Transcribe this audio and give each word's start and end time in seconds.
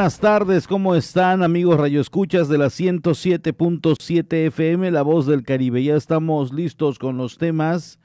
buenas 0.00 0.18
tardes, 0.18 0.66
¿cómo 0.66 0.94
están 0.94 1.42
amigos 1.42 1.76
radioescuchas 1.76 2.48
de 2.48 2.56
la 2.56 2.68
107.7 2.68 4.46
FM, 4.46 4.90
La 4.90 5.02
Voz 5.02 5.26
del 5.26 5.42
Caribe? 5.42 5.84
Ya 5.84 5.94
estamos 5.94 6.54
listos 6.54 6.98
con 6.98 7.18
los 7.18 7.36
temas, 7.36 7.98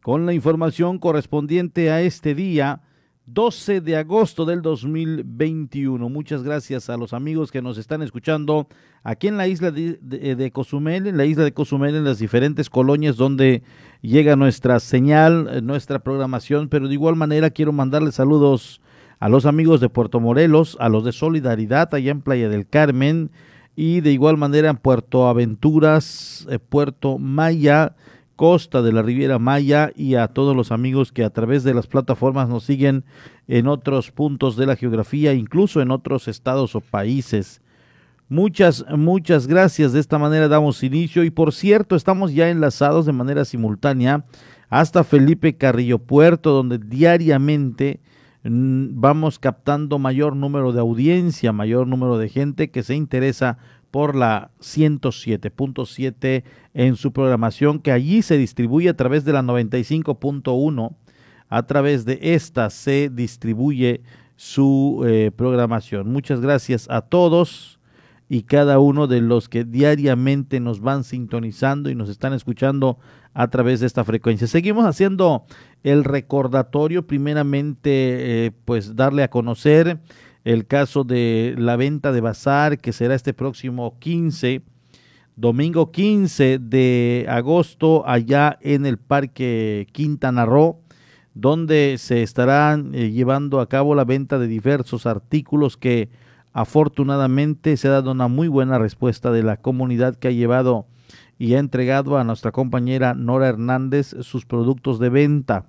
con 0.00 0.26
la 0.26 0.32
información 0.32 1.00
correspondiente 1.00 1.90
a 1.90 2.02
este 2.02 2.36
día, 2.36 2.82
12 3.26 3.80
de 3.80 3.96
agosto 3.96 4.44
del 4.44 4.62
2021. 4.62 6.08
Muchas 6.08 6.44
gracias 6.44 6.88
a 6.88 6.96
los 6.96 7.12
amigos 7.12 7.50
que 7.50 7.62
nos 7.62 7.78
están 7.78 8.02
escuchando 8.02 8.68
aquí 9.02 9.26
en 9.26 9.36
la 9.36 9.48
isla 9.48 9.72
de, 9.72 10.50
Cozumel, 10.54 11.08
en 11.08 11.16
la 11.16 11.24
isla 11.24 11.42
de 11.42 11.52
Cozumel, 11.52 11.96
en 11.96 12.04
las 12.04 12.20
diferentes 12.20 12.70
colonias 12.70 13.16
donde 13.16 13.64
llega 14.02 14.36
nuestra 14.36 14.78
señal, 14.78 15.66
nuestra 15.66 15.98
programación, 15.98 16.68
pero 16.68 16.86
de 16.86 16.94
igual 16.94 17.16
manera 17.16 17.50
quiero 17.50 17.72
mandarles 17.72 18.14
saludos 18.14 18.80
a 19.20 19.28
los 19.28 19.46
amigos 19.46 19.80
de 19.80 19.90
Puerto 19.90 20.18
Morelos, 20.18 20.76
a 20.80 20.88
los 20.88 21.04
de 21.04 21.12
Solidaridad 21.12 21.94
allá 21.94 22.10
en 22.10 22.22
Playa 22.22 22.48
del 22.48 22.66
Carmen 22.66 23.30
y 23.76 24.00
de 24.00 24.12
igual 24.12 24.38
manera 24.38 24.70
en 24.70 24.78
Puerto 24.78 25.28
Aventuras, 25.28 26.46
eh, 26.50 26.58
Puerto 26.58 27.18
Maya, 27.18 27.94
Costa 28.34 28.80
de 28.80 28.92
la 28.92 29.02
Riviera 29.02 29.38
Maya 29.38 29.92
y 29.94 30.14
a 30.14 30.28
todos 30.28 30.56
los 30.56 30.72
amigos 30.72 31.12
que 31.12 31.24
a 31.24 31.30
través 31.30 31.62
de 31.62 31.74
las 31.74 31.86
plataformas 31.86 32.48
nos 32.48 32.64
siguen 32.64 33.04
en 33.46 33.68
otros 33.68 34.10
puntos 34.10 34.56
de 34.56 34.64
la 34.64 34.76
geografía, 34.76 35.34
incluso 35.34 35.82
en 35.82 35.90
otros 35.90 36.26
estados 36.26 36.74
o 36.74 36.80
países. 36.80 37.60
Muchas, 38.30 38.86
muchas 38.96 39.46
gracias. 39.46 39.92
De 39.92 40.00
esta 40.00 40.16
manera 40.16 40.48
damos 40.48 40.82
inicio 40.82 41.24
y 41.24 41.30
por 41.30 41.52
cierto, 41.52 41.94
estamos 41.94 42.32
ya 42.32 42.48
enlazados 42.48 43.04
de 43.04 43.12
manera 43.12 43.44
simultánea 43.44 44.24
hasta 44.70 45.04
Felipe 45.04 45.56
Carrillo 45.56 45.98
Puerto, 45.98 46.52
donde 46.52 46.78
diariamente 46.78 48.00
vamos 48.42 49.38
captando 49.38 49.98
mayor 49.98 50.34
número 50.34 50.72
de 50.72 50.80
audiencia, 50.80 51.52
mayor 51.52 51.86
número 51.86 52.18
de 52.18 52.28
gente 52.28 52.70
que 52.70 52.82
se 52.82 52.94
interesa 52.94 53.58
por 53.90 54.14
la 54.14 54.50
107.7 54.60 56.44
en 56.74 56.96
su 56.96 57.12
programación, 57.12 57.80
que 57.80 57.92
allí 57.92 58.22
se 58.22 58.38
distribuye 58.38 58.88
a 58.88 58.96
través 58.96 59.24
de 59.24 59.32
la 59.32 59.42
95.1. 59.42 60.94
A 61.48 61.66
través 61.66 62.04
de 62.04 62.18
esta 62.22 62.70
se 62.70 63.10
distribuye 63.10 64.02
su 64.36 65.02
eh, 65.04 65.32
programación. 65.36 66.12
Muchas 66.12 66.40
gracias 66.40 66.88
a 66.88 67.02
todos 67.02 67.80
y 68.28 68.44
cada 68.44 68.78
uno 68.78 69.08
de 69.08 69.20
los 69.20 69.48
que 69.48 69.64
diariamente 69.64 70.60
nos 70.60 70.80
van 70.80 71.02
sintonizando 71.02 71.90
y 71.90 71.96
nos 71.96 72.08
están 72.08 72.32
escuchando 72.32 72.98
a 73.34 73.48
través 73.48 73.80
de 73.80 73.86
esta 73.86 74.04
frecuencia. 74.04 74.46
Seguimos 74.46 74.86
haciendo 74.86 75.44
el 75.82 76.04
recordatorio, 76.04 77.06
primeramente, 77.06 78.46
eh, 78.46 78.52
pues 78.64 78.96
darle 78.96 79.22
a 79.22 79.30
conocer 79.30 79.98
el 80.44 80.66
caso 80.66 81.04
de 81.04 81.54
la 81.58 81.76
venta 81.76 82.12
de 82.12 82.20
bazar 82.20 82.78
que 82.78 82.92
será 82.92 83.14
este 83.14 83.34
próximo 83.34 83.98
15, 83.98 84.62
domingo 85.36 85.90
15 85.90 86.58
de 86.58 87.26
agosto, 87.28 88.06
allá 88.06 88.58
en 88.62 88.86
el 88.86 88.98
Parque 88.98 89.86
Quintana 89.92 90.46
Roo, 90.46 90.80
donde 91.34 91.96
se 91.98 92.22
estarán 92.22 92.94
eh, 92.94 93.10
llevando 93.10 93.60
a 93.60 93.68
cabo 93.68 93.94
la 93.94 94.04
venta 94.04 94.38
de 94.38 94.46
diversos 94.46 95.06
artículos 95.06 95.76
que 95.76 96.08
afortunadamente 96.52 97.76
se 97.76 97.88
ha 97.88 97.92
dado 97.92 98.10
una 98.10 98.28
muy 98.28 98.48
buena 98.48 98.78
respuesta 98.78 99.30
de 99.30 99.42
la 99.42 99.56
comunidad 99.56 100.16
que 100.16 100.28
ha 100.28 100.32
llevado 100.32 100.86
y 101.40 101.54
ha 101.54 101.58
entregado 101.58 102.18
a 102.18 102.22
nuestra 102.22 102.52
compañera 102.52 103.14
Nora 103.14 103.48
Hernández 103.48 104.14
sus 104.20 104.44
productos 104.44 104.98
de 104.98 105.08
venta. 105.08 105.64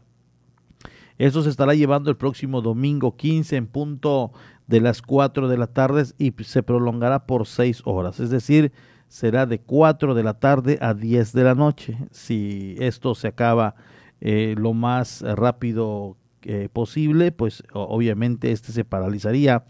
Eso 1.17 1.44
se 1.44 1.50
estará 1.50 1.73
llevando 1.75 2.09
el 2.09 2.17
próximo 2.17 2.61
domingo 2.61 3.16
15 3.16 3.55
en 3.55 3.67
punto 3.67 4.33
de 4.67 4.81
las 4.81 5.02
4 5.02 5.47
de 5.47 5.58
la 5.58 5.67
tarde 5.67 6.03
y 6.17 6.33
se 6.44 6.61
prolongará 6.61 7.25
por 7.25 7.47
6 7.47 7.83
horas. 7.86 8.19
Es 8.19 8.30
decir, 8.30 8.73
será 9.08 9.45
de 9.45 9.61
4 9.61 10.14
de 10.14 10.23
la 10.23 10.33
tarde 10.33 10.77
a 10.81 10.94
10 10.94 11.31
de 11.31 11.44
la 11.45 11.55
noche. 11.55 11.97
Si 12.11 12.75
esto 12.77 13.16
se 13.16 13.30
acaba 13.30 13.76
eh, 14.20 14.55
lo 14.58 14.73
más 14.73 15.21
rápido 15.21 16.17
eh, 16.42 16.67
posible, 16.73 17.32
pues 17.32 17.64
obviamente 17.71 18.52
este 18.52 18.73
se 18.73 18.83
paralizaría. 18.83 19.64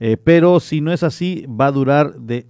Eh, 0.00 0.18
pero 0.18 0.60
si 0.60 0.82
no 0.82 0.92
es 0.92 1.02
así, 1.02 1.46
va 1.46 1.68
a 1.68 1.72
durar 1.72 2.16
de 2.16 2.46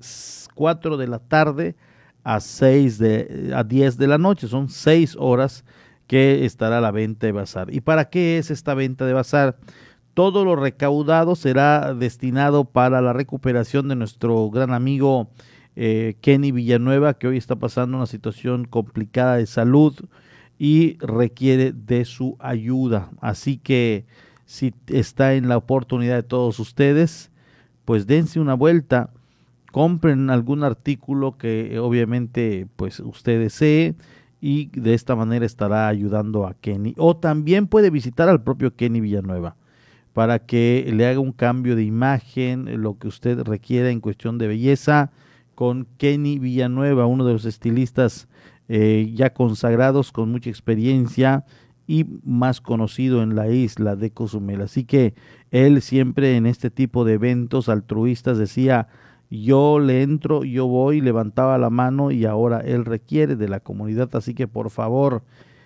4 0.57 0.97
de 0.97 1.07
la 1.07 1.21
tarde 1.21 1.77
a 2.27 2.41
6 2.41 2.99
de, 2.99 3.53
a 3.55 3.63
10 3.63 3.99
de 3.99 4.09
la 4.09 4.19
noche. 4.19 4.49
Son 4.49 4.69
6 4.69 5.17
horas 5.17 5.65
que 6.09 6.45
estará 6.45 6.81
la 6.81 6.91
venta 6.91 7.29
de 7.29 7.33
bazar. 7.33 7.73
¿Y 7.73 7.81
para 7.81 8.11
qué 8.11 8.39
es 8.39 8.51
esta 8.51 8.75
venta 8.75 9.07
de 9.07 9.13
bazar? 9.13 9.57
Todo 10.13 10.45
lo 10.45 10.57
recaudado 10.57 11.37
será 11.37 11.95
destinado 11.95 12.65
para 12.65 13.01
la 13.01 13.13
recuperación 13.13 13.87
de 13.87 13.95
nuestro 13.95 14.51
gran 14.51 14.73
amigo 14.73 15.31
eh, 15.77 16.17
Kenny 16.21 16.51
Villanueva, 16.51 17.15
que 17.15 17.29
hoy 17.29 17.37
está 17.37 17.55
pasando 17.55 17.97
una 17.97 18.07
situación 18.07 18.65
complicada 18.65 19.37
de 19.37 19.47
salud 19.47 19.95
y 20.59 20.99
requiere 20.99 21.73
de 21.73 22.05
su 22.05 22.37
ayuda. 22.41 23.11
Así 23.21 23.57
que 23.57 24.05
si 24.47 24.75
está 24.89 25.35
en 25.35 25.49
la 25.49 25.59
oportunidad 25.59 26.17
de 26.17 26.23
todos 26.25 26.59
ustedes, 26.59 27.31
pues 27.85 28.09
dense 28.09 28.41
una 28.41 28.55
vuelta 28.55 29.11
compren 29.77 30.31
algún 30.31 30.65
artículo 30.65 31.37
que 31.37 31.75
eh, 31.75 31.79
obviamente 31.81 32.67
pues 32.77 32.99
usted 32.99 33.39
desee 33.39 33.95
y 34.41 34.69
de 34.69 34.95
esta 34.95 35.15
manera 35.15 35.45
estará 35.45 35.87
ayudando 35.89 36.47
a 36.47 36.55
Kenny. 36.55 36.95
O 36.97 37.19
también 37.19 37.67
puede 37.67 37.91
visitar 37.91 38.31
al 38.31 38.43
propio 38.43 38.75
Kenny 38.75 39.03
Villanueva 39.03 39.55
para 40.15 40.39
que 40.39 40.91
le 40.95 41.07
haga 41.07 41.21
un 41.21 41.33
cambio 41.33 41.77
de 41.77 41.85
imagen, 41.85 42.81
lo 42.81 42.97
que 42.97 43.07
usted 43.07 43.43
requiera 43.43 43.91
en 43.91 44.01
cuestión 44.01 44.39
de 44.39 44.49
belleza, 44.49 45.11
con 45.55 45.87
Kenny 45.99 46.39
Villanueva, 46.39 47.05
uno 47.05 47.27
de 47.27 47.35
los 47.35 47.45
estilistas 47.45 48.29
eh, 48.71 49.13
ya 49.15 49.35
consagrados 49.35 50.11
con 50.11 50.33
mucha 50.33 50.49
experiencia 50.49 51.45
y 51.87 52.07
más 52.25 52.63
conocido 52.63 53.23
en 53.23 53.37
la 53.37 53.49
isla 53.49 53.95
de 53.95 54.11
Cozumel. 54.11 54.63
Así 54.63 54.85
que 54.85 55.13
él 55.51 55.83
siempre 55.83 56.39
en 56.39 56.47
este 56.47 56.71
tipo 56.71 57.05
de 57.05 57.13
eventos 57.13 57.69
altruistas 57.69 58.39
decía, 58.39 58.89
yo 59.31 59.79
le 59.79 60.03
entro, 60.03 60.45
yo 60.45 60.67
voy, 60.67 61.01
levantaba 61.01 61.59
la 61.59 61.71
mano 61.71 62.11
y 62.11 62.25
ahora 62.25 62.61
él 62.61 62.85
requiere 62.85 63.37
de 63.37 63.49
la 63.49 63.61
comunidad, 63.61 64.15
así 64.15 64.35
que 64.35 64.47
por 64.47 64.71
favor, 64.71 65.23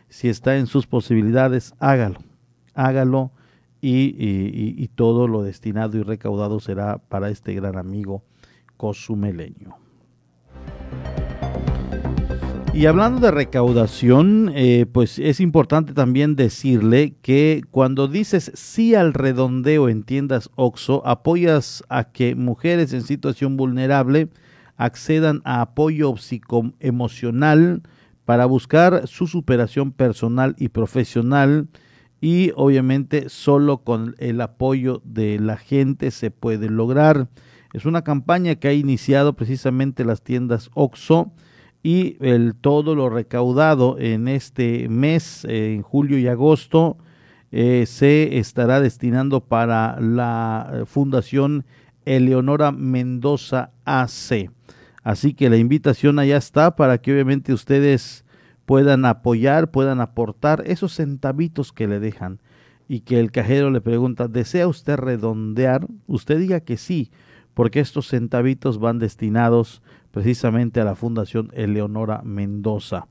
si 0.09 0.29
está 0.29 0.57
en 0.57 0.67
sus 0.67 0.87
posibilidades, 0.87 1.75
hágalo, 1.79 2.21
hágalo 2.75 3.33
y, 3.81 4.89
todo 4.95 5.29
lo 5.29 5.43
destinado 5.43 5.99
y 5.99 6.03
recaudado 6.03 6.61
será 6.61 6.99
para 6.99 7.31
este 7.31 7.55
gran 7.55 7.79
amigo 7.79 8.23
cozumeleño. 8.77 9.80
Y 12.73 12.87
hablando 12.87 13.21
de 13.21 13.33
recaudación, 13.33 14.53
eh, 14.55 14.87
pues 14.91 15.19
es 15.19 15.41
importante 15.41 15.93
también 15.93 16.37
decirle 16.37 17.17
que 17.21 17.63
cuando 17.73 18.07
dices 18.07 18.53
sí 18.55 18.95
al 18.95 19.13
redondeo 19.13 19.89
en 19.89 20.05
tiendas 20.05 20.51
OXO, 20.55 21.05
apoyas 21.05 21.83
a 21.89 22.05
que 22.05 22.37
mujeres 22.37 22.93
en 22.93 23.03
situación 23.03 23.57
vulnerable 23.57 24.29
accedan 24.77 25.43
a 25.45 25.61
apoyo 25.63 26.17
psicoemocional 26.17 27.83
para 28.25 28.47
buscar 28.47 29.09
su 29.09 29.27
superación 29.27 29.91
personal 29.91 30.55
y 30.57 30.69
profesional 30.69 31.69
y 32.21 32.53
obviamente 32.55 33.29
solo 33.29 33.79
con 33.79 34.15
el 34.19 34.41
apoyo 34.41 35.03
de 35.05 35.41
la 35.41 35.57
gente 35.57 36.13
se 36.13 36.31
puede 36.31 36.71
lograr. 36.71 37.29
Es 37.75 37.85
una 37.85 38.03
campaña 38.03 38.55
que 38.55 38.69
ha 38.69 38.73
iniciado 38.73 39.35
precisamente 39.35 40.05
las 40.05 40.23
tiendas 40.23 40.71
OXO 40.75 41.33
y 41.83 42.17
el 42.21 42.55
todo 42.55 42.95
lo 42.95 43.09
recaudado 43.09 43.99
en 43.99 44.29
este 44.29 44.89
mes, 44.89 45.45
en 45.45 45.83
julio 45.83 46.19
y 46.19 46.29
agosto, 46.29 46.99
eh, 47.53 47.85
se 47.87 48.39
estará 48.39 48.81
destinando 48.81 49.41
para 49.41 49.99
la 50.01 50.71
eh, 50.73 50.85
Fundación 50.87 51.65
Eleonora 52.05 52.71
Mendoza 52.71 53.71
AC. 53.85 54.51
Así 55.03 55.35
que 55.35 55.51
la 55.51 55.57
invitación 55.57 56.19
allá 56.19 56.37
está 56.37 56.77
para 56.77 56.99
que 56.99 57.13
obviamente 57.13 57.53
ustedes 57.53 58.25
puedan 58.67 59.05
apoyar, 59.05 59.71
puedan 59.71 60.01
aportar 60.01 60.63
esos 60.67 60.95
centavitos 60.95 61.73
que 61.73 61.89
le 61.89 61.99
dejan 61.99 62.41
y 62.87 63.01
que 63.01 63.19
el 63.19 63.33
cajero 63.33 63.71
le 63.71 63.81
pregunta, 63.81 64.29
¿desea 64.29 64.69
usted 64.69 64.97
redondear? 64.97 65.87
Usted 66.07 66.39
diga 66.39 66.61
que 66.61 66.77
sí, 66.77 67.11
porque 67.55 67.81
estos 67.81 68.09
centavitos 68.09 68.79
van 68.79 68.99
destinados 68.99 69.83
precisamente 70.11 70.81
a 70.81 70.85
la 70.85 70.95
Fundación 70.95 71.51
Eleonora 71.53 72.23
Mendoza. 72.25 73.07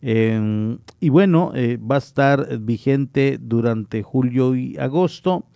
Em, 0.00 0.78
y 1.00 1.08
bueno, 1.10 1.52
eh, 1.54 1.78
va 1.78 1.94
a 1.94 1.98
estar 1.98 2.58
vigente 2.58 3.38
durante 3.40 4.02
julio 4.02 4.56
y 4.56 4.76
agosto 4.76 5.46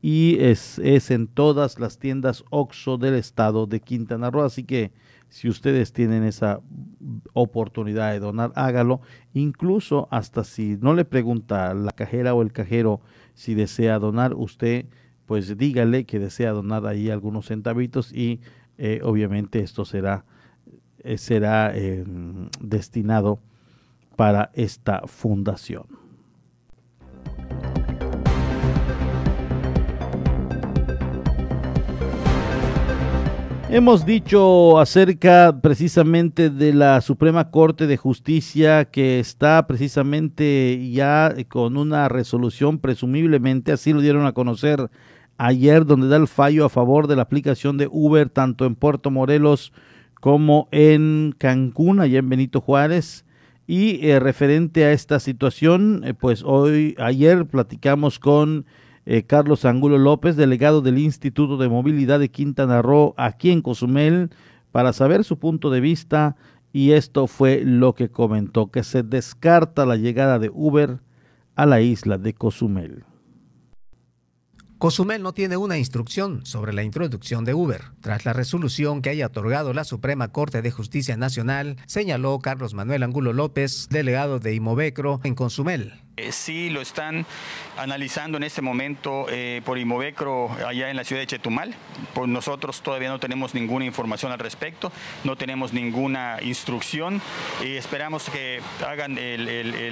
y 0.00 0.38
es, 0.40 0.78
es, 0.78 1.10
en 1.10 1.26
todas 1.26 1.78
las 1.78 1.98
tiendas 1.98 2.44
OXO 2.50 2.98
del 2.98 3.14
estado 3.14 3.66
de 3.66 3.80
Quintana 3.80 4.30
Roo. 4.30 4.44
Así 4.44 4.64
que 4.64 4.92
si 5.28 5.48
ustedes 5.48 5.92
tienen 5.92 6.24
esa 6.24 6.60
oportunidad 7.34 8.12
de 8.12 8.20
donar, 8.20 8.52
hágalo. 8.54 9.00
Incluso 9.34 10.08
hasta 10.10 10.44
si 10.44 10.76
no 10.80 10.94
le 10.94 11.04
pregunta 11.04 11.74
la 11.74 11.92
cajera 11.92 12.34
o 12.34 12.42
el 12.42 12.52
cajero 12.52 13.00
si 13.34 13.54
desea 13.54 13.98
donar, 13.98 14.34
usted 14.34 14.86
pues 15.26 15.56
dígale 15.56 16.06
que 16.06 16.18
desea 16.18 16.50
donar 16.50 16.86
ahí 16.86 17.08
algunos 17.08 17.46
centavitos 17.46 18.12
y 18.12 18.40
obviamente 19.02 19.60
esto 19.60 19.84
será, 19.84 20.24
será 21.16 21.72
destinado 22.60 23.40
para 24.16 24.50
esta 24.54 25.02
fundación. 25.06 26.00
Hemos 33.72 34.04
dicho 34.04 34.80
acerca 34.80 35.60
precisamente 35.62 36.50
de 36.50 36.74
la 36.74 37.00
Suprema 37.00 37.52
Corte 37.52 37.86
de 37.86 37.96
Justicia 37.96 38.86
que 38.86 39.20
está 39.20 39.64
precisamente 39.68 40.90
ya 40.90 41.32
con 41.48 41.76
una 41.76 42.08
resolución, 42.08 42.80
presumiblemente, 42.80 43.70
así 43.70 43.92
lo 43.92 44.00
dieron 44.00 44.26
a 44.26 44.32
conocer 44.32 44.90
ayer, 45.40 45.86
donde 45.86 46.08
da 46.08 46.18
el 46.18 46.28
fallo 46.28 46.66
a 46.66 46.68
favor 46.68 47.06
de 47.06 47.16
la 47.16 47.22
aplicación 47.22 47.78
de 47.78 47.88
Uber 47.90 48.28
tanto 48.28 48.66
en 48.66 48.74
Puerto 48.74 49.10
Morelos 49.10 49.72
como 50.20 50.68
en 50.70 51.34
Cancún, 51.38 51.98
allá 52.00 52.18
en 52.18 52.28
Benito 52.28 52.60
Juárez. 52.60 53.24
Y 53.66 54.06
eh, 54.06 54.20
referente 54.20 54.84
a 54.84 54.92
esta 54.92 55.18
situación, 55.18 56.02
eh, 56.04 56.12
pues 56.12 56.42
hoy, 56.44 56.94
ayer 56.98 57.46
platicamos 57.46 58.18
con 58.18 58.66
eh, 59.06 59.22
Carlos 59.22 59.64
Angulo 59.64 59.96
López, 59.96 60.36
delegado 60.36 60.82
del 60.82 60.98
Instituto 60.98 61.56
de 61.56 61.70
Movilidad 61.70 62.20
de 62.20 62.28
Quintana 62.28 62.82
Roo, 62.82 63.14
aquí 63.16 63.50
en 63.50 63.62
Cozumel, 63.62 64.28
para 64.72 64.92
saber 64.92 65.24
su 65.24 65.38
punto 65.38 65.70
de 65.70 65.80
vista. 65.80 66.36
Y 66.72 66.92
esto 66.92 67.26
fue 67.26 67.62
lo 67.64 67.94
que 67.94 68.10
comentó, 68.10 68.70
que 68.70 68.82
se 68.82 69.02
descarta 69.02 69.86
la 69.86 69.96
llegada 69.96 70.38
de 70.38 70.50
Uber 70.52 70.98
a 71.56 71.64
la 71.64 71.80
isla 71.80 72.18
de 72.18 72.34
Cozumel. 72.34 73.04
Cozumel 74.80 75.22
no 75.22 75.34
tiene 75.34 75.58
una 75.58 75.76
instrucción 75.76 76.46
sobre 76.46 76.72
la 76.72 76.82
introducción 76.82 77.44
de 77.44 77.52
Uber. 77.52 77.82
Tras 78.00 78.24
la 78.24 78.32
resolución 78.32 79.02
que 79.02 79.10
haya 79.10 79.26
otorgado 79.26 79.74
la 79.74 79.84
Suprema 79.84 80.28
Corte 80.28 80.62
de 80.62 80.70
Justicia 80.70 81.18
Nacional, 81.18 81.76
señaló 81.84 82.38
Carlos 82.38 82.72
Manuel 82.72 83.02
Angulo 83.02 83.34
López, 83.34 83.88
delegado 83.90 84.38
de 84.38 84.54
Imovecro 84.54 85.20
en 85.22 85.34
Cozumel. 85.34 86.00
Eh, 86.16 86.32
sí 86.32 86.70
lo 86.70 86.80
están 86.80 87.24
analizando 87.78 88.36
en 88.36 88.42
este 88.42 88.60
momento 88.60 89.26
eh, 89.30 89.62
por 89.64 89.78
Imovecro 89.78 90.50
allá 90.66 90.90
en 90.90 90.96
la 90.96 91.04
ciudad 91.04 91.22
de 91.22 91.26
Chetumal. 91.26 91.74
Pues 92.14 92.28
nosotros 92.28 92.82
todavía 92.82 93.08
no 93.08 93.20
tenemos 93.20 93.54
ninguna 93.54 93.84
información 93.84 94.32
al 94.32 94.38
respecto, 94.38 94.92
no 95.24 95.36
tenemos 95.36 95.72
ninguna 95.72 96.38
instrucción 96.42 97.22
y 97.64 97.76
esperamos 97.76 98.28
que 98.28 98.60
hagan 98.86 99.16
el, 99.18 99.48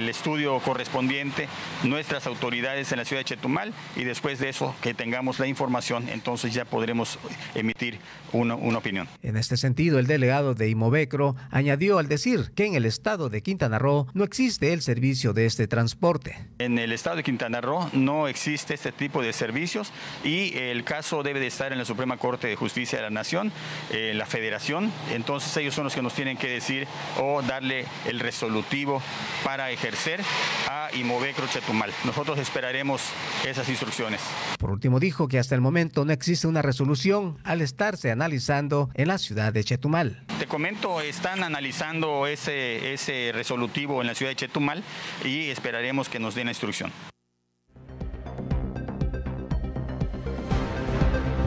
estudio 0.09 0.59
correspondiente 0.59 1.47
nuestras 1.83 2.27
autoridades 2.27 2.91
en 2.91 2.97
la 2.97 3.05
ciudad 3.05 3.21
de 3.21 3.25
Chetumal 3.25 3.73
y 3.95 4.03
después 4.03 4.39
de 4.39 4.49
eso 4.49 4.75
que 4.81 4.93
tengamos 4.93 5.39
la 5.39 5.47
información, 5.47 6.09
entonces 6.09 6.53
ya 6.53 6.65
podremos 6.65 7.19
emitir 7.55 7.99
una, 8.33 8.55
una 8.55 8.79
opinión. 8.79 9.07
En 9.21 9.37
este 9.37 9.55
sentido, 9.55 9.99
el 9.99 10.07
delegado 10.07 10.55
de 10.55 10.69
Imovecro 10.69 11.35
añadió 11.51 11.99
al 11.99 12.07
decir 12.07 12.51
que 12.55 12.65
en 12.65 12.75
el 12.75 12.85
estado 12.85 13.29
de 13.29 13.41
Quintana 13.41 13.79
Roo 13.79 14.07
no 14.13 14.23
existe 14.23 14.73
el 14.73 14.81
servicio 14.81 15.33
de 15.33 15.45
este 15.45 15.67
transporte 15.67 16.18
en 16.59 16.77
el 16.77 16.91
estado 16.91 17.15
de 17.15 17.23
Quintana 17.23 17.61
Roo 17.61 17.89
no 17.93 18.27
existe 18.27 18.73
este 18.73 18.91
tipo 18.91 19.21
de 19.21 19.33
servicios 19.33 19.91
y 20.23 20.57
el 20.57 20.83
caso 20.83 21.23
debe 21.23 21.39
de 21.39 21.47
estar 21.47 21.71
en 21.71 21.77
la 21.77 21.85
Suprema 21.85 22.17
Corte 22.17 22.47
de 22.47 22.55
Justicia 22.55 22.97
de 22.97 23.03
la 23.03 23.09
Nación, 23.09 23.51
en 23.91 24.17
la 24.17 24.25
Federación. 24.25 24.91
Entonces 25.11 25.55
ellos 25.57 25.73
son 25.73 25.85
los 25.85 25.95
que 25.95 26.01
nos 26.01 26.13
tienen 26.13 26.37
que 26.37 26.47
decir 26.47 26.87
o 27.19 27.41
darle 27.41 27.85
el 28.05 28.19
resolutivo 28.19 29.01
para 29.43 29.71
ejercer 29.71 30.21
a 30.67 30.89
Imovecro 30.93 31.47
Chetumal. 31.47 31.91
Nosotros 32.05 32.37
esperaremos 32.39 33.01
esas 33.47 33.67
instrucciones. 33.69 34.21
Por 34.57 34.71
último, 34.71 34.99
dijo 34.99 35.27
que 35.27 35.39
hasta 35.39 35.55
el 35.55 35.61
momento 35.61 36.05
no 36.05 36.11
existe 36.11 36.47
una 36.47 36.61
resolución 36.61 37.37
al 37.43 37.61
estarse 37.61 38.11
analizando 38.11 38.89
en 38.93 39.07
la 39.07 39.17
ciudad 39.17 39.53
de 39.53 39.63
Chetumal. 39.63 40.23
Te 40.39 40.47
comento, 40.47 41.01
están 41.01 41.43
analizando 41.43 42.27
ese, 42.27 42.93
ese 42.93 43.31
resolutivo 43.33 44.01
en 44.01 44.07
la 44.07 44.15
ciudad 44.15 44.31
de 44.31 44.35
Chetumal 44.35 44.83
y 45.23 45.49
esperaremos 45.49 45.98
que 46.07 46.19
nos 46.19 46.35
den 46.35 46.45
la 46.45 46.51
instrucción. 46.51 46.91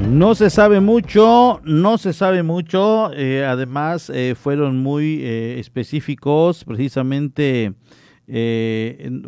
No 0.08 0.34
se 0.34 0.50
sabe 0.50 0.80
mucho, 0.80 1.60
no 1.64 1.96
se 1.96 2.12
sabe 2.12 2.42
mucho. 2.42 3.12
Eh, 3.14 3.46
además, 3.46 4.10
eh, 4.10 4.34
fueron 4.34 4.76
muy 4.82 5.22
eh, 5.22 5.58
específicos, 5.58 6.64
precisamente 6.64 7.74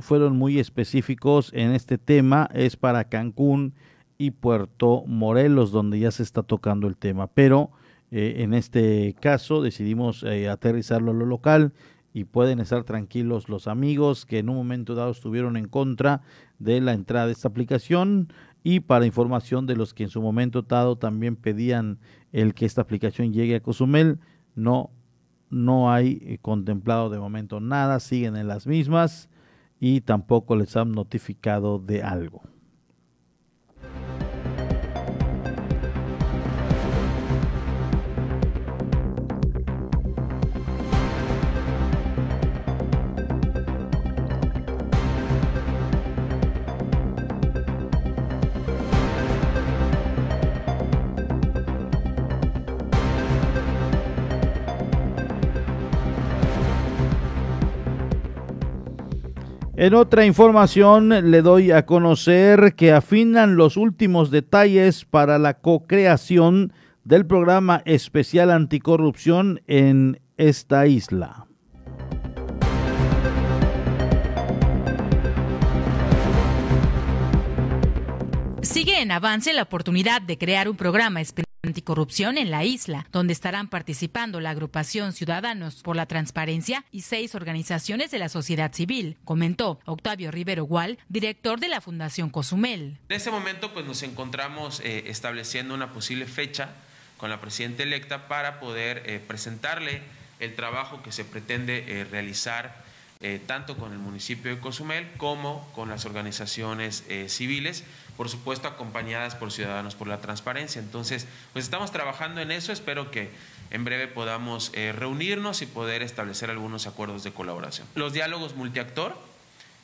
fueron 0.00 0.36
muy 0.36 0.58
específicos 0.58 1.50
en 1.54 1.72
este 1.72 1.96
tema. 1.96 2.48
Es 2.54 2.76
para 2.76 3.04
Cancún 3.04 3.74
y 4.18 4.30
Puerto 4.32 5.04
Morelos, 5.06 5.72
donde 5.72 5.98
ya 5.98 6.10
se 6.10 6.22
está 6.22 6.42
tocando 6.42 6.86
el 6.86 6.96
tema. 6.96 7.26
Pero 7.28 7.70
en 8.10 8.54
este 8.54 9.14
caso 9.20 9.62
decidimos 9.62 10.24
aterrizarlo 10.24 11.10
a 11.10 11.14
lo 11.14 11.26
local 11.26 11.72
y 12.14 12.24
pueden 12.24 12.60
estar 12.60 12.84
tranquilos 12.84 13.48
los 13.48 13.66
amigos 13.66 14.24
que 14.24 14.38
en 14.38 14.48
un 14.48 14.54
momento 14.54 14.94
dado 14.94 15.10
estuvieron 15.10 15.56
en 15.56 15.66
contra 15.66 16.22
de 16.60 16.80
la 16.80 16.92
entrada 16.92 17.26
de 17.26 17.32
esta 17.32 17.48
aplicación 17.48 18.32
y 18.62 18.80
para 18.80 19.04
información 19.04 19.66
de 19.66 19.76
los 19.76 19.92
que 19.92 20.04
en 20.04 20.08
su 20.08 20.22
momento 20.22 20.62
dado 20.62 20.96
también 20.96 21.34
pedían 21.34 21.98
el 22.32 22.54
que 22.54 22.66
esta 22.66 22.82
aplicación 22.82 23.32
llegue 23.32 23.56
a 23.56 23.60
Cozumel, 23.60 24.20
no, 24.54 24.90
no 25.50 25.90
hay 25.90 26.20
eh, 26.22 26.38
contemplado 26.40 27.10
de 27.10 27.18
momento 27.18 27.58
nada, 27.58 27.98
siguen 27.98 28.36
en 28.36 28.46
las 28.46 28.68
mismas 28.68 29.28
y 29.80 30.00
tampoco 30.00 30.54
les 30.54 30.76
han 30.76 30.92
notificado 30.92 31.80
de 31.80 32.04
algo. 32.04 32.53
En 59.84 59.92
otra 59.92 60.24
información 60.24 61.10
le 61.10 61.42
doy 61.42 61.70
a 61.70 61.84
conocer 61.84 62.74
que 62.74 62.90
afinan 62.90 63.56
los 63.56 63.76
últimos 63.76 64.30
detalles 64.30 65.04
para 65.04 65.38
la 65.38 65.58
co-creación 65.58 66.72
del 67.04 67.26
programa 67.26 67.82
especial 67.84 68.50
anticorrupción 68.50 69.60
en 69.66 70.22
esta 70.38 70.86
isla. 70.86 71.48
Sigue 78.62 79.02
en 79.02 79.12
avance 79.12 79.52
la 79.52 79.64
oportunidad 79.64 80.22
de 80.22 80.38
crear 80.38 80.70
un 80.70 80.78
programa 80.78 81.20
especial 81.20 81.43
anticorrupción 81.64 82.38
en 82.38 82.50
la 82.50 82.64
isla, 82.64 83.06
donde 83.12 83.32
estarán 83.32 83.68
participando 83.68 84.40
la 84.40 84.50
agrupación 84.50 85.12
Ciudadanos 85.12 85.82
por 85.82 85.96
la 85.96 86.06
Transparencia 86.06 86.84
y 86.90 87.02
seis 87.02 87.34
organizaciones 87.34 88.10
de 88.10 88.18
la 88.18 88.28
sociedad 88.28 88.72
civil, 88.72 89.16
comentó 89.24 89.80
Octavio 89.84 90.30
Rivero 90.30 90.64
Gual, 90.64 90.98
director 91.08 91.60
de 91.60 91.68
la 91.68 91.80
Fundación 91.80 92.30
Cozumel. 92.30 92.98
En 93.08 93.16
ese 93.16 93.30
momento 93.30 93.72
pues 93.72 93.86
nos 93.86 94.02
encontramos 94.02 94.80
eh, 94.80 95.04
estableciendo 95.06 95.74
una 95.74 95.92
posible 95.92 96.26
fecha 96.26 96.70
con 97.16 97.30
la 97.30 97.40
presidenta 97.40 97.82
electa 97.82 98.28
para 98.28 98.60
poder 98.60 99.02
eh, 99.06 99.20
presentarle 99.26 100.02
el 100.40 100.54
trabajo 100.54 101.02
que 101.02 101.12
se 101.12 101.24
pretende 101.24 101.84
eh, 101.86 102.04
realizar 102.04 102.84
tanto 103.46 103.78
con 103.78 103.92
el 103.92 103.98
municipio 103.98 104.54
de 104.54 104.60
Cozumel 104.60 105.10
como 105.16 105.66
con 105.72 105.88
las 105.88 106.04
organizaciones 106.04 107.04
civiles 107.28 107.82
por 108.16 108.28
supuesto 108.28 108.68
acompañadas 108.68 109.34
por 109.34 109.52
Ciudadanos 109.52 109.94
por 109.94 110.08
la 110.08 110.20
Transparencia. 110.20 110.80
Entonces, 110.80 111.26
pues 111.52 111.64
estamos 111.64 111.90
trabajando 111.90 112.40
en 112.40 112.50
eso, 112.50 112.72
espero 112.72 113.10
que 113.10 113.30
en 113.70 113.84
breve 113.84 114.06
podamos 114.06 114.70
eh, 114.74 114.92
reunirnos 114.92 115.62
y 115.62 115.66
poder 115.66 116.02
establecer 116.02 116.50
algunos 116.50 116.86
acuerdos 116.86 117.24
de 117.24 117.32
colaboración. 117.32 117.86
Los 117.94 118.12
diálogos 118.12 118.54
multiactor, 118.54 119.16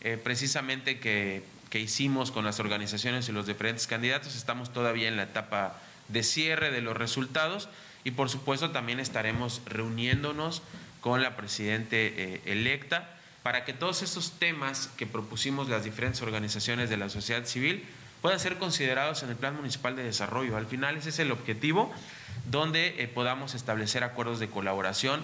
eh, 0.00 0.18
precisamente 0.22 1.00
que, 1.00 1.42
que 1.70 1.80
hicimos 1.80 2.30
con 2.30 2.44
las 2.44 2.60
organizaciones 2.60 3.28
y 3.28 3.32
los 3.32 3.46
diferentes 3.46 3.86
candidatos, 3.86 4.36
estamos 4.36 4.72
todavía 4.72 5.08
en 5.08 5.16
la 5.16 5.24
etapa 5.24 5.76
de 6.08 6.22
cierre 6.22 6.70
de 6.70 6.80
los 6.80 6.96
resultados 6.96 7.68
y 8.04 8.12
por 8.12 8.30
supuesto 8.30 8.70
también 8.70 9.00
estaremos 9.00 9.62
reuniéndonos 9.66 10.62
con 11.00 11.22
la 11.22 11.36
presidente 11.36 12.14
eh, 12.16 12.40
electa 12.44 13.16
para 13.42 13.64
que 13.64 13.72
todos 13.72 14.02
estos 14.02 14.32
temas 14.32 14.90
que 14.96 15.06
propusimos 15.06 15.68
las 15.68 15.84
diferentes 15.84 16.20
organizaciones 16.22 16.90
de 16.90 16.96
la 16.96 17.08
sociedad 17.08 17.44
civil 17.46 17.84
puedan 18.20 18.40
ser 18.40 18.58
considerados 18.58 19.22
en 19.22 19.30
el 19.30 19.36
Plan 19.36 19.56
Municipal 19.56 19.96
de 19.96 20.02
Desarrollo. 20.02 20.56
Al 20.56 20.66
final 20.66 20.96
ese 20.96 21.10
es 21.10 21.18
el 21.18 21.32
objetivo, 21.32 21.92
donde 22.50 23.02
eh, 23.02 23.08
podamos 23.08 23.54
establecer 23.54 24.04
acuerdos 24.04 24.40
de 24.40 24.48
colaboración, 24.48 25.22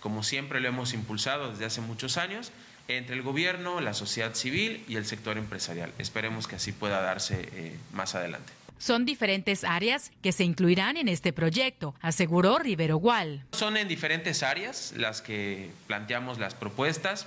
como 0.00 0.22
siempre 0.22 0.60
lo 0.60 0.68
hemos 0.68 0.94
impulsado 0.94 1.50
desde 1.50 1.66
hace 1.66 1.80
muchos 1.80 2.16
años, 2.16 2.52
entre 2.88 3.14
el 3.14 3.22
gobierno, 3.22 3.80
la 3.80 3.94
sociedad 3.94 4.34
civil 4.34 4.84
y 4.88 4.96
el 4.96 5.04
sector 5.04 5.38
empresarial. 5.38 5.92
Esperemos 5.98 6.48
que 6.48 6.56
así 6.56 6.72
pueda 6.72 7.00
darse 7.00 7.48
eh, 7.52 7.76
más 7.92 8.14
adelante. 8.14 8.52
Son 8.78 9.04
diferentes 9.04 9.62
áreas 9.62 10.10
que 10.22 10.32
se 10.32 10.42
incluirán 10.42 10.96
en 10.96 11.08
este 11.08 11.34
proyecto, 11.34 11.94
aseguró 12.00 12.58
Rivero 12.58 12.96
Gual. 12.96 13.44
Son 13.52 13.76
en 13.76 13.88
diferentes 13.88 14.42
áreas 14.42 14.94
las 14.96 15.20
que 15.20 15.70
planteamos 15.86 16.38
las 16.38 16.54
propuestas. 16.54 17.26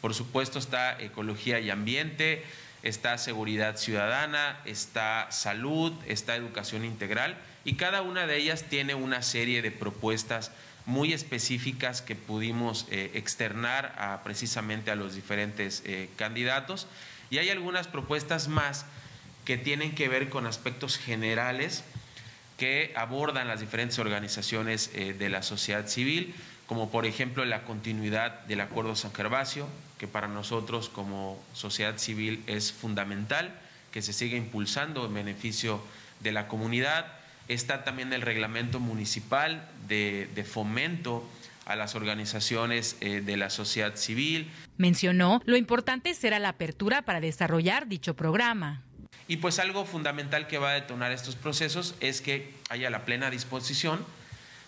Por 0.00 0.14
supuesto 0.14 0.58
está 0.58 0.98
ecología 0.98 1.60
y 1.60 1.68
ambiente, 1.68 2.42
está 2.84 3.18
seguridad 3.18 3.76
ciudadana, 3.76 4.60
está 4.64 5.26
salud, 5.30 5.92
está 6.06 6.36
educación 6.36 6.84
integral 6.84 7.36
y 7.64 7.74
cada 7.74 8.02
una 8.02 8.26
de 8.26 8.36
ellas 8.36 8.64
tiene 8.64 8.94
una 8.94 9.22
serie 9.22 9.62
de 9.62 9.70
propuestas 9.70 10.52
muy 10.86 11.14
específicas 11.14 12.02
que 12.02 12.14
pudimos 12.14 12.86
eh, 12.90 13.10
externar 13.14 13.94
a, 13.98 14.22
precisamente 14.22 14.90
a 14.90 14.96
los 14.96 15.14
diferentes 15.14 15.82
eh, 15.86 16.10
candidatos. 16.16 16.86
Y 17.30 17.38
hay 17.38 17.48
algunas 17.48 17.88
propuestas 17.88 18.48
más 18.48 18.84
que 19.46 19.56
tienen 19.56 19.94
que 19.94 20.08
ver 20.08 20.28
con 20.28 20.46
aspectos 20.46 20.98
generales 20.98 21.84
que 22.58 22.92
abordan 22.96 23.48
las 23.48 23.60
diferentes 23.60 23.98
organizaciones 23.98 24.90
eh, 24.94 25.14
de 25.14 25.28
la 25.30 25.42
sociedad 25.42 25.88
civil, 25.88 26.34
como 26.66 26.90
por 26.90 27.06
ejemplo 27.06 27.44
la 27.44 27.64
continuidad 27.64 28.40
del 28.44 28.60
Acuerdo 28.60 28.96
San 28.96 29.12
Gervasio, 29.12 29.68
que 29.98 30.08
para 30.08 30.28
nosotros 30.28 30.88
como 30.88 31.42
sociedad 31.52 31.98
civil 31.98 32.42
es 32.46 32.72
fundamental, 32.72 33.54
que 33.92 34.02
se 34.02 34.12
siga 34.12 34.36
impulsando 34.36 35.06
en 35.06 35.14
beneficio 35.14 35.80
de 36.20 36.32
la 36.32 36.48
comunidad. 36.48 37.06
Está 37.48 37.84
también 37.84 38.12
el 38.12 38.22
reglamento 38.22 38.80
municipal 38.80 39.68
de, 39.86 40.46
fomento 40.48 41.28
a 41.66 41.76
las 41.76 41.94
organizaciones 41.94 42.96
eh, 43.00 43.20
de 43.20 43.36
la 43.36 43.50
sociedad 43.50 43.96
civil. 43.96 44.50
Mencionó 44.76 45.40
lo 45.44 45.56
importante 45.56 46.14
será 46.14 46.38
la 46.38 46.50
apertura 46.50 47.02
para 47.02 47.20
desarrollar 47.20 47.86
dicho 47.86 48.14
programa. 48.14 48.82
Y 49.28 49.38
pues 49.38 49.58
algo 49.58 49.86
fundamental 49.86 50.46
que 50.46 50.58
va 50.58 50.70
a 50.70 50.74
detonar 50.74 51.12
estos 51.12 51.36
procesos 51.36 51.94
es 52.00 52.20
que 52.20 52.52
haya 52.68 52.90
la 52.90 53.04
plena 53.04 53.30
disposición 53.30 54.04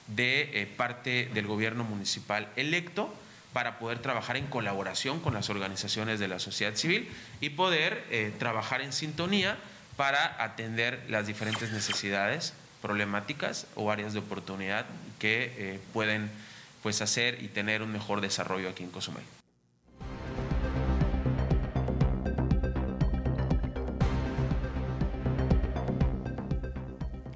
de 0.09 0.63
eh, 0.63 0.67
parte 0.67 1.31
del 1.35 1.47
gobierno 1.47 1.85
municipal 1.85 2.49
electo 2.57 3.13
para 3.53 3.79
poder 3.79 4.01
trabajar 4.01 4.37
en 4.37 4.47
colaboración 4.47 5.21
con 5.21 5.33
las 5.33 5.49
organizaciones 5.49 6.21
de 6.21 6.29
la 6.29 6.39
sociedad 6.39 6.75
civil 6.75 7.09
y 7.41 7.51
poder 7.51 8.05
eh, 8.11 8.33
trabajar 8.39 8.83
en 8.83 8.93
sintonía 8.93 9.57
para 9.97 10.43
atender 10.43 11.03
las 11.09 11.27
diferentes 11.27 11.73
necesidades, 11.73 12.53
problemáticas 12.83 13.67
o 13.75 13.91
áreas 13.91 14.13
de 14.13 14.19
oportunidad 14.19 14.85
que 15.19 15.55
eh, 15.57 15.81
pueden 15.93 16.31
pues, 16.83 17.01
hacer 17.01 17.43
y 17.43 17.49
tener 17.49 17.83
un 17.83 17.91
mejor 17.91 18.21
desarrollo 18.21 18.69
aquí 18.69 18.85
en 18.85 18.91
Cozumel. 18.91 19.25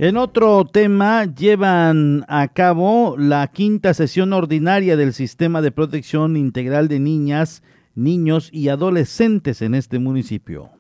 En 0.03 0.17
otro 0.17 0.65
tema, 0.65 1.27
llevan 1.27 2.25
a 2.27 2.49
cabo 2.49 3.17
la 3.19 3.47
quinta 3.49 3.93
sesión 3.93 4.33
ordinaria 4.33 4.97
del 4.97 5.13
Sistema 5.13 5.61
de 5.61 5.73
Protección 5.73 6.39
Integral 6.39 6.89
de 6.89 6.99
Niñas, 6.99 7.63
Niños 7.95 8.49
y 8.51 8.71
Adolescentes 8.71 9.61
en 9.61 9.75
este 9.75 9.99
municipio. 9.99 10.71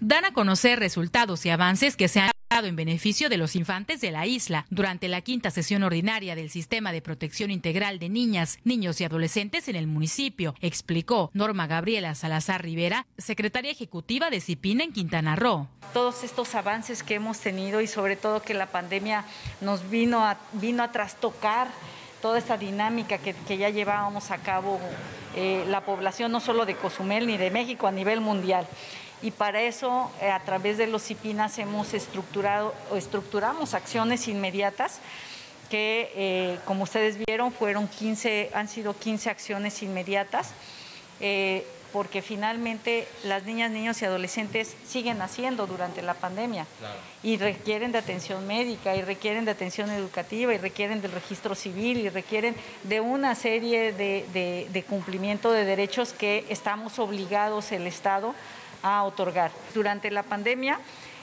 Dan 0.00 0.24
a 0.24 0.32
conocer 0.32 0.80
resultados 0.80 1.46
y 1.46 1.50
avances 1.50 1.94
que 1.94 2.08
se 2.08 2.18
han 2.18 2.32
en 2.66 2.76
beneficio 2.76 3.28
de 3.28 3.36
los 3.36 3.54
infantes 3.54 4.00
de 4.00 4.10
la 4.10 4.26
isla 4.26 4.66
durante 4.68 5.06
la 5.06 5.20
quinta 5.20 5.50
sesión 5.50 5.84
ordinaria 5.84 6.34
del 6.34 6.50
Sistema 6.50 6.90
de 6.90 7.00
Protección 7.00 7.52
Integral 7.52 8.00
de 8.00 8.08
Niñas, 8.08 8.58
Niños 8.64 9.00
y 9.00 9.04
Adolescentes 9.04 9.68
en 9.68 9.76
el 9.76 9.86
municipio, 9.86 10.54
explicó 10.60 11.30
Norma 11.34 11.68
Gabriela 11.68 12.16
Salazar 12.16 12.62
Rivera, 12.62 13.06
secretaria 13.16 13.70
ejecutiva 13.70 14.28
de 14.30 14.40
CIPIN 14.40 14.80
en 14.80 14.92
Quintana 14.92 15.36
Roo. 15.36 15.68
Todos 15.92 16.24
estos 16.24 16.54
avances 16.56 17.04
que 17.04 17.14
hemos 17.14 17.38
tenido 17.38 17.80
y 17.80 17.86
sobre 17.86 18.16
todo 18.16 18.42
que 18.42 18.54
la 18.54 18.66
pandemia 18.66 19.24
nos 19.60 19.88
vino 19.88 20.24
a, 20.24 20.38
vino 20.54 20.82
a 20.82 20.90
trastocar 20.90 21.68
toda 22.20 22.38
esta 22.38 22.56
dinámica 22.56 23.18
que, 23.18 23.36
ya 23.56 23.70
llevábamos 23.70 24.32
a 24.32 24.38
cabo 24.38 24.80
eh, 25.36 25.64
la 25.68 25.82
población 25.82 26.32
no 26.32 26.40
solo 26.40 26.66
de 26.66 26.74
Cozumel 26.74 27.28
ni 27.28 27.36
de 27.36 27.52
México 27.52 27.86
a 27.86 27.92
nivel 27.92 28.20
mundial 28.20 28.66
y 29.22 29.30
para 29.30 29.62
eso 29.62 30.10
eh, 30.20 30.30
a 30.30 30.40
través 30.40 30.78
de 30.78 30.86
los 30.86 31.02
CIPINAS 31.02 31.58
hemos 31.58 31.94
estructurado 31.94 32.74
o 32.90 32.96
estructuramos 32.96 33.74
acciones 33.74 34.28
inmediatas 34.28 35.00
que 35.68 36.10
eh, 36.14 36.58
como 36.64 36.84
ustedes 36.84 37.18
vieron 37.26 37.52
fueron 37.52 37.88
15, 37.88 38.50
han 38.54 38.68
sido 38.68 38.96
15 38.96 39.30
acciones 39.30 39.82
inmediatas. 39.82 40.52
Eh, 41.20 41.66
porque 41.92 42.20
finalmente 42.20 43.08
las 43.24 43.44
niñas, 43.44 43.70
niños 43.70 44.02
y 44.02 44.04
adolescentes 44.04 44.76
siguen 44.86 45.22
haciendo 45.22 45.66
durante 45.66 46.02
la 46.02 46.12
pandemia 46.12 46.66
y 47.22 47.38
requieren 47.38 47.92
de 47.92 47.98
atención 47.98 48.46
médica 48.46 48.94
y 48.94 49.00
requieren 49.00 49.46
de 49.46 49.52
atención 49.52 49.90
educativa 49.90 50.52
y 50.52 50.58
requieren 50.58 51.00
del 51.00 51.12
registro 51.12 51.54
civil 51.54 51.96
y 51.96 52.10
requieren 52.10 52.54
de 52.82 53.00
una 53.00 53.34
serie 53.34 53.94
de, 53.94 54.68
de 54.70 54.82
cumplimiento 54.82 55.50
de 55.50 55.64
derechos 55.64 56.12
que 56.12 56.44
estamos 56.50 56.98
obligados 56.98 57.72
el 57.72 57.86
Estado 57.86 58.34
a 58.82 59.04
otorgar. 59.04 59.50
Durante 59.74 60.10
la 60.10 60.22
pandemia 60.22 60.78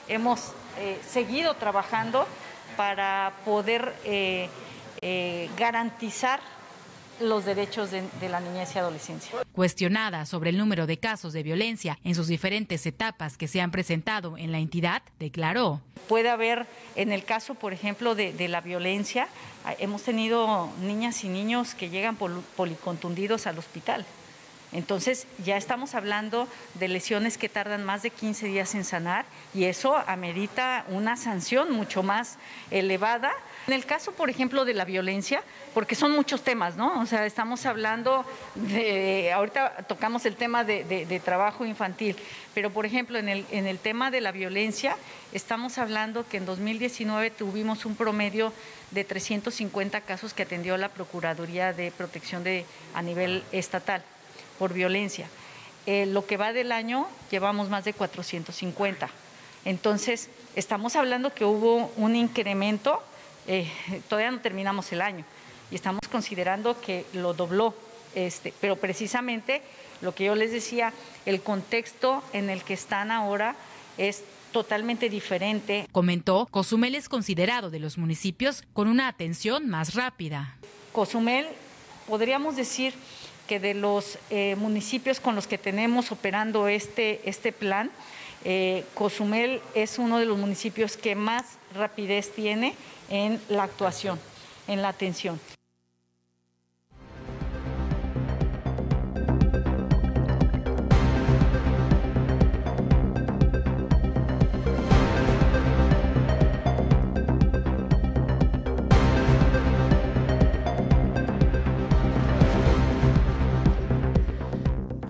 hemos 0.08 0.52
eh, 0.78 1.00
seguido 1.06 1.54
trabajando 1.54 2.26
para 2.76 3.32
poder 3.44 3.94
eh, 4.04 4.48
eh, 5.00 5.48
garantizar 5.56 6.40
los 7.18 7.46
derechos 7.46 7.90
de, 7.90 8.04
de, 8.20 8.28
la 8.28 8.40
niñez 8.40 8.74
y 8.74 8.78
adolescencia. 8.78 9.38
Cuestionada 9.52 10.26
sobre 10.26 10.50
el 10.50 10.58
número 10.58 10.86
de 10.86 10.98
casos 10.98 11.32
de 11.32 11.42
violencia 11.42 11.98
en 12.04 12.14
sus 12.14 12.28
diferentes 12.28 12.84
etapas 12.84 13.38
que 13.38 13.48
se 13.48 13.62
han 13.62 13.70
presentado 13.70 14.36
en 14.36 14.52
la 14.52 14.58
entidad, 14.58 15.02
declaró. 15.18 15.80
Puede 16.08 16.28
haber, 16.28 16.66
en 16.94 17.12
el 17.12 17.24
caso, 17.24 17.54
por 17.54 17.72
ejemplo, 17.72 18.14
de, 18.14 18.34
de 18.34 18.48
la 18.48 18.60
violencia, 18.60 19.28
hemos 19.78 20.02
tenido 20.02 20.68
niñas 20.82 21.24
y 21.24 21.28
niños 21.28 21.74
que 21.74 21.88
llegan 21.88 22.16
policontundidos 22.16 23.46
al 23.46 23.58
hospital. 23.58 24.04
Entonces 24.76 25.26
ya 25.42 25.56
estamos 25.56 25.94
hablando 25.94 26.46
de 26.74 26.88
lesiones 26.88 27.38
que 27.38 27.48
tardan 27.48 27.82
más 27.82 28.02
de 28.02 28.10
15 28.10 28.46
días 28.48 28.74
en 28.74 28.84
sanar 28.84 29.24
y 29.54 29.64
eso 29.64 29.96
amerita 30.06 30.84
una 30.88 31.16
sanción 31.16 31.72
mucho 31.72 32.02
más 32.02 32.36
elevada. 32.70 33.32
En 33.66 33.72
el 33.72 33.86
caso, 33.86 34.12
por 34.12 34.28
ejemplo, 34.28 34.66
de 34.66 34.74
la 34.74 34.84
violencia, 34.84 35.42
porque 35.72 35.94
son 35.94 36.12
muchos 36.12 36.42
temas, 36.42 36.76
¿no? 36.76 37.00
O 37.00 37.06
sea, 37.06 37.24
estamos 37.24 37.64
hablando 37.64 38.26
de, 38.54 39.32
ahorita 39.32 39.86
tocamos 39.88 40.26
el 40.26 40.36
tema 40.36 40.62
de, 40.62 41.22
trabajo 41.24 41.64
infantil, 41.64 42.14
pero 42.52 42.70
por 42.70 42.84
ejemplo, 42.84 43.18
en 43.18 43.30
el, 43.30 43.46
en 43.50 43.66
el 43.66 43.78
tema 43.78 44.10
de 44.10 44.20
la 44.20 44.30
violencia, 44.30 44.98
estamos 45.32 45.78
hablando 45.78 46.28
que 46.28 46.36
en 46.36 46.44
2019 46.44 47.30
tuvimos 47.30 47.86
un 47.86 47.96
promedio 47.96 48.52
de 48.90 49.04
350 49.04 50.02
casos 50.02 50.34
que 50.34 50.42
atendió 50.42 50.76
la 50.76 50.90
Procuraduría 50.90 51.72
de 51.72 51.90
Protección 51.92 52.44
de, 52.44 52.66
a 52.94 53.00
nivel 53.00 53.42
estatal 53.52 54.04
por 54.58 54.72
violencia. 54.72 55.28
Eh, 55.86 56.06
lo 56.06 56.26
que 56.26 56.36
va 56.36 56.52
del 56.52 56.72
año 56.72 57.06
llevamos 57.30 57.68
más 57.68 57.84
de 57.84 57.92
450. 57.92 59.08
Entonces, 59.64 60.28
estamos 60.54 60.96
hablando 60.96 61.32
que 61.32 61.44
hubo 61.44 61.92
un 61.96 62.16
incremento, 62.16 63.02
eh, 63.46 63.70
todavía 64.08 64.30
no 64.30 64.40
terminamos 64.40 64.90
el 64.92 65.00
año, 65.00 65.24
y 65.70 65.74
estamos 65.74 66.00
considerando 66.10 66.80
que 66.80 67.04
lo 67.12 67.34
dobló, 67.34 67.74
este, 68.14 68.52
pero 68.60 68.76
precisamente 68.76 69.62
lo 70.00 70.14
que 70.14 70.24
yo 70.24 70.34
les 70.34 70.52
decía, 70.52 70.92
el 71.24 71.42
contexto 71.42 72.22
en 72.32 72.50
el 72.50 72.62
que 72.62 72.74
están 72.74 73.10
ahora 73.10 73.56
es 73.98 74.22
totalmente 74.52 75.08
diferente. 75.10 75.86
Comentó, 75.92 76.46
Cozumel 76.50 76.94
es 76.94 77.08
considerado 77.08 77.70
de 77.70 77.78
los 77.78 77.98
municipios 77.98 78.62
con 78.72 78.88
una 78.88 79.08
atención 79.08 79.68
más 79.68 79.94
rápida. 79.94 80.56
Cozumel, 80.92 81.46
podríamos 82.06 82.56
decir, 82.56 82.94
que 83.46 83.60
de 83.60 83.74
los 83.74 84.18
eh, 84.30 84.56
municipios 84.56 85.20
con 85.20 85.34
los 85.34 85.46
que 85.46 85.58
tenemos 85.58 86.12
operando 86.12 86.68
este, 86.68 87.28
este 87.28 87.52
plan, 87.52 87.90
eh, 88.44 88.84
Cozumel 88.94 89.60
es 89.74 89.98
uno 89.98 90.18
de 90.18 90.26
los 90.26 90.38
municipios 90.38 90.96
que 90.96 91.14
más 91.14 91.44
rapidez 91.74 92.32
tiene 92.34 92.74
en 93.10 93.40
la 93.48 93.64
actuación, 93.64 94.18
en 94.68 94.82
la 94.82 94.88
atención. 94.88 95.40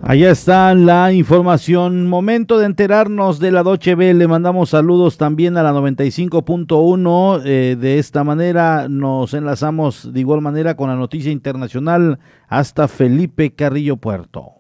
Allá 0.09 0.31
está 0.31 0.73
la 0.77 1.13
información. 1.13 2.07
Momento 2.07 2.59
de 2.59 2.67
enterarnos 2.67 3.41
de 3.41 3.51
la 3.51 3.65
Doche 3.65 3.97
B. 3.97 4.15
Le 4.15 4.29
mandamos 4.29 4.71
saludos 4.71 5.17
también 5.17 5.57
a 5.57 5.65
la 5.65 5.73
95.1. 5.73 7.43
Eh, 7.45 7.77
de 7.77 7.99
esta 7.99 8.23
manera 8.23 8.87
nos 8.89 9.35
enlazamos 9.35 10.13
de 10.13 10.21
igual 10.21 10.43
manera 10.43 10.77
con 10.77 10.91
la 10.91 10.95
noticia 10.95 11.33
internacional 11.33 12.21
hasta 12.47 12.87
Felipe 12.87 13.57
Carrillo 13.57 13.97
Puerto. 13.97 14.56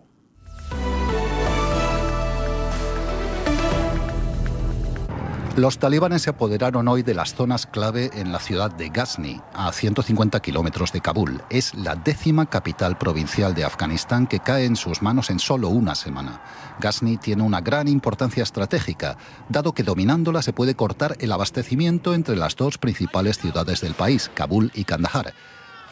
Los 5.56 5.78
talibanes 5.78 6.20
se 6.20 6.28
apoderaron 6.28 6.86
hoy 6.86 7.02
de 7.02 7.14
las 7.14 7.34
zonas 7.34 7.64
clave 7.64 8.10
en 8.12 8.30
la 8.30 8.40
ciudad 8.40 8.70
de 8.70 8.90
Ghazni, 8.90 9.40
a 9.54 9.72
150 9.72 10.38
kilómetros 10.40 10.92
de 10.92 11.00
Kabul. 11.00 11.40
Es 11.48 11.74
la 11.74 11.96
décima 11.96 12.44
capital 12.44 12.98
provincial 12.98 13.54
de 13.54 13.64
Afganistán 13.64 14.26
que 14.26 14.40
cae 14.40 14.66
en 14.66 14.76
sus 14.76 15.00
manos 15.00 15.30
en 15.30 15.38
solo 15.38 15.70
una 15.70 15.94
semana. 15.94 16.42
Ghazni 16.78 17.16
tiene 17.16 17.42
una 17.42 17.62
gran 17.62 17.88
importancia 17.88 18.42
estratégica, 18.42 19.16
dado 19.48 19.72
que 19.72 19.82
dominándola 19.82 20.42
se 20.42 20.52
puede 20.52 20.74
cortar 20.74 21.16
el 21.20 21.32
abastecimiento 21.32 22.12
entre 22.12 22.36
las 22.36 22.54
dos 22.54 22.76
principales 22.76 23.38
ciudades 23.38 23.80
del 23.80 23.94
país, 23.94 24.30
Kabul 24.34 24.70
y 24.74 24.84
Kandahar. 24.84 25.32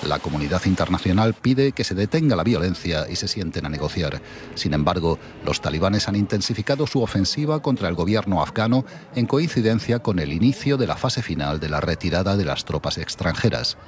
La 0.02 0.18
comunidad 0.18 0.62
internacional 0.66 1.34
pide 1.34 1.72
que 1.72 1.84
se 1.84 1.94
detenga 1.94 2.36
la 2.36 2.44
violencia 2.44 3.06
y 3.08 3.16
se 3.16 3.28
sienten 3.28 3.64
a 3.64 3.68
negociar. 3.68 4.20
Sin 4.54 4.74
embargo, 4.74 5.18
los 5.44 5.60
talibanes 5.60 6.08
han 6.08 6.16
intensificado 6.16 6.86
su 6.86 7.00
ofensiva 7.00 7.62
contra 7.62 7.88
el 7.88 7.94
gobierno 7.94 8.42
afgano 8.42 8.84
en 9.14 9.26
coincidencia 9.26 10.00
con 10.00 10.18
el 10.18 10.32
inicio 10.32 10.76
de 10.76 10.86
la 10.86 10.96
fase 10.96 11.22
final 11.22 11.60
de 11.60 11.68
la 11.68 11.80
retirada 11.80 12.36
de 12.36 12.44
las 12.44 12.64
tropas 12.64 12.98
extranjeras. 12.98 13.78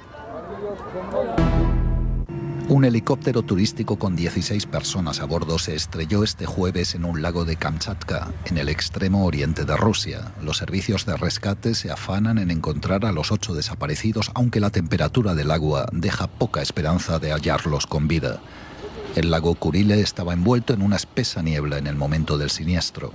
Un 2.69 2.83
helicóptero 2.83 3.43
turístico 3.43 3.97
con 3.97 4.17
16 4.17 4.65
personas 4.65 5.21
a 5.21 5.25
bordo 5.25 5.57
se 5.57 5.73
estrelló 5.73 6.21
este 6.25 6.45
jueves 6.45 6.95
en 6.95 7.05
un 7.05 7.21
lago 7.21 7.45
de 7.45 7.55
Kamchatka, 7.55 8.33
en 8.43 8.57
el 8.57 8.67
extremo 8.67 9.25
oriente 9.25 9.63
de 9.63 9.77
Rusia. 9.77 10.33
Los 10.43 10.57
servicios 10.57 11.05
de 11.05 11.15
rescate 11.15 11.75
se 11.75 11.91
afanan 11.91 12.39
en 12.39 12.51
encontrar 12.51 13.05
a 13.05 13.13
los 13.13 13.31
ocho 13.31 13.53
desaparecidos, 13.53 14.31
aunque 14.33 14.59
la 14.59 14.69
temperatura 14.69 15.33
del 15.33 15.51
agua 15.51 15.87
deja 15.93 16.27
poca 16.27 16.61
esperanza 16.61 17.19
de 17.19 17.31
hallarlos 17.31 17.87
con 17.87 18.09
vida. 18.09 18.41
El 19.15 19.31
lago 19.31 19.55
Kurile 19.55 20.01
estaba 20.01 20.33
envuelto 20.33 20.73
en 20.73 20.81
una 20.81 20.97
espesa 20.97 21.41
niebla 21.41 21.77
en 21.77 21.87
el 21.87 21.95
momento 21.95 22.37
del 22.37 22.49
siniestro. 22.49 23.13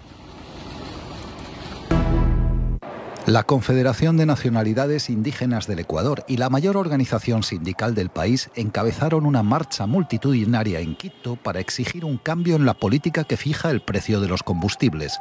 La 3.26 3.44
Confederación 3.44 4.16
de 4.16 4.26
Nacionalidades 4.26 5.08
Indígenas 5.08 5.68
del 5.68 5.78
Ecuador 5.78 6.24
y 6.26 6.38
la 6.38 6.50
mayor 6.50 6.76
organización 6.76 7.44
sindical 7.44 7.94
del 7.94 8.08
país 8.08 8.50
encabezaron 8.56 9.26
una 9.26 9.44
marcha 9.44 9.86
multitudinaria 9.86 10.80
en 10.80 10.96
Quito 10.96 11.36
para 11.36 11.60
exigir 11.60 12.04
un 12.04 12.18
cambio 12.18 12.56
en 12.56 12.66
la 12.66 12.74
política 12.74 13.22
que 13.22 13.36
fija 13.36 13.70
el 13.70 13.80
precio 13.80 14.20
de 14.20 14.26
los 14.26 14.42
combustibles. 14.42 15.20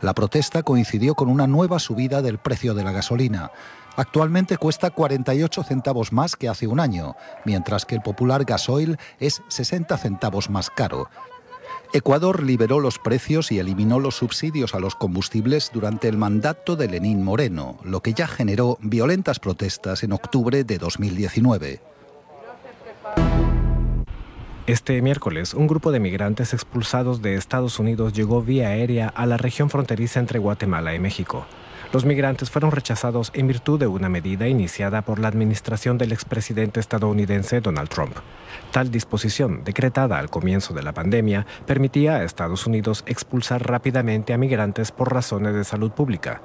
La 0.00 0.14
protesta 0.14 0.62
coincidió 0.62 1.14
con 1.14 1.28
una 1.28 1.46
nueva 1.46 1.78
subida 1.78 2.22
del 2.22 2.38
precio 2.38 2.72
de 2.72 2.84
la 2.84 2.92
gasolina. 2.92 3.50
Actualmente 3.96 4.56
cuesta 4.56 4.88
48 4.88 5.62
centavos 5.62 6.14
más 6.14 6.36
que 6.36 6.48
hace 6.48 6.66
un 6.66 6.80
año, 6.80 7.16
mientras 7.44 7.84
que 7.84 7.96
el 7.96 8.00
popular 8.00 8.46
gasoil 8.46 8.96
es 9.18 9.42
60 9.48 9.98
centavos 9.98 10.48
más 10.48 10.70
caro. 10.70 11.10
Ecuador 11.92 12.44
liberó 12.44 12.78
los 12.78 13.00
precios 13.00 13.50
y 13.50 13.58
eliminó 13.58 13.98
los 13.98 14.14
subsidios 14.14 14.76
a 14.76 14.78
los 14.78 14.94
combustibles 14.94 15.72
durante 15.74 16.06
el 16.06 16.16
mandato 16.16 16.76
de 16.76 16.86
Lenín 16.86 17.24
Moreno, 17.24 17.78
lo 17.82 18.00
que 18.00 18.12
ya 18.12 18.28
generó 18.28 18.78
violentas 18.80 19.40
protestas 19.40 20.04
en 20.04 20.12
octubre 20.12 20.62
de 20.62 20.78
2019. 20.78 21.80
Este 24.68 25.02
miércoles, 25.02 25.52
un 25.52 25.66
grupo 25.66 25.90
de 25.90 25.98
migrantes 25.98 26.54
expulsados 26.54 27.22
de 27.22 27.34
Estados 27.34 27.80
Unidos 27.80 28.12
llegó 28.12 28.40
vía 28.40 28.68
aérea 28.68 29.08
a 29.08 29.26
la 29.26 29.36
región 29.36 29.68
fronteriza 29.68 30.20
entre 30.20 30.38
Guatemala 30.38 30.94
y 30.94 31.00
México. 31.00 31.44
Los 31.92 32.04
migrantes 32.04 32.50
fueron 32.50 32.70
rechazados 32.70 33.32
en 33.34 33.48
virtud 33.48 33.80
de 33.80 33.88
una 33.88 34.08
medida 34.08 34.46
iniciada 34.46 35.02
por 35.02 35.18
la 35.18 35.26
administración 35.26 35.98
del 35.98 36.12
expresidente 36.12 36.78
estadounidense 36.78 37.60
Donald 37.60 37.88
Trump. 37.88 38.14
Tal 38.70 38.92
disposición, 38.92 39.64
decretada 39.64 40.20
al 40.20 40.30
comienzo 40.30 40.72
de 40.72 40.84
la 40.84 40.92
pandemia, 40.92 41.46
permitía 41.66 42.14
a 42.14 42.22
Estados 42.22 42.64
Unidos 42.68 43.02
expulsar 43.06 43.68
rápidamente 43.68 44.32
a 44.32 44.38
migrantes 44.38 44.92
por 44.92 45.12
razones 45.12 45.52
de 45.52 45.64
salud 45.64 45.90
pública. 45.90 46.42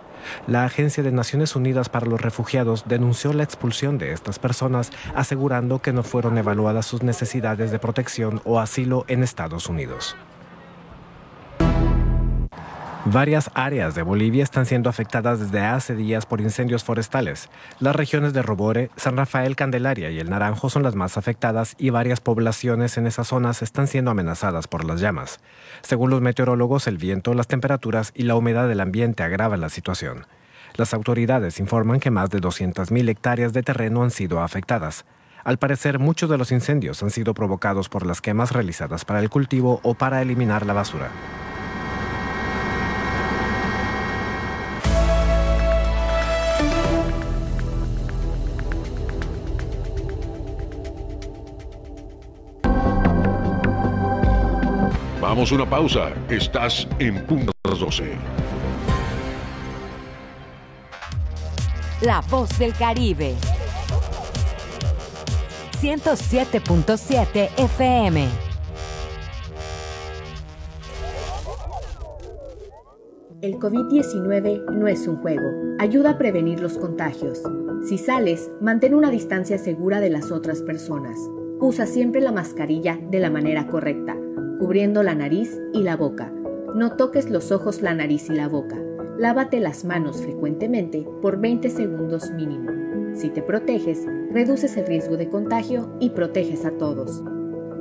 La 0.48 0.66
Agencia 0.66 1.04
de 1.04 1.12
Naciones 1.12 1.56
Unidas 1.56 1.90
para 1.90 2.08
los 2.08 2.22
Refugiados 2.22 2.86
denunció 2.88 3.32
la 3.32 3.44
expulsión 3.44 4.00
de 4.00 4.14
estas 4.14 4.40
personas, 4.40 4.92
asegurando 5.14 5.80
que 5.80 5.94
no 5.94 6.02
fueron 6.02 6.40
evaluadas 6.40 6.88
sus 6.88 7.04
necesidades 7.04 7.70
de 7.70 7.78
protección 7.78 8.42
o 8.46 8.60
asilo 8.60 9.06
en 9.08 9.22
Estados 9.22 9.70
Unidos. 9.70 10.16
Varias 13.08 13.52
áreas 13.54 13.94
de 13.94 14.02
Bolivia 14.02 14.44
están 14.44 14.66
siendo 14.66 14.90
afectadas 14.90 15.40
desde 15.40 15.60
hace 15.60 15.96
días 15.96 16.26
por 16.26 16.42
incendios 16.42 16.84
forestales. 16.84 17.52
Las 17.80 17.96
regiones 17.96 18.34
de 18.34 18.42
Robore, 18.42 18.90
San 18.96 19.16
Rafael, 19.16 19.56
Candelaria 19.56 20.10
y 20.10 20.20
El 20.20 20.32
Naranjo 20.32 20.72
son 20.72 20.82
las 20.82 20.96
más 20.96 21.16
afectadas 21.16 21.76
y 21.78 21.92
varias 21.92 22.20
poblaciones 22.20 22.98
en 22.98 23.06
esas 23.06 23.28
zonas 23.28 23.62
están 23.62 23.86
siendo 23.86 24.10
amenazadas 24.10 24.68
por 24.68 24.86
las 24.86 25.02
llamas. 25.02 25.40
Según 25.84 26.10
los 26.10 26.22
meteorólogos, 26.22 26.88
el 26.88 26.98
viento, 26.98 27.36
las 27.36 27.46
temperaturas 27.46 28.12
y 28.16 28.24
la 28.24 28.36
humedad 28.36 28.68
del 28.68 28.80
ambiente 28.80 29.22
agravan 29.22 29.62
la 29.62 29.70
situación. 29.70 30.26
Las 30.76 30.96
autoridades 30.96 31.60
informan 31.60 32.00
que 32.00 32.10
más 32.10 32.32
de 32.32 32.42
200.000 32.42 33.08
hectáreas 33.08 33.54
de 33.54 33.62
terreno 33.62 34.02
han 34.02 34.10
sido 34.10 34.42
afectadas. 34.42 35.06
Al 35.44 35.60
parecer, 35.60 36.00
muchos 36.00 36.28
de 36.28 36.40
los 36.40 36.52
incendios 36.52 37.04
han 37.04 37.12
sido 37.12 37.36
provocados 37.36 37.88
por 37.88 38.04
las 38.04 38.20
quemas 38.20 38.52
realizadas 38.52 39.06
para 39.06 39.20
el 39.20 39.30
cultivo 39.30 39.80
o 39.84 39.94
para 39.94 40.24
eliminar 40.24 40.66
la 40.66 40.74
basura. 40.74 41.12
Vamos 55.36 55.52
una 55.52 55.70
pausa. 55.70 56.14
Estás 56.30 56.88
en 56.98 57.22
Punto 57.26 57.52
12. 57.62 58.14
La 62.04 62.22
voz 62.30 62.58
del 62.58 62.74
Caribe. 62.74 63.36
107.7 65.82 67.50
FM. 67.58 68.30
El 73.42 73.56
COVID-19 73.56 74.72
no 74.72 74.88
es 74.88 75.06
un 75.06 75.18
juego. 75.18 75.50
Ayuda 75.80 76.12
a 76.12 76.18
prevenir 76.18 76.62
los 76.62 76.78
contagios. 76.78 77.42
Si 77.86 77.98
sales, 77.98 78.50
mantén 78.62 78.96
una 78.96 79.12
distancia 79.12 79.58
segura 79.58 80.00
de 80.00 80.12
las 80.12 80.32
otras 80.32 80.62
personas. 80.62 81.18
Usa 81.60 81.86
siempre 81.88 82.22
la 82.22 82.32
mascarilla 82.32 82.98
de 83.12 83.20
la 83.20 83.30
manera 83.30 83.68
correcta 83.68 84.16
cubriendo 84.60 85.04
la 85.04 85.16
nariz 85.16 85.60
y 85.74 85.84
la 85.84 85.96
boca. 85.96 86.32
No 86.76 86.94
toques 86.98 87.30
los 87.30 87.52
ojos, 87.52 87.82
la 87.82 87.94
nariz 87.94 88.30
y 88.30 88.34
la 88.34 88.48
boca. 88.48 88.78
Lávate 89.18 89.60
las 89.60 89.86
manos 89.86 90.22
frecuentemente 90.22 91.08
por 91.22 91.40
20 91.40 91.70
segundos 91.70 92.32
mínimo. 92.32 92.70
Si 93.16 93.30
te 93.30 93.42
proteges, 93.42 94.06
reduces 94.32 94.76
el 94.76 94.86
riesgo 94.86 95.16
de 95.16 95.30
contagio 95.30 95.90
y 96.00 96.10
proteges 96.10 96.66
a 96.66 96.72
todos. 96.72 97.24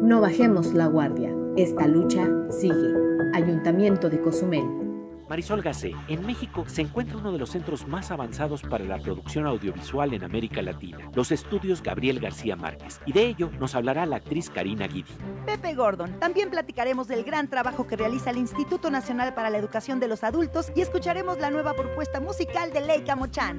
No 0.01 0.21
bajemos 0.21 0.75
la 0.75 0.87
guardia. 0.87 1.35
Esta 1.57 1.89
lucha 1.89 2.29
sigue. 2.51 2.95
Ayuntamiento 3.33 4.11
de 4.11 4.21
Cozumel. 4.21 4.84
Marisol 5.29 5.63
Gacé, 5.63 5.95
en 6.09 6.27
México 6.27 6.65
se 6.67 6.83
encuentra 6.83 7.17
uno 7.17 7.33
de 7.33 7.39
los 7.39 7.51
centros 7.51 7.87
más 7.87 8.11
avanzados 8.11 8.63
para 8.63 8.85
la 8.85 8.99
producción 8.99 9.47
audiovisual 9.47 10.13
en 10.15 10.25
América 10.25 10.63
Latina, 10.63 10.99
los 11.15 11.33
estudios 11.33 11.83
Gabriel 11.83 12.21
García 12.21 12.57
Márquez, 12.57 13.01
y 13.07 13.13
de 13.13 13.27
ello 13.27 13.51
nos 13.59 13.75
hablará 13.75 14.07
la 14.07 14.17
actriz 14.17 14.51
Karina 14.51 14.87
Guidi. 14.87 15.13
Pepe 15.47 15.75
Gordon, 15.75 16.19
también 16.21 16.51
platicaremos 16.51 17.09
del 17.09 17.25
gran 17.25 17.49
trabajo 17.49 17.87
que 17.87 17.97
realiza 17.97 18.31
el 18.31 18.39
Instituto 18.39 18.91
Nacional 18.91 19.35
para 19.35 19.51
la 19.51 19.59
Educación 19.59 20.01
de 20.01 20.09
los 20.09 20.25
Adultos 20.25 20.73
y 20.75 20.81
escucharemos 20.81 21.39
la 21.39 21.51
nueva 21.51 21.75
propuesta 21.75 22.21
musical 22.21 22.73
de 22.73 22.81
Leica 22.81 23.17
Mochan. 23.17 23.59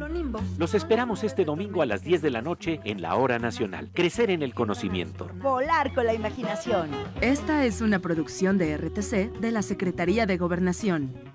Los 0.57 0.73
esperamos 0.73 1.23
este 1.23 1.45
domingo 1.45 1.81
a 1.81 1.85
las 1.85 2.03
10 2.03 2.21
de 2.21 2.29
la 2.29 2.41
noche 2.41 2.79
en 2.83 3.01
la 3.01 3.15
Hora 3.15 3.39
Nacional. 3.39 3.89
Crecer 3.93 4.29
en 4.29 4.43
el 4.43 4.53
conocimiento. 4.53 5.29
Volar 5.41 5.93
con 5.93 6.05
la 6.05 6.13
imaginación. 6.13 6.89
Esta 7.21 7.65
es 7.65 7.81
una 7.81 7.99
producción 7.99 8.57
de 8.57 8.77
RTC 8.77 9.39
de 9.39 9.51
la 9.51 9.61
Secretaría 9.61 10.25
de 10.25 10.37
Gobernación. 10.37 11.34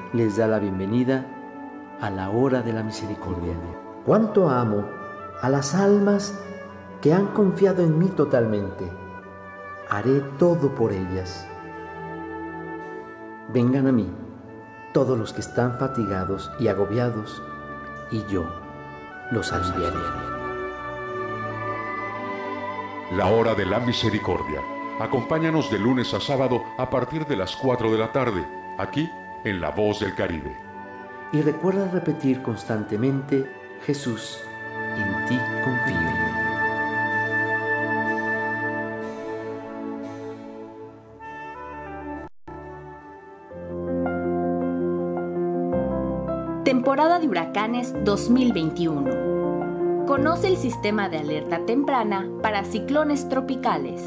les 0.13 0.35
da 0.35 0.45
la 0.45 0.59
bienvenida 0.59 1.25
a 2.01 2.09
la 2.09 2.29
hora 2.31 2.61
de 2.61 2.73
la 2.73 2.83
misericordia. 2.83 3.53
¿Cuánto 4.05 4.49
amo 4.49 4.85
a 5.41 5.49
las 5.49 5.73
almas 5.73 6.37
que 7.01 7.13
han 7.13 7.27
confiado 7.27 7.81
en 7.81 7.97
mí 7.97 8.07
totalmente? 8.07 8.91
Haré 9.89 10.19
todo 10.37 10.75
por 10.75 10.91
ellas. 10.91 11.47
Vengan 13.53 13.87
a 13.87 13.91
mí 13.93 14.09
todos 14.93 15.17
los 15.17 15.31
que 15.31 15.39
están 15.39 15.79
fatigados 15.79 16.51
y 16.59 16.67
agobiados, 16.67 17.41
y 18.11 18.25
yo 18.25 18.43
los 19.31 19.53
aliviaré. 19.53 19.97
La 23.15 23.27
hora 23.27 23.55
de 23.55 23.65
la 23.65 23.79
misericordia. 23.79 24.61
Acompáñanos 24.99 25.71
de 25.71 25.79
lunes 25.79 26.13
a 26.13 26.19
sábado 26.19 26.63
a 26.77 26.89
partir 26.89 27.25
de 27.25 27.37
las 27.37 27.55
4 27.55 27.91
de 27.91 27.97
la 27.97 28.11
tarde, 28.11 28.45
aquí 28.77 29.09
en 29.43 29.61
La 29.61 29.71
Voz 29.71 29.99
del 29.99 30.15
Caribe. 30.15 30.55
Y 31.33 31.41
recuerda 31.41 31.89
repetir 31.89 32.41
constantemente, 32.41 33.45
Jesús, 33.85 34.39
en 34.95 35.25
ti 35.27 35.37
confío. 35.63 35.97
Temporada 46.63 47.19
de 47.19 47.27
huracanes 47.27 47.93
2021. 48.03 50.05
Conoce 50.05 50.47
el 50.47 50.57
sistema 50.57 51.09
de 51.09 51.19
alerta 51.19 51.65
temprana 51.65 52.27
para 52.41 52.63
ciclones 52.63 53.29
tropicales. 53.29 54.03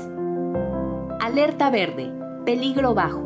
Alerta 1.20 1.70
verde, 1.70 2.12
peligro 2.44 2.94
bajo, 2.94 3.23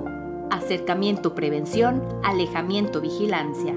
acercamiento 0.51 1.35
prevención, 1.35 2.03
alejamiento 2.25 3.01
vigilancia. 3.01 3.75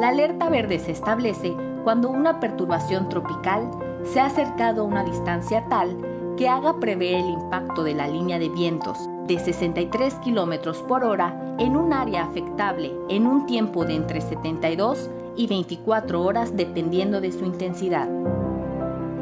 La 0.00 0.08
alerta 0.08 0.48
verde 0.48 0.78
se 0.78 0.92
establece 0.92 1.56
cuando 1.84 2.10
una 2.10 2.40
perturbación 2.40 3.08
tropical 3.08 3.70
se 4.04 4.20
ha 4.20 4.26
acercado 4.26 4.82
a 4.82 4.84
una 4.84 5.04
distancia 5.04 5.66
tal 5.68 5.96
que 6.36 6.48
haga 6.48 6.78
prever 6.78 7.16
el 7.16 7.28
impacto 7.30 7.82
de 7.82 7.94
la 7.94 8.06
línea 8.06 8.38
de 8.38 8.48
vientos 8.48 8.96
de 9.26 9.38
63 9.38 10.14
km 10.24 10.72
por 10.86 11.04
hora 11.04 11.56
en 11.58 11.76
un 11.76 11.92
área 11.92 12.24
afectable 12.24 12.92
en 13.08 13.26
un 13.26 13.46
tiempo 13.46 13.84
de 13.84 13.96
entre 13.96 14.20
72 14.20 15.10
y 15.36 15.46
24 15.48 16.22
horas 16.22 16.56
dependiendo 16.56 17.20
de 17.20 17.32
su 17.32 17.44
intensidad. 17.44 18.08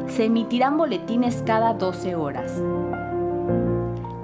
Se 0.07 0.25
emitirán 0.25 0.77
boletines 0.77 1.43
cada 1.45 1.73
12 1.73 2.15
horas. 2.15 2.51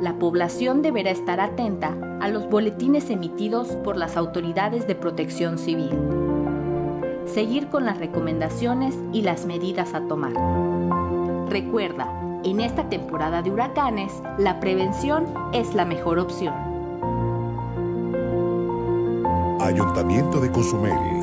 La 0.03 0.19
población 0.19 0.81
deberá 0.81 1.11
estar 1.11 1.39
atenta 1.39 1.95
a 2.19 2.27
los 2.27 2.49
boletines 2.49 3.09
emitidos 3.09 3.69
por 3.85 3.95
las 3.95 4.17
autoridades 4.17 4.85
de 4.85 4.95
protección 4.95 5.57
civil. 5.57 5.97
Seguir 7.25 7.67
con 7.69 7.85
las 7.85 7.99
recomendaciones 7.99 8.97
y 9.13 9.21
las 9.21 9.45
medidas 9.45 9.93
a 9.93 10.05
tomar. 10.05 10.33
Recuerda, 11.49 12.09
en 12.43 12.59
esta 12.59 12.89
temporada 12.89 13.41
de 13.43 13.51
huracanes, 13.51 14.11
la 14.37 14.59
prevención 14.59 15.23
es 15.53 15.73
la 15.73 15.85
mejor 15.85 16.19
opción. 16.19 16.53
Ayuntamiento 19.61 20.41
de 20.41 20.51
Cozumel. 20.51 21.22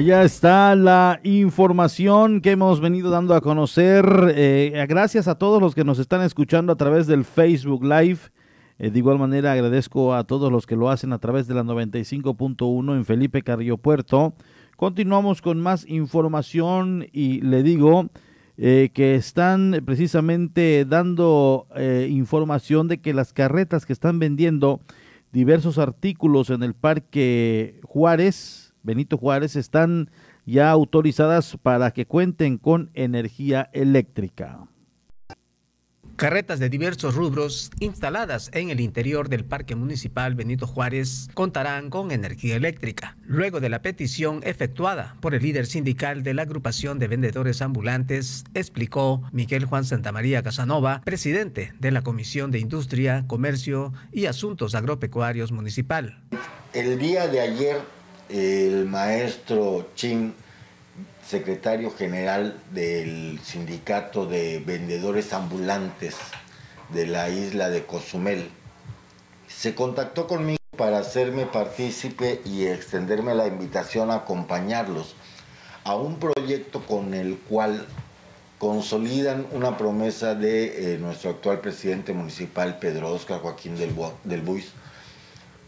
Allá 0.00 0.22
está 0.22 0.74
la 0.76 1.20
información 1.24 2.40
que 2.40 2.52
hemos 2.52 2.80
venido 2.80 3.10
dando 3.10 3.34
a 3.34 3.42
conocer. 3.42 4.32
Eh, 4.34 4.86
gracias 4.88 5.28
a 5.28 5.34
todos 5.34 5.60
los 5.60 5.74
que 5.74 5.84
nos 5.84 5.98
están 5.98 6.22
escuchando 6.22 6.72
a 6.72 6.76
través 6.76 7.06
del 7.06 7.22
Facebook 7.22 7.84
Live. 7.84 8.18
Eh, 8.78 8.90
de 8.90 8.98
igual 8.98 9.18
manera 9.18 9.52
agradezco 9.52 10.14
a 10.14 10.24
todos 10.24 10.50
los 10.50 10.66
que 10.66 10.74
lo 10.74 10.88
hacen 10.88 11.12
a 11.12 11.18
través 11.18 11.48
de 11.48 11.54
la 11.54 11.64
95.1 11.64 12.96
en 12.96 13.04
Felipe 13.04 13.42
Carrillo 13.42 13.76
Puerto. 13.76 14.32
Continuamos 14.74 15.42
con 15.42 15.60
más 15.60 15.86
información 15.86 17.06
y 17.12 17.42
le 17.42 17.62
digo 17.62 18.08
eh, 18.56 18.88
que 18.94 19.16
están 19.16 19.82
precisamente 19.84 20.86
dando 20.86 21.66
información 22.08 22.88
de 22.88 23.02
que 23.02 23.12
las 23.12 23.34
carretas 23.34 23.84
que 23.84 23.92
están 23.92 24.18
vendiendo 24.18 24.80
diversos 25.30 25.76
artículos 25.76 26.48
en 26.48 26.62
el 26.62 26.72
Parque 26.72 27.82
Juárez, 27.84 28.69
Benito 28.82 29.16
Juárez 29.16 29.56
están 29.56 30.10
ya 30.46 30.70
autorizadas 30.70 31.56
para 31.62 31.90
que 31.92 32.06
cuenten 32.06 32.58
con 32.58 32.90
energía 32.94 33.70
eléctrica. 33.72 34.68
Carretas 36.20 36.58
de 36.58 36.68
diversos 36.68 37.14
rubros 37.14 37.70
instaladas 37.80 38.50
en 38.52 38.68
el 38.68 38.80
interior 38.80 39.30
del 39.30 39.46
Parque 39.46 39.74
Municipal 39.74 40.34
Benito 40.34 40.66
Juárez 40.66 41.28
contarán 41.32 41.88
con 41.88 42.10
energía 42.10 42.56
eléctrica. 42.56 43.16
Luego 43.22 43.58
de 43.58 43.70
la 43.70 43.80
petición 43.80 44.40
efectuada 44.44 45.16
por 45.22 45.34
el 45.34 45.42
líder 45.42 45.64
sindical 45.64 46.22
de 46.22 46.34
la 46.34 46.42
agrupación 46.42 46.98
de 46.98 47.08
vendedores 47.08 47.62
ambulantes, 47.62 48.44
explicó 48.52 49.22
Miguel 49.32 49.64
Juan 49.64 49.86
Santamaría 49.86 50.42
Casanova, 50.42 51.00
presidente 51.06 51.72
de 51.78 51.90
la 51.90 52.02
Comisión 52.02 52.50
de 52.50 52.58
Industria, 52.58 53.24
Comercio 53.26 53.94
y 54.12 54.26
Asuntos 54.26 54.74
Agropecuarios 54.74 55.52
Municipal. 55.52 56.22
El 56.74 56.98
día 56.98 57.28
de 57.28 57.40
ayer 57.40 57.78
el 58.32 58.86
maestro 58.86 59.88
Chin, 59.94 60.34
secretario 61.26 61.90
general 61.90 62.60
del 62.72 63.40
sindicato 63.42 64.26
de 64.26 64.62
vendedores 64.64 65.32
ambulantes 65.32 66.16
de 66.90 67.06
la 67.06 67.28
isla 67.28 67.70
de 67.70 67.84
Cozumel, 67.84 68.50
se 69.48 69.74
contactó 69.74 70.26
conmigo 70.26 70.58
para 70.76 70.98
hacerme 70.98 71.46
partícipe 71.46 72.40
y 72.44 72.66
extenderme 72.66 73.34
la 73.34 73.46
invitación 73.46 74.10
a 74.10 74.16
acompañarlos 74.16 75.14
a 75.84 75.96
un 75.96 76.18
proyecto 76.18 76.86
con 76.86 77.14
el 77.14 77.36
cual 77.36 77.86
consolidan 78.58 79.46
una 79.52 79.76
promesa 79.76 80.34
de 80.34 80.94
eh, 80.94 80.98
nuestro 80.98 81.30
actual 81.30 81.60
presidente 81.60 82.12
municipal, 82.12 82.78
Pedro 82.78 83.12
Oscar 83.12 83.40
Joaquín 83.40 83.76
del, 83.76 83.94
del 84.24 84.42
Buis, 84.42 84.72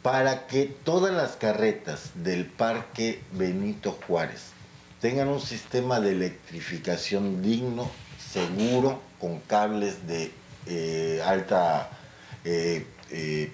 para 0.03 0.47
que 0.49 0.65
todas 0.67 1.15
las 1.15 1.37
carretas 1.37 2.11
del 2.15 2.47
Parque 2.47 3.23
Benito 3.33 3.97
Juárez 4.07 4.51
tengan 5.01 5.29
un 5.29 5.41
sistema 5.41 6.01
de 6.01 6.13
electrificación 6.13 7.43
digno, 7.43 7.91
seguro, 8.33 9.01
con 9.21 9.39
cables 9.41 10.07
de 10.07 10.33
eh, 10.67 11.23
alta 11.25 11.91
eh, 12.45 12.87
eh, 13.11 13.51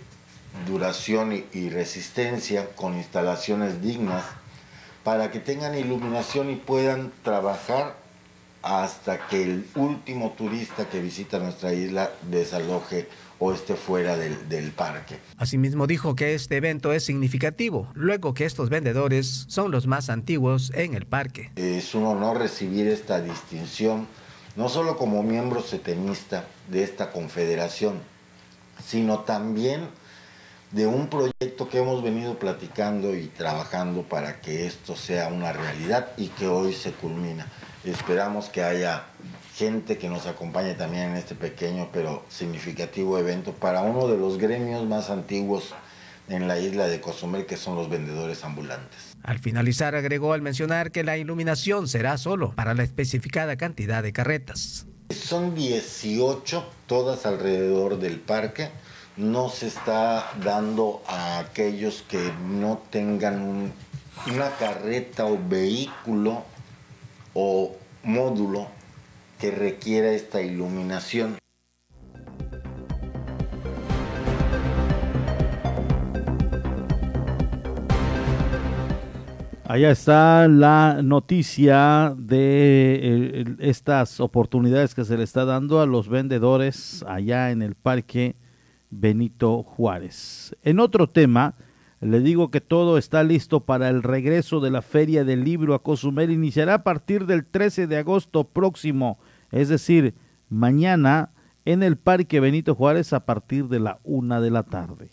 duración 0.66 1.44
y 1.52 1.68
resistencia, 1.68 2.70
con 2.74 2.96
instalaciones 2.96 3.82
dignas, 3.82 4.24
para 5.04 5.30
que 5.30 5.40
tengan 5.40 5.74
iluminación 5.76 6.50
y 6.50 6.56
puedan 6.56 7.12
trabajar 7.22 7.96
hasta 8.62 9.26
que 9.28 9.42
el 9.42 9.66
último 9.76 10.34
turista 10.36 10.88
que 10.88 11.00
visita 11.00 11.38
nuestra 11.38 11.72
isla 11.72 12.10
desaloje 12.22 13.08
o 13.38 13.52
esté 13.52 13.74
fuera 13.74 14.16
del, 14.16 14.72
parque. 14.72 15.18
Asimismo 15.36 15.86
dijo 15.86 16.14
que 16.14 16.34
este 16.34 16.56
evento 16.56 16.92
es 16.92 17.04
significativo, 17.04 17.90
luego 17.94 18.34
que 18.34 18.44
estos 18.44 18.68
vendedores 18.68 19.46
son 19.48 19.70
los 19.70 19.86
más 19.86 20.10
antiguos 20.10 20.72
en 20.74 20.94
el 20.94 21.06
parque. 21.06 21.50
Es 21.56 21.94
un 21.94 22.04
honor 22.04 22.38
recibir 22.38 22.88
esta 22.88 23.20
distinción 23.20 24.06
no 24.56 24.68
solo 24.68 24.96
como 24.96 25.22
miembro 25.22 25.62
setenista 25.62 26.44
de 26.68 26.82
esta 26.82 27.12
confederación, 27.12 28.00
sino 28.84 29.20
también 29.20 29.88
de 30.72 30.86
un 30.86 31.08
proyecto 31.08 31.68
que 31.68 31.78
hemos 31.78 32.02
venido 32.02 32.38
platicando 32.38 33.14
y 33.14 33.28
trabajando 33.28 34.02
para 34.02 34.40
que 34.40 34.66
esto 34.66 34.96
sea 34.96 35.28
una 35.28 35.52
realidad 35.52 36.08
y 36.16 36.26
que 36.28 36.48
hoy 36.48 36.72
se 36.72 36.90
culmina. 36.90 37.46
Esperamos 37.84 38.48
que 38.48 38.64
haya 38.64 39.04
gente 39.58 39.98
que 39.98 40.08
nos 40.08 40.26
acompañe 40.26 40.74
también 40.74 41.10
en 41.10 41.16
este 41.16 41.34
pequeño 41.34 41.88
pero 41.92 42.24
significativo 42.28 43.18
evento 43.18 43.52
para 43.52 43.82
uno 43.82 44.06
de 44.06 44.16
los 44.16 44.38
gremios 44.38 44.86
más 44.86 45.10
antiguos 45.10 45.74
en 46.28 46.46
la 46.46 46.60
isla 46.60 46.86
de 46.86 47.00
Cozumel, 47.00 47.44
que 47.44 47.56
son 47.56 47.74
los 47.74 47.88
vendedores 47.90 48.44
ambulantes. 48.44 49.16
Al 49.24 49.40
finalizar 49.40 49.96
agregó 49.96 50.32
al 50.32 50.42
mencionar 50.42 50.92
que 50.92 51.02
la 51.02 51.16
iluminación 51.16 51.88
será 51.88 52.18
solo 52.18 52.52
para 52.54 52.74
la 52.74 52.84
especificada 52.84 53.56
cantidad 53.56 54.00
de 54.02 54.12
carretas. 54.12 54.86
Son 55.10 55.56
18, 55.56 56.64
todas 56.86 57.26
alrededor 57.26 57.98
del 57.98 58.20
parque. 58.20 58.70
No 59.16 59.48
se 59.48 59.66
está 59.66 60.30
dando 60.44 61.02
a 61.08 61.40
aquellos 61.40 62.04
que 62.08 62.30
no 62.46 62.80
tengan 62.90 63.72
una 64.32 64.50
carreta 64.56 65.24
o 65.24 65.36
vehículo 65.48 66.44
o 67.34 67.74
módulo 68.04 68.77
que 69.38 69.50
requiera 69.50 70.10
esta 70.12 70.42
iluminación. 70.42 71.38
Allá 79.64 79.90
está 79.90 80.48
la 80.48 81.02
noticia 81.02 82.14
de 82.16 83.00
eh, 83.02 83.44
estas 83.58 84.18
oportunidades 84.18 84.94
que 84.94 85.04
se 85.04 85.18
le 85.18 85.24
está 85.24 85.44
dando 85.44 85.82
a 85.82 85.86
los 85.86 86.08
vendedores 86.08 87.04
allá 87.06 87.50
en 87.50 87.60
el 87.60 87.74
parque 87.74 88.36
Benito 88.88 89.62
Juárez. 89.62 90.56
En 90.62 90.80
otro 90.80 91.06
tema, 91.06 91.54
le 92.00 92.20
digo 92.20 92.50
que 92.50 92.60
todo 92.60 92.96
está 92.96 93.22
listo 93.24 93.60
para 93.60 93.88
el 93.88 94.02
regreso 94.02 94.60
de 94.60 94.70
la 94.70 94.82
Feria 94.82 95.24
del 95.24 95.44
Libro 95.44 95.74
a 95.74 95.82
Cozumel. 95.82 96.30
Iniciará 96.30 96.74
a 96.74 96.82
partir 96.84 97.26
del 97.26 97.44
13 97.44 97.88
de 97.88 97.98
agosto 97.98 98.44
próximo, 98.44 99.18
es 99.50 99.68
decir, 99.68 100.14
mañana 100.48 101.32
en 101.64 101.82
el 101.82 101.96
Parque 101.96 102.40
Benito 102.40 102.74
Juárez 102.74 103.12
a 103.12 103.26
partir 103.26 103.68
de 103.68 103.80
la 103.80 104.00
una 104.04 104.40
de 104.40 104.50
la 104.50 104.62
tarde. 104.62 105.10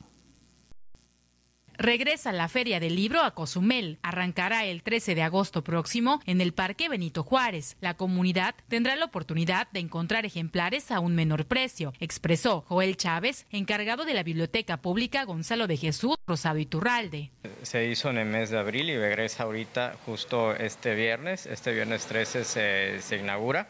Regresa 1.78 2.32
la 2.32 2.48
Feria 2.48 2.80
del 2.80 2.96
Libro 2.96 3.22
a 3.22 3.32
Cozumel. 3.32 4.00
Arrancará 4.02 4.66
el 4.66 4.82
13 4.82 5.16
de 5.16 5.24
agosto 5.24 5.64
próximo 5.64 6.22
en 6.26 6.40
el 6.40 6.54
Parque 6.54 6.88
Benito 6.88 7.24
Juárez. 7.24 7.76
La 7.82 7.96
comunidad 7.96 8.56
tendrá 8.70 8.96
la 8.96 9.06
oportunidad 9.06 9.68
de 9.72 9.82
encontrar 9.82 10.26
ejemplares 10.26 10.92
a 10.92 11.00
un 11.00 11.16
menor 11.16 11.46
precio, 11.46 11.94
expresó 12.00 12.62
Joel 12.62 12.96
Chávez, 12.96 13.46
encargado 13.52 14.06
de 14.06 14.14
la 14.14 14.24
Biblioteca 14.24 14.78
Pública 14.78 15.26
Gonzalo 15.26 15.68
de 15.68 15.78
Jesús 15.78 16.16
Rosado 16.26 16.60
Iturralde. 16.60 17.32
Se 17.62 17.90
hizo 17.90 18.10
en 18.10 18.20
el 18.20 18.28
mes 18.28 18.52
de 18.52 18.58
abril 18.58 18.90
y 18.90 18.98
regresa 18.98 19.44
ahorita 19.44 19.98
justo 20.06 20.56
este 20.56 20.96
viernes. 20.96 21.46
Este 21.46 21.74
viernes 21.74 22.06
13 22.06 23.02
se, 23.02 23.18
inaugura. 23.18 23.68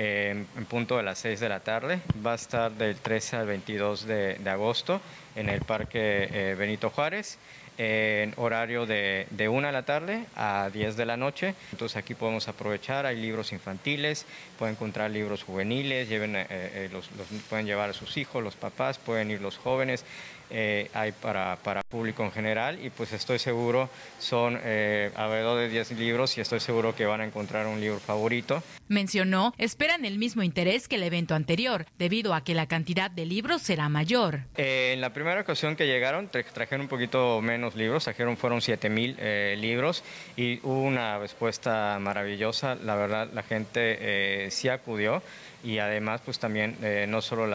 En 0.00 0.46
punto 0.68 0.96
de 0.96 1.02
las 1.02 1.18
6 1.18 1.40
de 1.40 1.48
la 1.48 1.60
tarde. 1.60 2.00
Va 2.24 2.32
a 2.32 2.36
estar 2.36 2.70
del 2.72 2.96
13 2.96 3.36
al 3.36 3.46
22 3.46 4.06
de, 4.06 4.34
de 4.34 4.50
agosto 4.50 5.00
en 5.34 5.48
el 5.48 5.60
Parque 5.62 6.28
eh, 6.30 6.54
Benito 6.56 6.90
Juárez 6.90 7.38
en 7.78 8.34
horario 8.36 8.86
de, 8.86 9.28
de 9.30 9.48
1 9.48 9.68
de 9.68 9.72
la 9.72 9.84
tarde 9.84 10.24
a 10.34 10.68
10 10.72 10.96
de 10.96 11.06
la 11.06 11.16
noche. 11.16 11.54
Entonces 11.70 11.96
aquí 11.96 12.14
podemos 12.14 12.48
aprovechar, 12.48 13.06
hay 13.06 13.16
libros 13.16 13.52
infantiles, 13.52 14.26
pueden 14.58 14.74
encontrar 14.74 15.12
libros 15.12 15.44
juveniles, 15.44 16.08
lleven, 16.08 16.34
eh, 16.34 16.46
eh, 16.50 16.88
los, 16.92 17.08
pueden 17.48 17.66
llevar 17.66 17.90
a 17.90 17.92
sus 17.92 18.16
hijos, 18.16 18.42
los 18.42 18.56
papás, 18.56 18.98
pueden 18.98 19.30
ir 19.30 19.40
los 19.40 19.56
jóvenes. 19.56 20.04
Eh, 20.50 20.90
hay 20.94 21.12
para, 21.12 21.56
para, 21.56 21.82
público 21.82 22.24
en 22.24 22.32
general 22.32 22.84
y 22.84 22.90
pues 22.90 23.12
estoy 23.12 23.38
seguro 23.38 23.88
son 24.18 24.58
eh, 24.62 25.10
alrededor 25.14 25.58
de 25.58 25.68
10 25.68 25.92
libros 25.92 26.36
y 26.36 26.40
estoy 26.40 26.60
seguro 26.60 26.94
que 26.94 27.06
van 27.06 27.20
a 27.20 27.24
encontrar 27.24 27.66
un 27.66 27.80
libro 27.80 27.98
favorito. 27.98 28.62
Mencionó, 28.88 29.54
esperan 29.58 30.04
el 30.04 30.18
mismo 30.18 30.42
interés 30.42 30.88
que 30.88 30.96
el 30.96 31.02
evento 31.02 31.34
anterior, 31.34 31.86
debido 31.98 32.34
a 32.34 32.42
que 32.42 32.54
la 32.54 32.66
cantidad 32.66 33.10
de 33.10 33.26
libros 33.26 33.62
será 33.62 33.88
mayor. 33.88 34.40
Eh, 34.56 34.92
en 34.94 35.00
la 35.00 35.12
primera 35.12 35.40
ocasión 35.40 35.76
que 35.76 35.86
llegaron 35.86 36.28
trajeron 36.28 36.82
un 36.82 36.88
poquito 36.88 37.40
menos 37.40 37.74
libros, 37.74 38.04
trajeron 38.04 38.36
fueron 38.36 38.60
7 38.60 38.88
mil 38.88 39.16
libros 39.60 40.02
y 40.36 40.60
hubo 40.62 40.82
una 40.82 41.18
respuesta 41.18 41.98
maravillosa, 42.00 42.74
la 42.74 42.96
verdad 42.96 43.28
la 43.32 43.42
gente 43.42 44.48
sí 44.50 44.68
acudió 44.68 45.22
y 45.64 45.78
además 45.78 46.20
pues 46.24 46.38
también 46.38 46.76
eh, 46.82 47.06
no 47.08 47.20
solo 47.20 47.46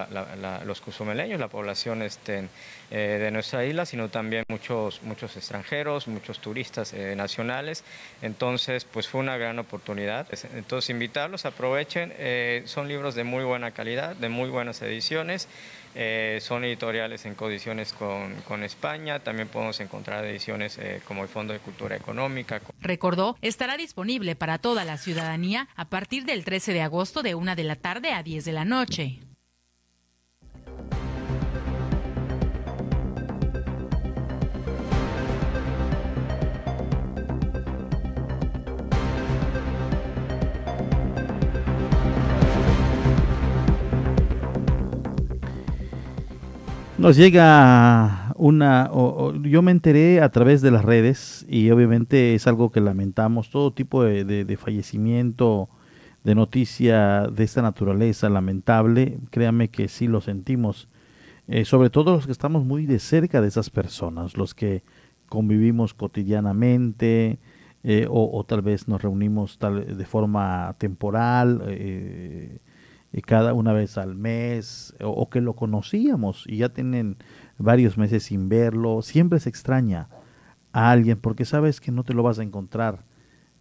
los 0.65 0.81
cuzumeleños, 0.81 1.39
la 1.39 1.47
población 1.47 2.01
este, 2.01 2.47
eh, 2.91 2.97
de 3.21 3.31
nuestra 3.31 3.65
isla, 3.65 3.85
sino 3.85 4.09
también 4.09 4.43
muchos, 4.47 5.01
muchos 5.03 5.37
extranjeros, 5.37 6.07
muchos 6.07 6.39
turistas 6.39 6.93
eh, 6.93 7.15
nacionales. 7.15 7.83
Entonces 8.21 8.85
pues 8.85 9.07
fue 9.07 9.21
una 9.21 9.37
gran 9.37 9.59
oportunidad. 9.59 10.27
Entonces 10.55 10.89
invitarlos, 10.89 11.45
aprovechen, 11.45 12.13
son 12.67 12.87
libros 12.87 13.15
de 13.15 13.23
muy 13.23 13.43
buena 13.43 13.71
calidad, 13.71 14.15
de 14.15 14.29
muy 14.29 14.49
buenas 14.49 14.81
ediciones. 14.81 15.47
Eh, 15.95 16.39
son 16.41 16.63
editoriales 16.63 17.25
en 17.25 17.35
condiciones 17.35 17.93
con, 17.93 18.33
con, 18.47 18.63
España, 18.63 19.19
también 19.19 19.47
podemos 19.47 19.79
encontrar 19.79 20.25
ediciones 20.25 20.77
eh, 20.77 21.01
como 21.07 21.21
el 21.21 21.29
Fondo 21.29 21.53
de 21.53 21.59
Cultura 21.59 21.95
Económica. 21.95 22.61
Recordó, 22.81 23.37
estará 23.41 23.77
disponible 23.77 24.35
para 24.35 24.57
toda 24.57 24.85
la 24.85 24.97
ciudadanía 24.97 25.67
a 25.75 25.89
partir 25.89 26.25
del 26.25 26.43
13 26.43 26.73
de 26.73 26.81
agosto 26.81 27.21
de 27.21 27.35
1 27.35 27.55
de 27.55 27.63
la 27.63 27.75
tarde 27.75 28.11
a 28.11 28.23
10 28.23 28.45
de 28.45 28.51
la 28.53 28.65
noche. 28.65 29.19
Nos 47.03 47.17
llega 47.17 48.31
una, 48.37 48.89
yo 49.41 49.61
me 49.61 49.71
enteré 49.71 50.21
a 50.21 50.29
través 50.29 50.61
de 50.61 50.71
las 50.71 50.85
redes 50.85 51.45
y 51.49 51.69
obviamente 51.69 52.33
es 52.33 52.47
algo 52.47 52.71
que 52.71 52.79
lamentamos, 52.79 53.49
todo 53.49 53.73
tipo 53.73 54.05
de, 54.05 54.57
fallecimiento, 54.57 55.67
de 56.23 56.33
noticia 56.33 57.27
de 57.27 57.43
esta 57.43 57.61
naturaleza 57.61 58.29
lamentable, 58.29 59.19
créame 59.31 59.67
que 59.67 59.89
sí 59.89 60.07
lo 60.07 60.21
sentimos, 60.21 60.87
eh, 61.49 61.65
sobre 61.65 61.89
todo 61.89 62.13
los 62.13 62.25
que 62.25 62.31
estamos 62.31 62.63
muy 62.63 62.85
de 62.85 62.99
cerca 62.99 63.41
de 63.41 63.49
esas 63.49 63.69
personas, 63.69 64.37
los 64.37 64.55
que 64.55 64.83
convivimos 65.27 65.93
cotidianamente 65.93 67.37
eh, 67.83 68.07
o, 68.09 68.45
tal 68.45 68.61
vez 68.61 68.87
nos 68.87 69.01
reunimos 69.01 69.57
tal, 69.57 69.97
de 69.97 70.05
forma 70.05 70.73
temporal. 70.77 71.63
Eh, 71.67 72.59
cada 73.21 73.53
una 73.53 73.73
vez 73.73 73.97
al 73.97 74.15
mes 74.15 74.95
o, 75.01 75.29
que 75.29 75.39
lo 75.39 75.53
conocíamos 75.53 76.45
y 76.47 76.57
ya 76.57 76.69
tienen 76.69 77.17
varios 77.57 77.97
meses 77.97 78.23
sin 78.23 78.49
verlo, 78.49 79.01
siempre 79.01 79.39
se 79.39 79.49
extraña 79.49 80.09
a 80.71 80.89
alguien 80.91 81.19
porque 81.19 81.45
sabes 81.45 81.79
que 81.79 81.91
no 81.91 82.03
te 82.03 82.13
lo 82.13 82.23
vas 82.23 82.39
a 82.39 82.43
encontrar, 82.43 83.05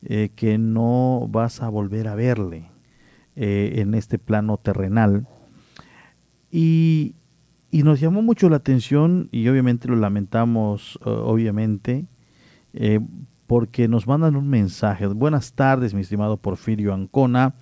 eh, 0.03 0.31
que 0.35 0.57
no 0.57 1.29
vas 1.31 1.61
a 1.61 1.69
volver 1.69 2.09
a 2.09 2.15
verle 2.15 2.71
eh, 3.37 3.75
en 3.77 3.95
este 3.95 4.19
plano 4.19 4.57
terrenal. 4.57 5.27
Y, 6.51 7.15
nos 7.73 8.01
llamó 8.01 8.21
mucho 8.21 8.51
la 8.51 8.57
atención 8.57 9.29
y 9.33 9.49
obviamente 9.49 9.89
lo 9.89 9.97
lamentamos, 9.97 10.99
obviamente, 11.03 12.07
eh, 12.75 13.01
porque 13.47 13.89
nos 13.89 14.07
mandan 14.07 14.37
un 14.37 14.49
mensaje. 14.49 15.07
Buenas 15.07 15.55
tardes, 15.55 15.95
mi 15.95 16.03
estimado 16.03 16.37
Porfirio 16.37 16.93
Ancona. 16.93 17.55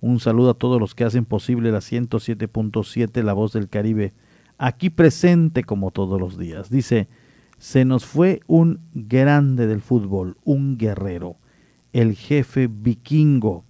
Un 0.00 0.20
saludo 0.20 0.50
a 0.50 0.54
todos 0.54 0.80
los 0.80 0.94
que 0.94 1.04
hacen 1.04 1.24
posible 1.24 1.72
la 1.72 1.78
107.7 1.78 3.22
La 3.22 3.32
Voz 3.32 3.52
del 3.52 3.68
Caribe, 3.68 4.12
aquí 4.56 4.90
presente 4.90 5.64
como 5.64 5.90
todos 5.90 6.20
los 6.20 6.38
días. 6.38 6.70
Dice, 6.70 7.08
se 7.58 7.84
nos 7.84 8.06
fue 8.06 8.40
un 8.46 8.80
grande 8.94 9.66
del 9.66 9.80
fútbol, 9.80 10.36
un 10.44 10.78
guerrero, 10.78 11.36
el 11.92 12.14
jefe 12.14 12.68
vikingo. 12.68 13.64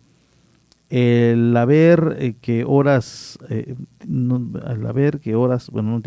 El 0.90 1.54
haber 1.56 2.16
eh, 2.18 2.36
que 2.40 2.64
horas, 2.64 3.38
eh, 3.50 3.74
al 4.64 4.86
haber 4.86 5.20
que 5.20 5.34
horas, 5.34 5.68
bueno, 5.70 6.00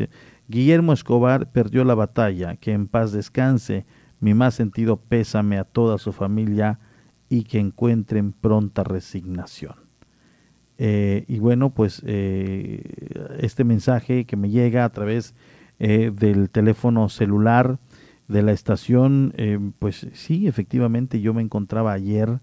Guillermo 0.48 0.94
Escobar 0.94 1.52
perdió 1.52 1.84
la 1.84 1.94
batalla, 1.94 2.56
que 2.56 2.74
en 2.74 2.88
paz 2.88 3.12
descanse, 3.12 3.86
mi 4.20 4.34
más 4.34 4.56
sentido 4.56 4.98
pésame 4.98 5.60
a 5.60 5.66
toda 5.66 6.00
su 6.00 6.12
familia 6.12 6.80
y 7.30 7.44
que 7.44 7.60
encuentren 7.60 8.34
pronta 8.34 8.84
resignación. 8.84 9.81
Eh, 10.84 11.26
y 11.28 11.38
bueno, 11.38 11.70
pues 11.70 12.02
eh, 12.08 12.82
este 13.38 13.64
mensaje 13.64 14.26
que 14.26 14.36
me 14.36 14.50
llega 14.50 14.84
a 14.84 14.90
través 14.90 15.36
eh, 15.78 16.12
del 16.12 16.50
teléfono 16.50 17.08
celular 17.08 17.78
de 18.28 18.42
la 18.42 18.52
estación, 18.52 19.34
pues 19.78 20.08
sí, 20.14 20.48
efectivamente 20.48 21.20
yo 21.20 21.34
me 21.34 21.42
encontraba 21.42 21.92
ayer 21.92 22.40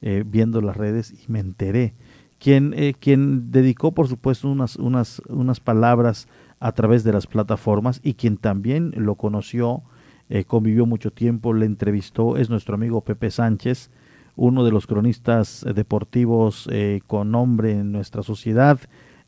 viendo 0.00 0.60
las 0.60 0.76
redes 0.76 1.12
y 1.12 1.30
me 1.30 1.40
enteré. 1.40 1.94
Quien, 2.38 2.72
eh, 2.76 2.94
quien 2.98 3.50
dedicó, 3.50 3.92
por 3.92 4.06
supuesto, 4.06 4.48
unas, 4.48 4.76
unas, 4.76 5.22
unas 5.28 5.60
palabras 5.60 6.28
a 6.60 6.72
través 6.72 7.04
de 7.04 7.12
las 7.12 7.26
plataformas 7.26 8.00
y 8.02 8.14
quien 8.14 8.36
también 8.36 8.92
lo 8.96 9.16
conoció, 9.16 9.82
eh, 10.28 10.44
convivió 10.44 10.86
mucho 10.86 11.10
tiempo, 11.10 11.52
le 11.52 11.66
entrevistó, 11.66 12.36
es 12.36 12.50
nuestro 12.50 12.74
amigo 12.74 13.02
Pepe 13.02 13.30
Sánchez, 13.30 13.90
uno 14.36 14.64
de 14.64 14.70
los 14.70 14.86
cronistas 14.86 15.64
deportivos 15.74 16.68
eh, 16.72 17.00
con 17.06 17.30
nombre 17.30 17.72
en 17.72 17.92
nuestra 17.92 18.22
sociedad 18.22 18.78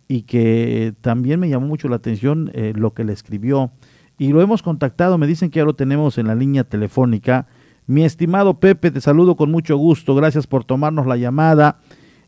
y 0.09 0.23
que 0.23 0.95
también 1.01 1.41
me 1.41 1.49
llamó 1.49 1.67
mucho 1.67 1.89
la 1.89 1.97
atención 1.97 2.51
eh, 2.55 2.73
lo 2.77 2.95
que 2.95 3.05
le 3.05 3.13
escribió 3.13 3.73
y 4.19 4.29
lo 4.29 4.41
hemos 4.41 4.63
contactado, 4.63 5.19
me 5.19 5.27
dicen 5.27 5.51
que 5.51 5.59
ya 5.59 5.65
lo 5.65 5.75
tenemos 5.75 6.17
en 6.17 6.27
la 6.27 6.35
línea 6.35 6.65
telefónica. 6.65 7.47
Mi 7.87 8.05
estimado 8.05 8.59
Pepe, 8.59 8.91
te 8.91 9.01
saludo 9.01 9.37
con 9.37 9.51
mucho 9.51 9.77
gusto, 9.77 10.15
gracias 10.15 10.47
por 10.47 10.65
tomarnos 10.65 11.07
la 11.07 11.17
llamada 11.17 11.81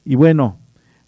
y 0.05 0.15
bueno, 0.15 0.59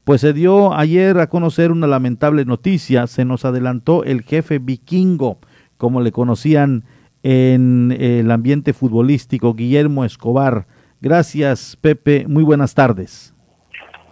pues 0.04 0.22
se 0.22 0.32
dio 0.32 0.74
ayer 0.74 1.18
a 1.18 1.28
conocer 1.28 1.70
una 1.70 1.86
lamentable 1.86 2.44
noticia, 2.44 3.06
se 3.06 3.24
nos 3.24 3.44
adelantó 3.44 4.04
el 4.04 4.22
jefe 4.22 4.58
vikingo, 4.58 5.38
como 5.76 6.00
le 6.00 6.12
conocían 6.12 6.84
en 7.22 7.94
el 7.98 8.30
ambiente 8.30 8.72
futbolístico, 8.72 9.54
Guillermo 9.54 10.04
Escobar. 10.04 10.66
Gracias, 11.00 11.76
Pepe. 11.80 12.26
Muy 12.28 12.42
buenas 12.42 12.74
tardes. 12.74 13.32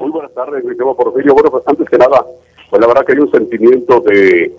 Muy 0.01 0.11
buenas 0.11 0.33
tardes, 0.33 0.65
mi 0.65 0.71
querido 0.71 0.97
Porfirio. 0.97 1.35
Bueno, 1.35 1.51
pues 1.51 1.65
antes 1.67 1.89
que 1.89 1.99
nada, 1.99 2.25
pues 2.71 2.81
la 2.81 2.87
verdad 2.87 3.05
que 3.05 3.13
hay 3.13 3.19
un 3.19 3.31
sentimiento 3.31 4.01
de 4.01 4.55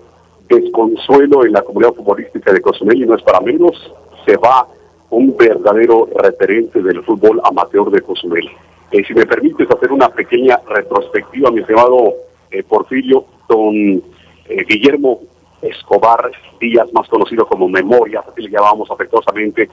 desconsuelo 0.48 1.44
en 1.44 1.52
la 1.52 1.62
comunidad 1.62 1.94
futbolística 1.94 2.52
de 2.52 2.60
Cozumel 2.60 3.02
y 3.02 3.06
no 3.06 3.16
es 3.16 3.22
para 3.22 3.40
menos. 3.40 3.92
Se 4.26 4.36
va 4.36 4.66
un 5.10 5.36
verdadero 5.36 6.08
referente 6.14 6.82
del 6.82 7.02
fútbol 7.02 7.40
amateur 7.42 7.90
de 7.90 8.00
Cozumel. 8.00 8.48
Eh, 8.92 9.02
si 9.04 9.14
me 9.14 9.26
permites 9.26 9.70
hacer 9.70 9.90
una 9.92 10.08
pequeña 10.08 10.60
retrospectiva, 10.68 11.50
mi 11.50 11.60
estimado 11.60 12.14
eh, 12.50 12.62
Porfirio, 12.62 13.24
don 13.48 13.74
eh, 13.74 14.64
Guillermo 14.68 15.20
Escobar 15.62 16.30
Díaz, 16.60 16.92
más 16.92 17.08
conocido 17.08 17.46
como 17.46 17.68
Memoria, 17.68 18.24
así 18.26 18.42
le 18.42 18.50
llamábamos 18.50 18.90
afectuosamente, 18.90 19.68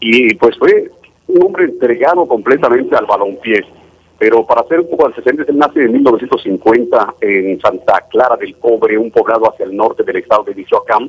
y 0.00 0.34
pues 0.34 0.56
fue 0.58 0.90
un 1.28 1.42
hombre 1.42 1.64
entregado 1.64 2.26
completamente 2.26 2.96
al 2.96 3.06
balompié. 3.06 3.64
Pero 4.18 4.44
para 4.44 4.62
hacer 4.62 4.80
un 4.80 4.90
poco 4.90 5.04
de 5.04 5.14
antecedentes, 5.14 5.48
él 5.48 5.58
nace 5.58 5.84
en 5.84 5.92
1950 5.92 7.14
en 7.20 7.60
Santa 7.60 8.04
Clara 8.10 8.36
del 8.36 8.56
Cobre, 8.56 8.98
un 8.98 9.12
poblado 9.12 9.48
hacia 9.48 9.64
el 9.64 9.76
norte 9.76 10.02
del 10.02 10.16
estado 10.16 10.42
de 10.42 10.54
Michoacán. 10.54 11.08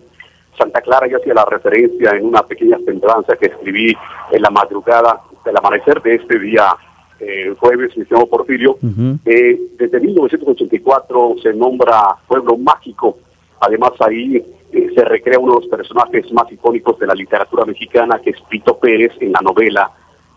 Santa 0.56 0.82
Clara 0.82 1.08
ya 1.08 1.18
hacía 1.18 1.34
la 1.34 1.46
referencia 1.46 2.12
en 2.12 2.26
una 2.26 2.44
pequeña 2.44 2.78
semblanza 2.86 3.36
que 3.36 3.48
escribí 3.48 3.96
en 4.32 4.42
la 4.42 4.50
madrugada 4.52 5.22
del 5.44 5.58
amanecer 5.58 6.02
de 6.02 6.16
este 6.16 6.38
día 6.38 6.76
eh, 7.20 7.54
jueves, 7.60 7.96
mi 7.98 8.04
estimado 8.04 8.28
Porfirio. 8.28 8.78
eh, 9.26 9.60
desde 9.78 10.00
1984 10.00 11.36
se 11.42 11.54
nombra 11.54 12.16
Pueblo 12.28 12.58
Mágico. 12.58 13.18
Además 13.60 13.92
ahí 14.00 14.38
eh, 14.72 14.90
se 14.94 15.04
recrea 15.04 15.40
uno 15.40 15.56
de 15.56 15.62
los 15.62 15.70
personajes 15.70 16.32
más 16.32 16.52
icónicos 16.52 17.00
de 17.00 17.08
la 17.08 17.16
literatura 17.16 17.66
mexicana, 17.66 18.20
que 18.24 18.30
es 18.32 18.42
Pito 18.50 18.78
Pérez, 18.78 19.14
en 19.20 19.32
la 19.32 19.40
novela 19.42 19.92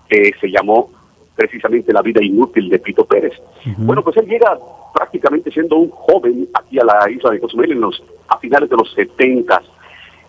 que 0.09 0.33
se 0.41 0.51
llamó 0.51 0.91
precisamente 1.35 1.93
La 1.93 2.03
vida 2.03 2.23
inútil 2.23 2.69
de 2.69 2.79
Pito 2.79 3.05
Pérez. 3.05 3.33
Bueno, 3.79 4.03
pues 4.03 4.17
él 4.19 4.27
llega 4.27 4.59
prácticamente 4.95 5.51
siendo 5.51 5.77
un 5.77 5.91
joven 5.91 6.49
aquí 6.55 6.79
a 6.79 6.85
la 6.85 7.11
isla 7.11 7.31
de 7.31 7.41
Cozumel 7.41 7.73
en 7.73 7.81
los, 7.81 8.03
a 8.29 8.39
finales 8.39 8.69
de 8.69 8.77
los 8.77 8.93
70 8.93 9.63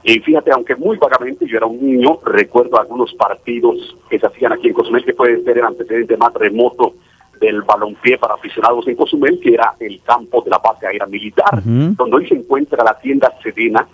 y 0.03 0.19
fíjate, 0.19 0.51
aunque 0.51 0.75
muy 0.75 0.97
vagamente, 0.97 1.47
yo 1.47 1.57
era 1.57 1.65
un 1.65 1.81
niño, 1.81 2.19
recuerdo 2.25 2.79
algunos 2.79 3.13
partidos 3.13 3.95
que 4.09 4.19
se 4.19 4.27
hacían 4.27 4.51
aquí 4.51 4.67
en 4.67 4.73
Cozumel, 4.73 5.05
que 5.05 5.13
puede 5.13 5.41
ser 5.43 5.57
el 5.57 5.63
antecedente 5.63 6.17
más 6.17 6.33
remoto 6.33 6.95
del 7.39 7.61
balompié 7.61 8.17
para 8.17 8.33
aficionados 8.33 8.85
en 8.87 8.95
Cozumel, 8.95 9.39
que 9.39 9.53
era 9.53 9.75
el 9.79 10.01
campo 10.01 10.41
de 10.41 10.49
la 10.49 10.57
base 10.57 10.87
aérea 10.87 11.05
militar, 11.05 11.63
donde 11.63 12.17
hoy 12.17 12.27
se 12.27 12.35
encuentra 12.35 12.83
la 12.83 12.99
tienda 12.99 13.33
Sedena, 13.41 13.87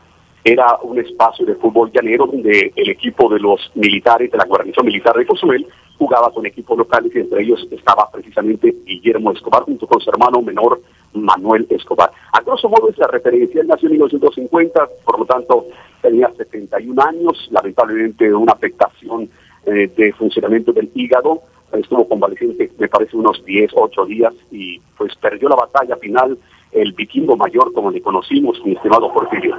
era 0.51 0.77
un 0.81 0.97
espacio 0.97 1.45
de 1.45 1.55
fútbol 1.55 1.91
llanero 1.91 2.25
donde 2.25 2.71
el 2.75 2.89
equipo 2.89 3.29
de 3.29 3.39
los 3.39 3.71
militares 3.75 4.31
de 4.31 4.37
la 4.37 4.45
guarnición 4.45 4.85
militar 4.85 5.15
de 5.15 5.25
Cozumel 5.25 5.65
jugaba 5.97 6.31
con 6.31 6.45
equipos 6.45 6.77
locales 6.77 7.11
y 7.13 7.19
entre 7.19 7.43
ellos 7.43 7.67
estaba 7.69 8.09
precisamente 8.11 8.73
Guillermo 8.85 9.31
Escobar 9.31 9.63
junto 9.63 9.85
con 9.85 10.01
su 10.01 10.09
hermano 10.09 10.41
menor 10.41 10.81
Manuel 11.13 11.67
Escobar. 11.69 12.11
A 12.31 12.41
grosso 12.41 12.69
modo 12.69 12.89
es 12.89 12.97
la 12.97 13.07
referencia, 13.07 13.61
él 13.61 13.67
nació 13.67 13.87
en 13.87 13.93
1950, 13.93 14.89
por 15.05 15.19
lo 15.19 15.25
tanto 15.25 15.67
tenía 16.01 16.31
71 16.35 17.01
años, 17.01 17.47
lamentablemente 17.51 18.33
una 18.33 18.53
afectación 18.53 19.29
eh, 19.65 19.91
de 19.95 20.13
funcionamiento 20.13 20.71
del 20.71 20.89
hígado, 20.95 21.41
estuvo 21.73 22.07
convaleciente 22.07 22.71
me 22.79 22.87
parece 22.87 23.15
unos 23.15 23.43
10, 23.45 23.71
8 23.75 24.05
días 24.05 24.33
y 24.51 24.79
pues 24.97 25.15
perdió 25.17 25.49
la 25.49 25.55
batalla 25.55 25.95
final 25.97 26.37
el 26.71 26.93
vikingo 26.93 27.35
mayor 27.35 27.73
como 27.73 27.91
le 27.91 28.01
conocimos, 28.01 28.59
mi 28.63 28.73
estimado 28.73 29.11
Porfirio. 29.11 29.57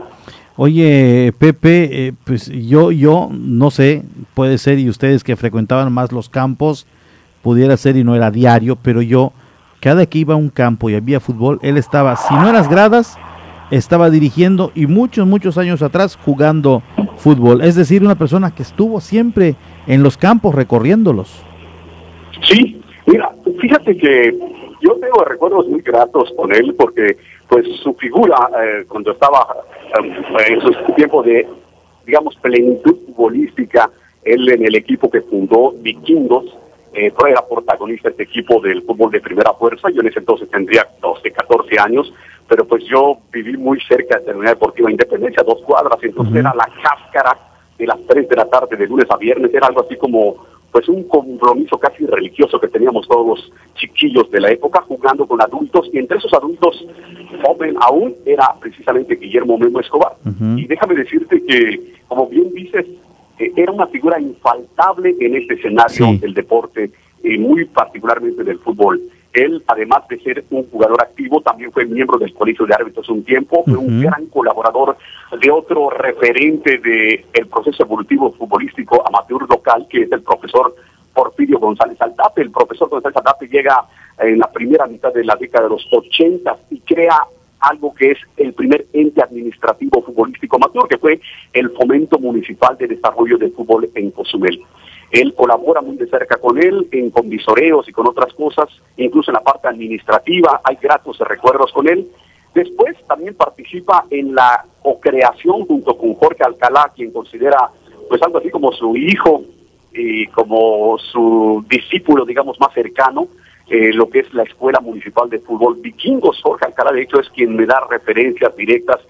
Oye, 0.62 1.32
Pepe, 1.38 1.88
eh, 1.90 2.12
pues 2.22 2.50
yo, 2.50 2.92
yo 2.92 3.30
no 3.32 3.70
sé, 3.70 4.02
puede 4.34 4.58
ser 4.58 4.78
y 4.78 4.90
ustedes 4.90 5.24
que 5.24 5.34
frecuentaban 5.34 5.90
más 5.90 6.12
los 6.12 6.28
campos, 6.28 6.86
pudiera 7.40 7.78
ser 7.78 7.96
y 7.96 8.04
no 8.04 8.14
era 8.14 8.30
diario, 8.30 8.76
pero 8.76 9.00
yo, 9.00 9.32
cada 9.80 10.04
que 10.04 10.18
iba 10.18 10.34
a 10.34 10.36
un 10.36 10.50
campo 10.50 10.90
y 10.90 10.96
había 10.96 11.18
fútbol, 11.18 11.60
él 11.62 11.78
estaba, 11.78 12.14
si 12.16 12.34
no 12.34 12.48
en 12.48 12.52
las 12.52 12.68
gradas, 12.68 13.18
estaba 13.70 14.10
dirigiendo 14.10 14.70
y 14.74 14.84
muchos, 14.86 15.26
muchos 15.26 15.56
años 15.56 15.80
atrás 15.80 16.18
jugando 16.22 16.82
fútbol. 17.16 17.62
Es 17.62 17.74
decir, 17.74 18.02
una 18.02 18.16
persona 18.16 18.54
que 18.54 18.62
estuvo 18.62 19.00
siempre 19.00 19.54
en 19.86 20.02
los 20.02 20.18
campos 20.18 20.54
recorriéndolos. 20.54 21.42
Sí, 22.46 22.82
mira, 23.06 23.32
fíjate 23.62 23.96
que 23.96 24.38
yo 24.82 24.94
tengo 25.00 25.24
recuerdos 25.24 25.68
muy 25.68 25.80
gratos 25.80 26.30
con 26.36 26.54
él 26.54 26.74
porque 26.76 27.16
pues 27.48 27.66
su 27.82 27.94
figura 27.94 28.36
eh, 28.62 28.84
cuando 28.86 29.12
estaba 29.12 29.46
en 29.98 30.60
su 30.60 30.92
tiempo 30.94 31.22
de, 31.22 31.46
digamos, 32.06 32.36
plenitud 32.36 32.96
futbolística, 33.06 33.90
él 34.24 34.48
en 34.50 34.64
el 34.64 34.76
equipo 34.76 35.10
que 35.10 35.22
fundó 35.22 35.72
Vikingos, 35.72 36.56
eh, 36.92 37.12
era 37.28 37.46
protagonista 37.46 38.08
de 38.08 38.12
este 38.12 38.22
equipo 38.24 38.60
del 38.60 38.82
fútbol 38.82 39.10
de 39.12 39.20
primera 39.20 39.52
fuerza, 39.52 39.90
yo 39.90 40.00
en 40.00 40.08
ese 40.08 40.18
entonces 40.18 40.50
tendría 40.50 40.86
12, 41.00 41.30
14 41.30 41.78
años, 41.78 42.12
pero 42.48 42.64
pues 42.64 42.84
yo 42.84 43.18
viví 43.32 43.56
muy 43.56 43.80
cerca 43.82 44.18
de 44.18 44.32
Unidad 44.32 44.54
Deportiva 44.54 44.90
Independencia, 44.90 45.44
dos 45.44 45.62
cuadras, 45.62 45.98
entonces 46.02 46.34
era 46.34 46.52
la 46.54 46.68
cáscara 46.82 47.38
de 47.78 47.86
las 47.86 47.98
3 48.08 48.28
de 48.28 48.36
la 48.36 48.46
tarde 48.46 48.76
de 48.76 48.86
lunes 48.86 49.06
a 49.08 49.16
viernes, 49.16 49.54
era 49.54 49.68
algo 49.68 49.82
así 49.82 49.96
como 49.96 50.44
pues 50.72 50.88
un 50.88 51.04
compromiso 51.04 51.78
casi 51.78 52.06
religioso 52.06 52.60
que 52.60 52.68
teníamos 52.68 53.06
todos 53.08 53.26
los 53.26 53.52
chiquillos 53.74 54.30
de 54.30 54.40
la 54.40 54.50
época 54.50 54.82
jugando 54.82 55.26
con 55.26 55.40
adultos 55.40 55.88
y 55.92 55.98
entre 55.98 56.18
esos 56.18 56.32
adultos 56.32 56.84
joven 57.42 57.74
aún 57.80 58.14
era 58.24 58.54
precisamente 58.60 59.16
Guillermo 59.16 59.58
Memo 59.58 59.80
Escobar. 59.80 60.12
Y 60.56 60.66
déjame 60.66 60.94
decirte 60.94 61.42
que, 61.44 61.94
como 62.08 62.28
bien 62.28 62.52
dices, 62.52 62.86
eh, 63.38 63.52
era 63.56 63.72
una 63.72 63.86
figura 63.86 64.20
infaltable 64.20 65.16
en 65.18 65.36
este 65.36 65.54
escenario 65.54 66.18
del 66.18 66.34
deporte 66.34 66.90
y 67.24 67.38
muy 67.38 67.64
particularmente 67.64 68.44
del 68.44 68.58
fútbol. 68.58 69.00
Él, 69.32 69.62
además 69.66 70.06
de 70.08 70.18
ser 70.20 70.44
un 70.50 70.68
jugador 70.70 71.00
activo, 71.00 71.40
también 71.40 71.70
fue 71.70 71.84
miembro 71.84 72.18
del 72.18 72.34
Colegio 72.34 72.66
de 72.66 72.74
Árbitros 72.74 73.08
un 73.08 73.24
tiempo, 73.24 73.62
fue 73.64 73.76
un 73.76 74.02
gran 74.02 74.26
colaborador 74.26 74.96
de 75.40 75.50
otro 75.50 75.90
referente 75.90 76.78
del 76.78 77.24
el 77.32 77.46
proceso 77.46 77.84
evolutivo 77.84 78.32
futbolístico 78.32 79.06
amateur 79.06 79.48
local, 79.48 79.86
que 79.88 80.02
es 80.02 80.12
el 80.12 80.22
profesor 80.22 80.74
Porfirio 81.14 81.58
González 81.58 82.00
Aldape. 82.00 82.42
El 82.42 82.50
profesor 82.50 82.88
González 82.88 83.16
Aldape 83.16 83.46
llega 83.46 83.84
en 84.18 84.38
la 84.38 84.50
primera 84.50 84.86
mitad 84.86 85.12
de 85.12 85.24
la 85.24 85.36
década 85.36 85.64
de 85.64 85.70
los 85.70 85.86
80 85.92 86.56
y 86.70 86.80
crea 86.80 87.16
algo 87.60 87.94
que 87.94 88.12
es 88.12 88.18
el 88.36 88.54
primer 88.54 88.86
ente 88.92 89.22
administrativo 89.22 90.02
futbolístico 90.02 90.56
amateur, 90.56 90.88
que 90.88 90.98
fue 90.98 91.20
el 91.52 91.70
Fomento 91.70 92.18
Municipal 92.18 92.76
de 92.78 92.88
Desarrollo 92.88 93.38
del 93.38 93.52
Fútbol 93.52 93.88
en 93.94 94.10
Cozumel. 94.10 94.60
Él 95.10 95.34
colabora 95.34 95.80
muy 95.80 95.96
de 95.96 96.06
cerca 96.06 96.36
con 96.36 96.62
él 96.62 96.88
en 96.92 97.10
con 97.10 97.28
visoreos 97.28 97.88
y 97.88 97.92
con 97.92 98.06
otras 98.06 98.32
cosas, 98.34 98.68
incluso 98.96 99.30
en 99.30 99.34
la 99.34 99.42
parte 99.42 99.68
administrativa 99.68 100.60
hay 100.62 100.76
gratos 100.80 101.18
recuerdos 101.18 101.72
con 101.72 101.88
él. 101.88 102.08
Después 102.54 102.96
también 103.06 103.34
participa 103.34 104.04
en 104.10 104.34
la 104.34 104.64
co-creación 104.82 105.66
junto 105.66 105.96
con 105.96 106.14
Jorge 106.14 106.44
Alcalá, 106.44 106.92
quien 106.94 107.12
considera 107.12 107.70
pues 108.08 108.22
algo 108.22 108.38
así 108.38 108.50
como 108.50 108.72
su 108.72 108.96
hijo 108.96 109.42
y 109.92 110.26
como 110.28 110.98
su 110.98 111.64
discípulo, 111.68 112.24
digamos, 112.24 112.58
más 112.60 112.72
cercano, 112.72 113.28
eh, 113.68 113.92
lo 113.92 114.08
que 114.10 114.20
es 114.20 114.34
la 114.34 114.42
Escuela 114.42 114.80
Municipal 114.80 115.30
de 115.30 115.38
Fútbol 115.38 115.76
Vikingos. 115.80 116.40
Jorge 116.42 116.66
Alcalá, 116.66 116.92
de 116.92 117.02
hecho, 117.02 117.20
es 117.20 117.28
quien 117.30 117.54
me 117.54 117.66
da 117.66 117.86
referencias 117.88 118.54
directas 118.56 119.00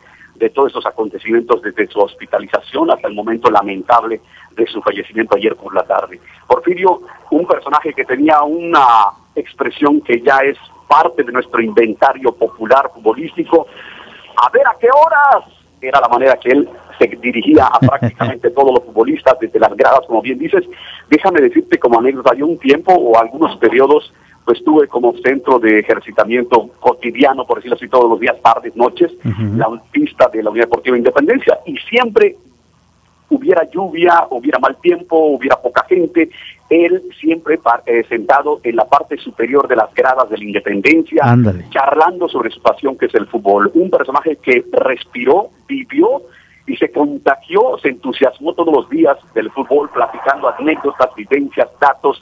de 0.41 0.49
todos 0.51 0.69
estos 0.69 0.87
acontecimientos 0.87 1.61
desde 1.63 1.87
su 1.87 2.01
hospitalización 2.01 2.91
hasta 2.91 3.07
el 3.09 3.15
momento 3.15 3.51
lamentable 3.51 4.21
de 4.57 4.67
su 4.67 4.81
fallecimiento 4.81 5.37
ayer 5.37 5.55
por 5.55 5.75
la 5.75 5.83
tarde. 5.83 6.19
Porfirio, 6.47 7.01
un 7.31 7.47
personaje 7.47 7.93
que 7.93 8.05
tenía 8.05 8.43
una 8.43 9.11
expresión 9.35 10.01
que 10.01 10.21
ya 10.23 10.39
es 10.39 10.57
parte 10.89 11.23
de 11.23 11.31
nuestro 11.31 11.61
inventario 11.61 12.33
popular 12.33 12.91
futbolístico. 12.93 13.67
A 14.43 14.49
ver 14.51 14.67
a 14.67 14.77
qué 14.81 14.89
horas 14.89 15.45
era 15.81 16.01
la 16.01 16.09
manera 16.09 16.37
que 16.37 16.51
él 16.51 16.69
se 16.99 17.07
dirigía 17.07 17.67
a 17.67 17.79
prácticamente 17.81 18.51
todos 18.51 18.73
los 18.75 18.85
futbolistas 18.85 19.39
desde 19.41 19.61
las 19.61 19.77
gradas, 19.77 20.01
como 20.07 20.23
bien 20.23 20.39
dices. 20.39 20.65
Déjame 21.11 21.43
decirte 21.43 21.79
como 21.79 22.01
anécdota, 22.01 22.33
hay 22.33 22.43
un 22.43 22.59
tiempo 22.59 22.95
o 22.95 23.19
algunos 23.19 23.57
periodos 23.59 24.13
pues 24.51 24.65
tuve 24.65 24.89
como 24.89 25.15
centro 25.19 25.61
de 25.61 25.79
ejercitamiento 25.79 26.71
cotidiano, 26.81 27.47
por 27.47 27.59
decirlo 27.59 27.77
así, 27.77 27.87
todos 27.87 28.11
los 28.11 28.19
días, 28.19 28.35
tardes, 28.43 28.75
noches, 28.75 29.13
la 29.55 29.69
pista 29.93 30.27
de 30.27 30.43
la 30.43 30.51
Unidad 30.51 30.65
Deportiva 30.65 30.99
Independencia. 30.99 31.61
Y 31.67 31.77
siempre 31.89 32.35
hubiera 33.29 33.63
lluvia, 33.71 34.27
hubiera 34.31 34.59
mal 34.59 34.77
tiempo, 34.79 35.17
hubiera 35.17 35.55
poca 35.55 35.87
gente, 35.89 36.31
él 36.69 37.01
siempre 37.21 37.61
eh, 37.87 38.03
sentado 38.09 38.59
en 38.65 38.75
la 38.75 38.87
parte 38.87 39.19
superior 39.19 39.69
de 39.69 39.77
las 39.77 39.95
gradas 39.95 40.29
de 40.29 40.39
la 40.39 40.43
Independencia, 40.43 41.23
charlando 41.71 42.29
sobre 42.29 42.51
su 42.51 42.61
pasión 42.61 42.99
que 42.99 43.07
es 43.07 43.15
el 43.15 43.29
fútbol. 43.29 43.71
Un 43.75 43.89
personaje 43.89 44.35
que 44.35 44.65
respiró, 44.73 45.51
vivió 45.69 46.23
y 46.67 46.77
se 46.77 46.91
contagió, 46.91 47.79
se 47.81 47.91
entusiasmó 47.91 48.53
todos 48.55 48.75
los 48.75 48.91
días 48.91 49.17
del 49.33 49.49
fútbol, 49.53 49.91
platicando 49.91 50.49
anécdotas, 50.49 51.15
vivencias, 51.15 51.69
datos. 51.81 52.21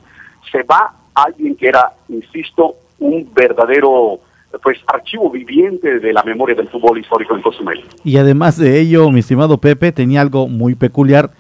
Se 0.53 0.63
va 0.65 0.93
alguien 1.25 1.57
que 1.57 1.69
era, 1.69 1.93
insisto, 2.09 2.77
un 2.99 3.29
verdadero 3.35 4.21
pues 4.63 4.79
archivo 4.87 5.31
viviente 5.31 6.01
de 6.01 6.13
la 6.13 6.23
memoria 6.23 6.55
del 6.57 6.69
fútbol 6.69 6.99
histórico 6.99 7.35
en 7.37 7.43
Cozumel. 7.43 7.85
Y 8.03 8.17
además 8.17 8.57
de 8.57 8.81
ello, 8.81 9.11
mi 9.11 9.21
estimado 9.21 9.59
Pepe, 9.59 9.93
tenía 9.93 10.21
algo 10.21 10.49
muy 10.49 10.75
peculiar, 10.75 11.31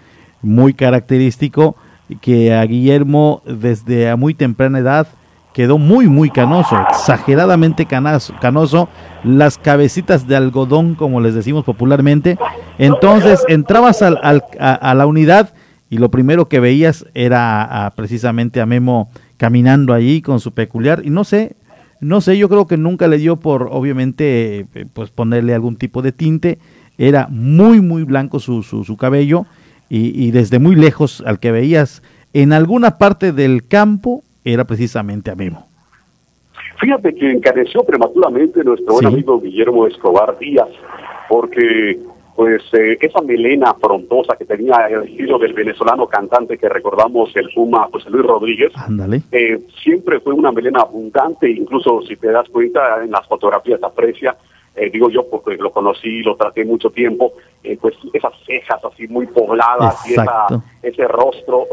muy 0.42 0.74
característico, 0.74 1.76
que 2.20 2.54
a 2.54 2.62
Guillermo 2.64 3.42
desde 3.44 4.10
a 4.10 4.16
muy 4.16 4.34
temprana 4.34 4.78
edad 4.78 5.08
quedó 5.52 5.78
muy, 5.78 6.06
muy 6.06 6.30
canoso, 6.30 6.78
exageradamente 6.88 7.86
canoso, 7.86 8.88
las 9.24 9.58
cabecitas 9.58 10.28
de 10.28 10.36
algodón, 10.36 10.94
como 10.94 11.20
les 11.20 11.34
decimos 11.34 11.64
popularmente. 11.64 12.38
Entonces 12.78 13.44
entrabas 13.48 14.02
al, 14.02 14.20
a, 14.22 14.94
la 14.94 15.06
unidad 15.06 15.54
y 15.90 15.98
lo 15.98 16.10
primero 16.10 16.48
que 16.48 16.60
veías 16.60 17.06
era 17.14 17.92
precisamente 17.96 18.60
a 18.60 18.66
Memo 18.66 19.10
caminando 19.38 19.94
ahí 19.94 20.20
con 20.20 20.40
su 20.40 20.52
peculiar, 20.52 21.00
y 21.04 21.10
no 21.10 21.24
sé, 21.24 21.56
no 22.00 22.20
sé, 22.20 22.38
yo 22.38 22.48
creo 22.48 22.66
que 22.66 22.76
nunca 22.76 23.08
le 23.08 23.18
dio 23.18 23.36
por, 23.36 23.68
obviamente, 23.72 24.66
eh, 24.74 24.86
pues 24.92 25.10
ponerle 25.10 25.54
algún 25.54 25.76
tipo 25.76 26.02
de 26.02 26.12
tinte. 26.12 26.58
Era 26.96 27.28
muy, 27.30 27.80
muy 27.80 28.04
blanco 28.04 28.40
su, 28.40 28.62
su, 28.62 28.96
cabello 28.96 29.46
y, 29.88 30.30
desde 30.32 30.58
muy 30.58 30.74
lejos 30.74 31.22
al 31.24 31.38
que 31.38 31.52
veías 31.52 32.02
en 32.32 32.52
alguna 32.52 32.98
parte 32.98 33.32
del 33.32 33.66
campo 33.66 34.22
era 34.44 34.64
precisamente 34.64 35.30
a 35.30 35.36
Memo. 35.36 35.66
Fíjate 36.80 37.14
que 37.14 37.30
encareció 37.30 37.82
prematuramente 37.84 38.62
nuestro 38.64 38.94
buen 38.94 39.06
amigo 39.06 39.40
Guillermo 39.40 39.86
Escobar 39.86 40.38
Díaz, 40.38 40.68
porque 41.28 42.00
pues 42.38 42.62
eh, 42.72 42.96
esa 43.00 43.20
melena 43.20 43.74
frondosa 43.74 44.36
que 44.36 44.44
tenía 44.44 44.86
el 44.88 45.08
estilo 45.08 45.40
del 45.40 45.54
venezolano 45.54 46.06
cantante 46.06 46.56
que 46.56 46.68
recordamos, 46.68 47.34
el 47.34 47.50
Puma 47.52 47.88
José 47.90 48.10
Luis 48.10 48.24
Rodríguez, 48.24 48.72
eh, 49.32 49.58
siempre 49.82 50.20
fue 50.20 50.34
una 50.34 50.52
melena 50.52 50.82
abundante, 50.82 51.50
incluso 51.50 52.00
si 52.02 52.14
te 52.14 52.28
das 52.30 52.48
cuenta 52.48 53.02
en 53.02 53.10
las 53.10 53.26
fotografías 53.26 53.82
aprecia, 53.82 54.36
eh, 54.76 54.88
digo 54.88 55.10
yo 55.10 55.28
porque 55.28 55.56
lo 55.56 55.72
conocí, 55.72 56.22
lo 56.22 56.36
traté 56.36 56.64
mucho 56.64 56.90
tiempo, 56.90 57.32
pues 57.80 57.96
esas 58.12 58.34
cejas 58.46 58.84
así 58.84 59.08
muy 59.08 59.26
pobladas 59.26 59.96
y 60.08 60.14
ese 60.86 61.08
rostro 61.08 61.66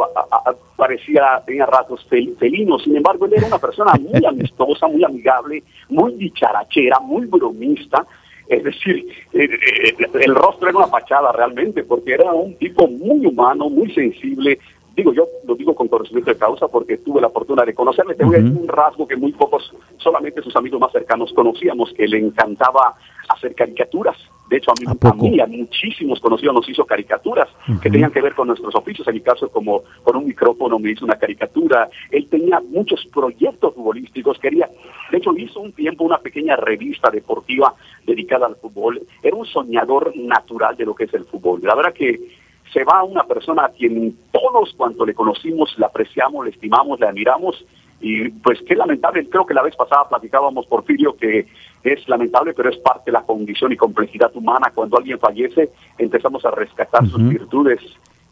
parecía, 0.76 1.44
tenía 1.46 1.68
rasgos 1.68 2.04
felinos, 2.10 2.82
sin 2.82 2.96
embargo 2.96 3.28
él 3.28 3.36
era 3.36 3.46
una 3.46 3.60
persona 3.60 3.94
muy 4.00 4.26
amistosa, 4.28 4.88
muy 4.88 5.04
amigable, 5.04 5.62
muy 5.90 6.14
dicharachera, 6.16 7.00
muy 7.02 7.28
bromista, 7.28 8.04
es 8.48 8.64
decir, 8.64 9.08
eh, 9.34 9.44
eh, 9.44 10.08
el 10.22 10.36
rostro 10.36 10.70
era 10.70 10.78
una 10.78 10.88
fachada 10.88 11.32
realmente, 11.32 11.84
porque 11.84 12.14
era 12.14 12.32
un 12.32 12.56
tipo 12.58 12.88
muy 12.88 13.26
humano, 13.26 13.70
muy 13.70 13.92
sensible. 13.94 14.60
Digo, 14.96 15.12
yo 15.14 15.28
lo 15.46 15.56
digo 15.56 15.76
con 15.76 15.90
conocimiento 15.90 16.32
de 16.32 16.38
causa 16.38 16.68
porque 16.70 16.98
tuve 16.98 17.20
la 17.20 17.30
fortuna 17.30 17.66
de 17.66 17.74
conocerle. 17.74 18.16
Tengo 18.16 18.32
un 18.32 18.68
rasgo 18.68 19.06
que 19.06 19.18
muy 19.18 19.34
pocos, 19.34 19.74
solamente 19.98 20.42
sus 20.42 20.56
amigos 20.56 20.80
más 20.80 20.92
cercanos 20.94 21.34
conocíamos, 21.34 21.92
que 21.94 22.08
le 22.08 22.20
encantaba 22.20 22.96
hacer 23.28 23.54
caricaturas. 23.56 24.16
De 24.50 24.58
hecho, 24.58 24.72
a 24.72 24.76
mí, 24.80 24.86
¿A, 24.88 25.14
mí, 25.14 25.40
a 25.40 25.48
muchísimos 25.48 26.20
conocidos 26.20 26.54
nos 26.54 26.70
hizo 26.70 26.86
caricaturas 26.86 27.50
que 27.82 27.90
tenían 27.90 28.12
que 28.12 28.22
ver 28.22 28.36
con 28.36 28.48
nuestros 28.48 28.74
oficios. 28.76 29.08
En 29.08 29.16
mi 29.16 29.22
caso, 29.22 29.50
como 29.50 29.82
con 30.04 30.16
un 30.16 30.26
micrófono 30.28 30.78
me 30.80 30.92
hizo 30.92 31.04
una 31.04 31.16
caricatura. 31.16 31.90
Él 32.12 32.28
tenía 32.30 32.62
muchos 32.62 33.06
proyectos 33.12 33.74
futbolísticos. 33.74 34.40
Quería, 34.40 34.70
de 35.12 35.18
hecho, 35.18 35.36
hizo 35.36 35.60
un 35.60 35.74
tiempo 35.74 36.04
una 36.04 36.20
pequeña 36.20 36.56
revista 36.56 37.10
deportiva 37.10 37.74
dedicada 38.06 38.46
al 38.46 38.56
fútbol. 38.56 39.02
Era 39.22 39.36
un 39.36 39.46
soñador 39.46 40.16
natural 40.16 40.78
de 40.78 40.86
lo 40.86 40.94
que 40.94 41.06
es 41.06 41.14
el 41.16 41.26
fútbol. 41.26 41.62
La 41.64 41.76
verdad 41.76 41.94
que 41.94 42.45
se 42.74 42.84
va 42.84 43.04
una 43.04 43.24
persona 43.24 43.66
a 43.66 43.70
quien 43.70 44.16
todos 44.32 44.74
cuanto 44.76 45.06
le 45.06 45.14
conocimos, 45.14 45.74
le 45.78 45.86
apreciamos, 45.86 46.46
le 46.46 46.52
estimamos, 46.52 47.00
le 47.00 47.08
admiramos 47.08 47.66
y 48.02 48.30
pues 48.30 48.60
qué 48.68 48.76
lamentable, 48.76 49.28
creo 49.30 49.46
que 49.46 49.54
la 49.54 49.64
vez 49.64 49.76
pasada 49.76 50.08
platicábamos, 50.10 50.66
Porfirio, 50.68 51.16
que 51.16 51.48
es 51.84 52.08
lamentable, 52.08 52.54
pero 52.54 52.70
es 52.70 52.78
parte 52.78 53.04
de 53.06 53.14
la 53.14 53.24
condición 53.24 53.72
y 53.72 53.78
complejidad 53.78 54.36
humana. 54.36 54.72
Cuando 54.74 54.98
alguien 54.98 55.20
fallece, 55.20 55.72
empezamos 55.98 56.44
a 56.46 56.52
rescatar 56.52 57.08
sus 57.08 57.28
virtudes. 57.28 57.80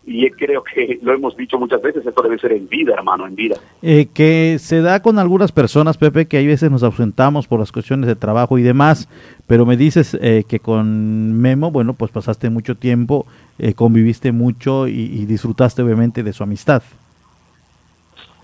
Y 0.06 0.30
creo 0.32 0.64
que 0.64 1.00
lo 1.02 1.14
hemos 1.14 1.38
dicho 1.38 1.58
muchas 1.58 1.82
veces, 1.82 2.06
esto 2.06 2.22
debe 2.22 2.38
ser 2.38 2.52
en 2.52 2.68
vida, 2.68 2.94
hermano, 2.94 3.26
en 3.26 3.36
vida. 3.36 3.56
Eh, 3.82 4.08
que 4.14 4.58
se 4.60 4.82
da 4.82 5.02
con 5.02 5.18
algunas 5.18 5.54
personas, 5.54 5.98
Pepe, 5.98 6.28
que 6.28 6.36
hay 6.36 6.46
veces 6.46 6.70
nos 6.70 6.84
ausentamos 6.84 7.48
por 7.48 7.62
las 7.62 7.72
cuestiones 7.72 8.08
de 8.08 8.18
trabajo 8.18 8.58
y 8.58 8.64
demás, 8.64 9.08
pero 9.48 9.66
me 9.66 9.78
dices 9.78 10.18
eh, 10.22 10.44
que 10.46 10.60
con 10.60 11.40
Memo, 11.40 11.72
bueno, 11.72 11.94
pues 11.94 12.12
pasaste 12.12 12.50
mucho 12.50 12.76
tiempo, 12.76 13.26
eh, 13.60 13.74
conviviste 13.74 14.32
mucho 14.32 14.88
y, 14.88 14.92
y 14.94 15.26
disfrutaste 15.26 15.82
obviamente 15.82 16.24
de 16.24 16.34
su 16.34 16.44
amistad. 16.44 16.84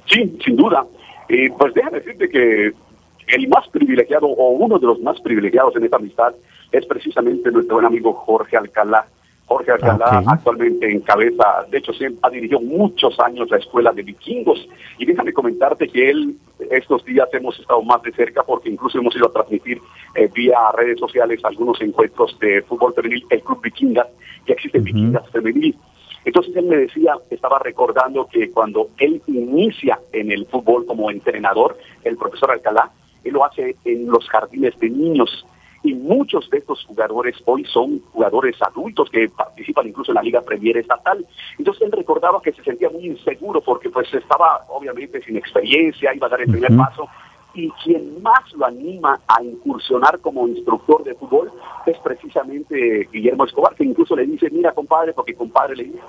Sí, 0.05 0.37
sin 0.43 0.55
duda. 0.55 0.85
Y 1.27 1.49
pues 1.49 1.73
déjame 1.73 1.99
decirte 1.99 2.29
que 2.29 2.73
el 3.27 3.47
más 3.47 3.67
privilegiado 3.69 4.27
o 4.27 4.49
uno 4.51 4.79
de 4.79 4.87
los 4.87 4.99
más 5.01 5.19
privilegiados 5.21 5.75
en 5.75 5.83
esta 5.83 5.97
amistad 5.97 6.33
es 6.71 6.85
precisamente 6.85 7.51
nuestro 7.51 7.75
buen 7.75 7.85
amigo 7.85 8.13
Jorge 8.13 8.57
Alcalá. 8.57 9.05
Jorge 9.49 9.71
Alcalá 9.71 10.23
actualmente 10.27 10.91
encabeza, 10.91 11.65
de 11.71 11.79
hecho, 11.79 11.91
ha 12.21 12.29
dirigido 12.29 12.61
muchos 12.61 13.19
años 13.19 13.49
la 13.49 13.57
escuela 13.57 13.91
de 13.91 14.03
vikingos. 14.03 14.69
Y 14.99 15.07
déjame 15.07 15.33
comentarte 15.33 15.87
que 15.87 16.11
él, 16.11 16.35
estos 16.69 17.03
días 17.03 17.27
hemos 17.33 17.59
estado 17.59 17.81
más 17.81 17.99
de 18.03 18.11
cerca 18.11 18.43
porque 18.43 18.69
incluso 18.69 18.99
hemos 18.99 19.15
ido 19.15 19.27
a 19.27 19.31
transmitir 19.31 19.81
eh, 20.13 20.29
vía 20.31 20.55
redes 20.77 20.99
sociales 20.99 21.43
algunos 21.43 21.81
encuentros 21.81 22.37
de 22.39 22.61
fútbol 22.61 22.93
femenil, 22.93 23.25
el 23.31 23.41
Club 23.41 23.59
Vikingas, 23.63 24.07
que 24.45 24.53
existe 24.53 24.77
Vikingas 24.77 25.27
Femenil. 25.31 25.75
Entonces 26.25 26.55
él 26.55 26.65
me 26.65 26.77
decía, 26.77 27.15
estaba 27.31 27.57
recordando 27.57 28.27
que 28.27 28.51
cuando 28.51 28.89
él 28.99 29.19
inicia 29.25 29.99
en 30.13 30.31
el 30.31 30.45
fútbol 30.45 30.85
como 30.85 31.09
entrenador, 31.09 31.75
el 32.03 32.17
profesor 32.17 32.51
Alcalá, 32.51 32.91
él 33.23 33.33
lo 33.33 33.45
hace 33.45 33.75
en 33.83 34.05
los 34.05 34.29
jardines 34.29 34.77
de 34.79 34.91
niños. 34.91 35.43
Y 35.83 35.93
muchos 35.93 36.49
de 36.49 36.57
estos 36.57 36.83
jugadores 36.85 37.35
hoy 37.45 37.63
son 37.65 38.01
jugadores 38.11 38.55
adultos 38.61 39.09
que 39.09 39.29
participan 39.29 39.87
incluso 39.87 40.11
en 40.11 40.15
la 40.15 40.23
Liga 40.23 40.41
Premier 40.41 40.77
Estatal. 40.77 41.25
Entonces 41.57 41.83
él 41.83 41.91
recordaba 41.91 42.41
que 42.41 42.51
se 42.51 42.63
sentía 42.63 42.89
muy 42.89 43.05
inseguro 43.05 43.61
porque 43.61 43.89
pues 43.89 44.13
estaba 44.13 44.61
obviamente 44.69 45.21
sin 45.21 45.37
experiencia, 45.37 46.13
iba 46.13 46.27
a 46.27 46.29
dar 46.29 46.41
el 46.41 46.51
primer 46.51 46.75
paso 46.75 47.07
y 47.53 47.69
quien 47.83 48.21
más 48.21 48.53
lo 48.53 48.65
anima 48.65 49.19
a 49.27 49.43
incursionar 49.43 50.19
como 50.19 50.47
instructor 50.47 51.03
de 51.03 51.15
fútbol 51.15 51.51
es 51.85 51.97
precisamente 51.99 53.07
Guillermo 53.11 53.45
Escobar, 53.45 53.75
que 53.75 53.83
incluso 53.83 54.15
le 54.15 54.25
dice, 54.25 54.49
mira 54.51 54.71
compadre, 54.71 55.13
porque 55.13 55.33
compadre 55.33 55.75
le 55.75 55.83
dice, 55.85 55.99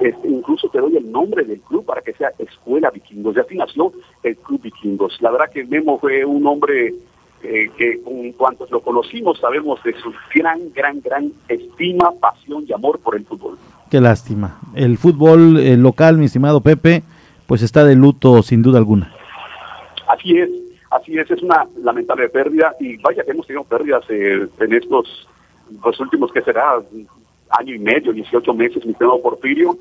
este, 0.00 0.28
incluso 0.28 0.68
te 0.68 0.80
doy 0.80 0.96
el 0.96 1.10
nombre 1.10 1.44
del 1.44 1.60
club 1.60 1.84
para 1.84 2.00
que 2.00 2.14
sea 2.14 2.32
Escuela 2.38 2.90
Vikingos, 2.90 3.36
y 3.36 3.40
así 3.40 3.56
nació 3.56 3.92
el 4.22 4.36
Club 4.38 4.62
Vikingos. 4.62 5.20
La 5.20 5.30
verdad 5.30 5.50
que 5.52 5.64
Memo 5.64 5.98
fue 5.98 6.24
un 6.24 6.46
hombre 6.46 6.94
eh, 7.42 7.70
que 7.76 8.02
con 8.02 8.32
cuantos 8.32 8.70
lo 8.70 8.80
conocimos 8.80 9.38
sabemos 9.38 9.82
de 9.82 9.94
su 10.00 10.12
gran, 10.34 10.58
gran, 10.74 11.00
gran 11.00 11.32
estima, 11.48 12.10
pasión 12.20 12.64
y 12.68 12.72
amor 12.72 12.98
por 13.00 13.16
el 13.16 13.24
fútbol. 13.24 13.58
Qué 13.90 14.00
lástima. 14.00 14.58
El 14.74 14.98
fútbol 14.98 15.58
eh, 15.58 15.76
local, 15.76 16.18
mi 16.18 16.26
estimado 16.26 16.60
Pepe, 16.60 17.02
pues 17.46 17.62
está 17.62 17.84
de 17.84 17.94
luto 17.94 18.42
sin 18.42 18.62
duda 18.62 18.78
alguna. 18.78 19.12
Así 20.06 20.38
es, 20.38 20.50
Así 20.90 21.18
es, 21.18 21.30
es 21.30 21.42
una 21.42 21.66
lamentable 21.82 22.28
pérdida 22.28 22.74
y 22.80 22.96
vaya 22.98 23.22
que 23.22 23.32
hemos 23.32 23.46
tenido 23.46 23.64
pérdidas 23.64 24.04
eh, 24.08 24.46
en 24.58 24.72
estos, 24.72 25.28
los 25.84 26.00
últimos 26.00 26.32
que 26.32 26.40
será 26.40 26.80
año 27.50 27.74
y 27.74 27.78
medio, 27.78 28.12
18 28.12 28.54
meses, 28.54 28.84
mi 28.84 28.94
querido 28.94 29.20
Porfirio. 29.20 29.76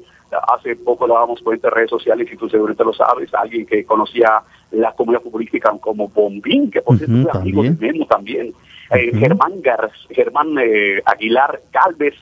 Hace 0.54 0.76
poco 0.76 1.08
lo 1.08 1.14
dábamos 1.14 1.42
por 1.42 1.54
entre 1.54 1.70
redes 1.70 1.90
sociales 1.90 2.28
y 2.32 2.36
tú 2.36 2.50
seguramente 2.50 2.84
lo 2.84 2.94
sabes, 2.94 3.34
alguien 3.34 3.66
que 3.66 3.86
conocía 3.86 4.42
la 4.72 4.92
comunidad 4.92 5.22
futbolística 5.22 5.72
como 5.80 6.10
Bombín, 6.10 6.70
que 6.70 6.82
por 6.82 6.98
cierto 6.98 7.30
es 7.30 7.36
amigo 7.36 7.64
de 7.64 7.72
Memo 7.72 8.06
también. 8.08 8.54
Eh, 8.92 9.12
Germán, 9.18 9.62
Germán 10.10 10.58
eh, 10.60 11.02
Aguilar 11.06 11.62
Calves, 11.72 12.16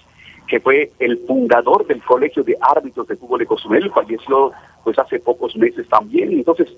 que 0.48 0.60
fue 0.60 0.92
el 1.00 1.20
fundador 1.26 1.86
del 1.88 2.02
Colegio 2.04 2.44
de 2.44 2.58
Árbitros 2.60 3.08
de 3.08 3.16
Fútbol 3.16 3.40
de 3.40 3.46
Cozumel, 3.46 3.92
falleció 3.92 4.52
pues 4.84 4.98
hace 5.00 5.20
pocos 5.20 5.56
meses 5.56 5.88
también. 5.90 6.32
Entonces, 6.32 6.72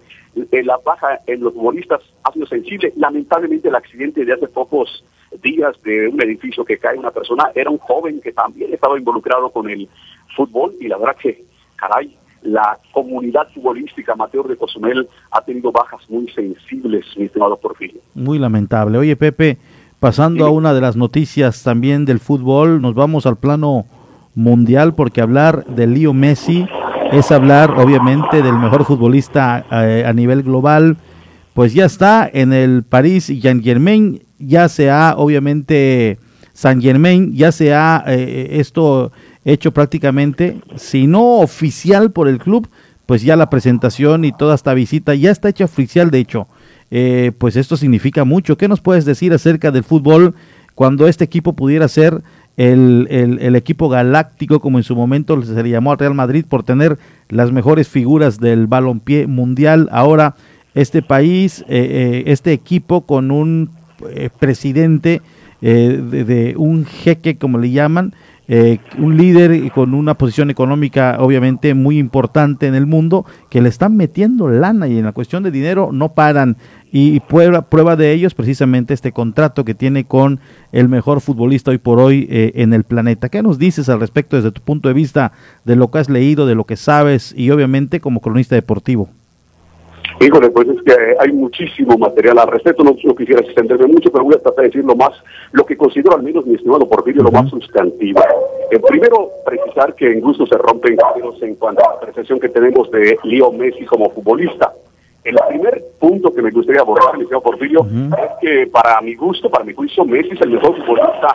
eh, 0.51 0.63
la 0.63 0.77
baja 0.77 1.19
en 1.27 1.41
los 1.41 1.53
futbolistas 1.53 2.01
ha 2.23 2.31
sido 2.31 2.45
sensible. 2.47 2.93
Lamentablemente 2.95 3.67
el 3.67 3.75
accidente 3.75 4.23
de 4.23 4.33
hace 4.33 4.47
pocos 4.47 5.03
días 5.41 5.75
de 5.83 6.07
un 6.07 6.21
edificio 6.21 6.63
que 6.63 6.77
cae 6.77 6.97
una 6.97 7.11
persona 7.11 7.51
era 7.53 7.69
un 7.69 7.77
joven 7.79 8.21
que 8.21 8.31
también 8.31 8.73
estaba 8.73 8.97
involucrado 8.97 9.49
con 9.49 9.69
el 9.69 9.89
fútbol 10.35 10.73
y 10.79 10.87
la 10.87 10.97
verdad 10.97 11.17
que, 11.17 11.43
caray, 11.75 12.15
la 12.43 12.77
comunidad 12.93 13.47
futbolística 13.53 14.13
amateur 14.13 14.47
de 14.47 14.55
Cozumel 14.55 15.07
ha 15.31 15.41
tenido 15.41 15.71
bajas 15.71 16.09
muy 16.09 16.29
sensibles, 16.29 17.05
mi 17.17 17.25
estimado 17.25 17.57
Porfirio. 17.57 17.99
Muy 18.13 18.39
lamentable. 18.39 18.97
Oye, 18.97 19.15
Pepe, 19.15 19.57
pasando 19.99 20.45
a 20.45 20.49
una 20.49 20.73
de 20.73 20.81
las 20.81 20.95
noticias 20.95 21.63
también 21.63 22.05
del 22.05 22.19
fútbol, 22.19 22.81
nos 22.81 22.93
vamos 22.93 23.25
al 23.25 23.37
plano 23.37 23.85
mundial 24.35 24.93
porque 24.93 25.21
hablar 25.21 25.65
de 25.65 25.87
Leo 25.87 26.13
Messi 26.13 26.67
es 27.11 27.31
hablar 27.31 27.71
obviamente 27.71 28.41
del 28.41 28.55
mejor 28.57 28.85
futbolista 28.85 29.65
eh, 29.71 30.03
a 30.05 30.13
nivel 30.13 30.43
global. 30.43 30.97
Pues 31.53 31.73
ya 31.73 31.85
está 31.85 32.29
en 32.31 32.53
el 32.53 32.83
París 32.83 33.31
Saint 33.41 33.63
Germain, 33.63 34.21
ya 34.37 34.69
se 34.69 34.91
ha 34.91 35.15
obviamente 35.17 36.19
Saint 36.53 36.81
Germain, 36.81 37.33
ya 37.33 37.51
se 37.51 37.73
ha 37.73 38.03
eh, 38.05 38.59
esto 38.59 39.11
hecho 39.43 39.71
prácticamente, 39.71 40.61
si 40.75 41.07
no 41.07 41.39
oficial 41.39 42.11
por 42.11 42.27
el 42.27 42.37
club, 42.37 42.69
pues 43.07 43.23
ya 43.23 43.35
la 43.35 43.49
presentación 43.49 44.25
y 44.25 44.33
toda 44.33 44.53
esta 44.53 44.73
visita 44.73 45.15
ya 45.15 45.31
está 45.31 45.49
hecha 45.49 45.65
oficial, 45.65 46.11
de 46.11 46.19
hecho. 46.19 46.47
Eh, 46.91 47.31
pues 47.37 47.55
esto 47.55 47.77
significa 47.77 48.23
mucho. 48.23 48.57
¿Qué 48.57 48.67
nos 48.67 48.81
puedes 48.81 49.05
decir 49.05 49.33
acerca 49.33 49.71
del 49.71 49.83
fútbol 49.83 50.35
cuando 50.75 51.07
este 51.07 51.23
equipo 51.23 51.53
pudiera 51.53 51.87
ser 51.87 52.21
el, 52.55 53.07
el, 53.09 53.55
equipo 53.55 53.89
galáctico, 53.89 54.59
como 54.59 54.79
en 54.79 54.83
su 54.83 54.95
momento 54.95 55.39
se 55.43 55.61
le 55.61 55.69
llamó 55.69 55.91
al 55.91 55.99
Real 55.99 56.13
Madrid, 56.13 56.45
por 56.47 56.63
tener 56.63 56.97
las 57.29 57.51
mejores 57.51 57.87
figuras 57.87 58.39
del 58.39 58.67
balompié 58.67 59.27
mundial? 59.27 59.89
Ahora, 59.91 60.35
este 60.73 61.01
país, 61.01 61.61
eh, 61.61 61.65
eh, 61.69 62.23
este 62.27 62.53
equipo 62.53 63.01
con 63.01 63.31
un 63.31 63.71
presidente 64.39 65.21
de, 65.59 65.97
de, 66.23 66.53
un 66.55 66.85
jeque, 66.85 67.35
como 67.35 67.57
le 67.57 67.71
llaman, 67.71 68.13
eh, 68.49 68.79
un 68.97 69.17
líder 69.17 69.71
con 69.71 69.93
una 69.93 70.13
posición 70.13 70.49
económica 70.49 71.17
obviamente 71.19 71.73
muy 71.73 71.97
importante 71.97 72.67
en 72.67 72.75
el 72.75 72.85
mundo, 72.85 73.25
que 73.49 73.61
le 73.61 73.69
están 73.69 73.97
metiendo 73.97 74.47
lana 74.47 74.87
y 74.87 74.97
en 74.97 75.05
la 75.05 75.11
cuestión 75.11 75.43
de 75.43 75.51
dinero 75.51 75.89
no 75.91 76.13
paran. 76.13 76.57
Y 76.89 77.19
prueba, 77.19 77.63
prueba 77.63 77.97
de 77.97 78.13
ellos 78.13 78.33
precisamente 78.33 78.93
este 78.93 79.11
contrato 79.11 79.65
que 79.65 79.75
tiene 79.75 80.05
con 80.05 80.39
el 80.71 80.87
mejor 80.87 81.19
futbolista 81.19 81.71
hoy 81.71 81.77
por 81.77 81.99
hoy 81.99 82.27
eh, 82.29 82.53
en 82.55 82.73
el 82.73 82.85
planeta. 82.85 83.27
¿Qué 83.27 83.43
nos 83.43 83.59
dices 83.59 83.89
al 83.89 83.99
respecto 83.99 84.37
desde 84.37 84.51
tu 84.51 84.61
punto 84.61 84.87
de 84.87 84.93
vista 84.93 85.33
de 85.65 85.75
lo 85.75 85.91
que 85.91 85.99
has 85.99 86.09
leído, 86.09 86.45
de 86.45 86.55
lo 86.55 86.63
que 86.63 86.77
sabes 86.77 87.33
y 87.37 87.51
obviamente 87.51 87.99
como 87.99 88.21
cronista 88.21 88.55
deportivo? 88.55 89.09
Híjole, 90.19 90.49
pues 90.49 90.67
es 90.67 90.81
que 90.81 90.93
hay 91.19 91.31
muchísimo 91.31 91.95
material 91.97 92.39
al 92.39 92.47
respecto, 92.47 92.83
no, 92.83 92.95
quisiera 92.95 93.41
extenderme 93.41 93.85
mucho, 93.87 94.11
pero 94.11 94.23
voy 94.23 94.33
a 94.33 94.39
tratar 94.39 94.63
de 94.63 94.69
decir 94.69 94.83
lo 94.83 94.95
más, 94.95 95.11
lo 95.51 95.63
que 95.63 95.77
considero 95.77 96.15
al 96.15 96.23
menos, 96.23 96.45
mi 96.45 96.55
estimado 96.55 96.89
Porfirio, 96.89 97.21
lo 97.21 97.31
más 97.31 97.49
sustantivo. 97.49 98.19
Eh, 98.71 98.79
primero, 98.79 99.29
precisar 99.45 99.93
que 99.93 100.11
en 100.11 100.21
gusto 100.21 100.47
se 100.47 100.57
rompen 100.57 100.97
en 101.41 101.55
cuanto 101.55 101.87
a 101.87 101.93
la 101.93 101.99
percepción 101.99 102.39
que 102.39 102.49
tenemos 102.49 102.89
de 102.89 103.17
Leo 103.23 103.51
Messi 103.51 103.85
como 103.85 104.09
futbolista. 104.09 104.73
El 105.23 105.37
primer 105.49 105.83
punto 105.99 106.33
que 106.33 106.41
me 106.41 106.49
gustaría 106.49 106.81
abordar, 106.81 107.15
mi 107.15 107.23
estimado 107.23 107.43
Porfirio, 107.43 107.85
es 107.85 108.31
que 108.41 108.67
para 108.67 108.99
mi 109.01 109.13
gusto, 109.13 109.49
para 109.49 109.65
mi 109.65 109.73
juicio, 109.73 110.03
Messi 110.03 110.31
es 110.31 110.41
el 110.41 110.51
mejor 110.51 110.75
futbolista 110.77 111.27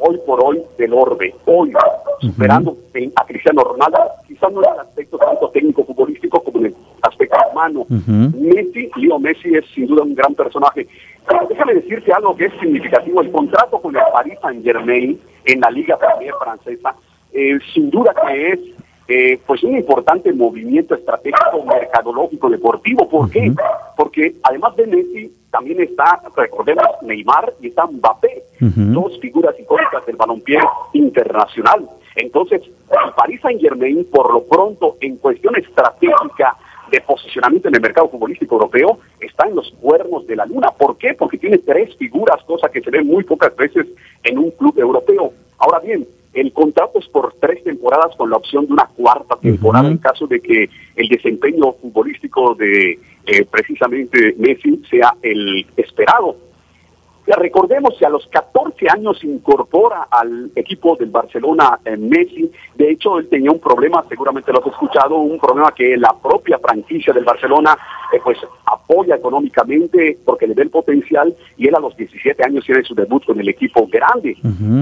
hoy 0.00 0.20
por 0.26 0.42
hoy 0.44 0.62
del 0.78 0.92
orbe, 0.92 1.34
hoy, 1.46 1.72
superando 2.20 2.76
a 3.16 3.26
Cristiano 3.26 3.62
Ronaldo, 3.62 3.98
quizás 4.26 4.52
no 4.52 4.62
en 4.62 4.72
el 4.74 4.80
aspecto 4.80 5.18
tanto 5.18 5.50
técnico 5.50 5.84
futbolístico 5.84 6.42
como 6.42 6.58
en 6.60 6.66
el 6.66 6.74
aspecto 7.02 7.36
humano. 7.52 7.86
Messi, 7.88 8.90
Leo 8.96 9.18
Messi 9.18 9.54
es 9.54 9.64
sin 9.74 9.86
duda 9.86 10.02
un 10.02 10.14
gran 10.14 10.34
personaje. 10.34 10.86
Pero 11.26 11.46
déjame 11.48 11.74
decirte 11.74 12.12
algo 12.12 12.36
que 12.36 12.46
es 12.46 12.52
significativo, 12.60 13.20
el 13.20 13.30
contrato 13.30 13.80
con 13.80 13.94
el 13.94 14.02
Paris 14.12 14.38
Saint 14.42 14.64
Germain 14.64 15.18
en 15.44 15.60
la 15.60 15.70
Liga 15.70 15.98
Premier 15.98 16.34
francesa, 16.42 16.94
eh, 17.32 17.58
sin 17.72 17.90
duda 17.90 18.14
que 18.14 18.52
es 18.52 18.60
eh, 19.12 19.40
pues 19.44 19.64
un 19.64 19.76
importante 19.76 20.32
movimiento 20.32 20.94
estratégico, 20.94 21.64
mercadológico, 21.64 22.48
deportivo. 22.48 23.08
¿Por 23.08 23.28
qué? 23.28 23.52
Porque 23.96 24.36
además 24.44 24.76
de 24.76 24.86
Messi, 24.86 25.32
también 25.50 25.80
está, 25.80 26.22
recordemos, 26.36 26.86
Neymar 27.02 27.52
y 27.60 27.66
está 27.66 27.86
Mbappé, 27.86 28.44
dos 28.60 29.18
figuras 29.18 29.58
icónicas 29.58 30.06
del 30.06 30.14
balompié 30.14 30.60
internacional. 30.92 31.88
Entonces, 32.14 32.62
el 32.62 33.12
Paris 33.16 33.40
Saint 33.40 33.60
Germain, 33.60 34.06
por 34.12 34.32
lo 34.32 34.44
pronto, 34.44 34.96
en 35.00 35.16
cuestión 35.16 35.56
estratégica 35.56 36.56
de 36.92 37.00
posicionamiento 37.00 37.66
en 37.66 37.74
el 37.74 37.80
mercado 37.80 38.10
futbolístico 38.10 38.54
europeo, 38.54 39.00
está 39.18 39.48
en 39.48 39.56
los 39.56 39.72
cuernos 39.80 40.24
de 40.28 40.36
la 40.36 40.46
luna. 40.46 40.70
¿Por 40.70 40.96
qué? 40.98 41.14
Porque 41.14 41.36
tiene 41.36 41.58
tres 41.58 41.96
figuras, 41.96 42.44
cosa 42.44 42.68
que 42.68 42.80
se 42.80 42.90
ve 42.90 43.02
muy 43.02 43.24
pocas 43.24 43.56
veces 43.56 43.88
en 44.22 44.38
un 44.38 44.52
club 44.52 44.78
europeo. 44.78 45.32
Ahora 45.58 45.80
bien, 45.80 46.06
el 46.32 46.52
contrato 46.52 46.98
es 46.98 47.08
por 47.08 47.34
tres 47.40 47.62
temporadas 47.64 48.14
con 48.16 48.30
la 48.30 48.36
opción 48.36 48.66
de 48.66 48.72
una 48.72 48.86
cuarta 48.86 49.36
temporada 49.36 49.88
en 49.88 49.98
caso 49.98 50.26
de 50.26 50.40
que 50.40 50.70
el 50.96 51.08
desempeño 51.08 51.72
futbolístico 51.80 52.54
de 52.54 52.98
eh, 53.26 53.44
precisamente 53.50 54.34
Messi 54.38 54.82
sea 54.88 55.14
el 55.22 55.66
esperado. 55.76 56.36
Recordemos 57.36 57.94
que 57.98 58.06
a 58.06 58.10
los 58.10 58.26
14 58.28 58.86
años 58.88 59.22
incorpora 59.22 60.08
al 60.10 60.50
equipo 60.54 60.96
del 60.96 61.10
Barcelona 61.10 61.78
eh, 61.84 61.96
Messi. 61.96 62.50
De 62.74 62.90
hecho, 62.90 63.18
él 63.18 63.28
tenía 63.28 63.50
un 63.50 63.60
problema, 63.60 64.04
seguramente 64.08 64.52
lo 64.52 64.60
has 64.60 64.66
escuchado, 64.66 65.16
un 65.16 65.38
problema 65.38 65.72
que 65.72 65.96
la 65.96 66.14
propia 66.20 66.58
franquicia 66.58 67.12
del 67.12 67.24
Barcelona 67.24 67.76
eh, 68.12 68.20
pues 68.22 68.38
apoya 68.66 69.16
económicamente 69.16 70.18
porque 70.24 70.46
le 70.46 70.54
ve 70.54 70.62
el 70.62 70.70
potencial 70.70 71.34
y 71.56 71.68
él 71.68 71.74
a 71.74 71.80
los 71.80 71.96
17 71.96 72.42
años 72.44 72.64
tiene 72.64 72.82
su 72.82 72.94
debut 72.94 73.24
con 73.24 73.38
el 73.38 73.48
equipo 73.48 73.86
grande. 73.86 74.36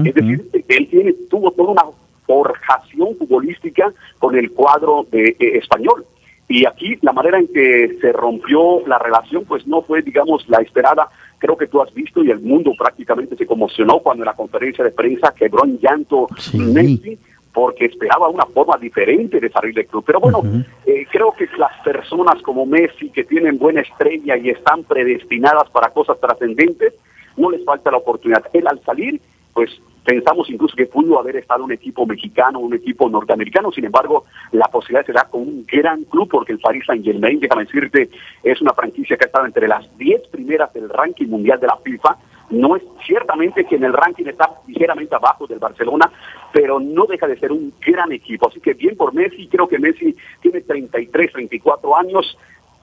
es 0.05 0.13
decir, 0.13 0.49
él 0.67 0.87
tiene, 0.89 1.13
tuvo 1.29 1.51
toda 1.51 1.71
una 1.71 1.83
forjación 2.25 3.15
futbolística 3.17 3.91
con 4.19 4.35
el 4.35 4.51
cuadro 4.51 5.05
de 5.11 5.29
eh, 5.39 5.57
español. 5.57 6.05
Y 6.47 6.65
aquí 6.65 6.97
la 7.01 7.11
manera 7.11 7.37
en 7.39 7.47
que 7.47 7.97
se 8.01 8.11
rompió 8.11 8.85
la 8.87 8.97
relación 8.97 9.45
pues 9.45 9.67
no 9.67 9.83
fue, 9.83 10.01
digamos, 10.01 10.47
la 10.49 10.59
esperada 10.61 11.09
creo 11.39 11.57
que 11.57 11.67
tú 11.67 11.81
has 11.81 11.91
visto 11.93 12.23
y 12.23 12.29
el 12.29 12.39
mundo 12.41 12.71
prácticamente 12.77 13.35
se 13.35 13.47
conmocionó 13.47 13.99
cuando 13.99 14.23
en 14.23 14.27
la 14.27 14.35
conferencia 14.35 14.83
de 14.83 14.91
prensa 14.91 15.33
quebró 15.33 15.65
en 15.65 15.79
llanto 15.79 16.27
Messi 16.53 17.17
porque 17.51 17.85
esperaba 17.85 18.29
una 18.29 18.45
forma 18.45 18.77
diferente 18.77 19.39
de 19.39 19.49
salir 19.49 19.73
del 19.73 19.87
club. 19.87 20.03
Pero 20.05 20.19
bueno, 20.19 20.43
eh, 20.85 21.07
creo 21.11 21.31
que 21.31 21.47
las 21.57 21.75
personas 21.83 22.41
como 22.43 22.65
Messi 22.65 23.09
que 23.09 23.23
tienen 23.23 23.57
buena 23.57 23.81
estrella 23.81 24.37
y 24.37 24.49
están 24.49 24.83
predestinadas 24.83 25.69
para 25.71 25.89
cosas 25.89 26.19
trascendentes, 26.19 26.93
no 27.37 27.49
les 27.49 27.63
falta 27.65 27.89
la 27.89 27.97
oportunidad. 27.97 28.43
Él 28.53 28.67
al 28.67 28.81
salir, 28.83 29.19
pues 29.53 29.69
Pensamos 30.03 30.49
incluso 30.49 30.75
que 30.75 30.85
pudo 30.85 31.19
haber 31.19 31.35
estado 31.35 31.63
un 31.63 31.71
equipo 31.71 32.05
mexicano, 32.05 32.59
un 32.59 32.73
equipo 32.73 33.09
norteamericano, 33.09 33.71
sin 33.71 33.85
embargo, 33.85 34.25
la 34.51 34.67
posibilidad 34.67 35.05
se 35.05 35.13
da 35.13 35.25
con 35.25 35.41
un 35.41 35.65
gran 35.65 36.03
club, 36.05 36.27
porque 36.29 36.53
el 36.53 36.59
Paris 36.59 36.83
Saint 36.85 37.03
Germain, 37.03 37.39
déjame 37.39 37.65
decirte, 37.65 38.09
es 38.43 38.61
una 38.61 38.73
franquicia 38.73 39.17
que 39.17 39.25
ha 39.25 39.27
estado 39.27 39.45
entre 39.45 39.67
las 39.67 39.97
10 39.97 40.27
primeras 40.29 40.73
del 40.73 40.89
ranking 40.89 41.27
mundial 41.27 41.59
de 41.59 41.67
la 41.67 41.77
FIFA. 41.77 42.17
No 42.51 42.75
es 42.75 42.83
ciertamente 43.05 43.65
que 43.65 43.75
en 43.75 43.83
el 43.83 43.93
ranking 43.93 44.25
está 44.25 44.49
ligeramente 44.67 45.13
abajo 45.13 45.45
del 45.45 45.59
Barcelona, 45.59 46.11
pero 46.51 46.79
no 46.79 47.05
deja 47.05 47.27
de 47.27 47.37
ser 47.37 47.51
un 47.51 47.71
gran 47.79 48.11
equipo. 48.11 48.47
Así 48.47 48.59
que 48.59 48.73
bien 48.73 48.97
por 48.97 49.13
Messi, 49.13 49.47
creo 49.47 49.67
que 49.67 49.77
Messi 49.77 50.15
tiene 50.41 50.61
33, 50.61 51.31
34 51.31 51.95
años, 51.95 52.37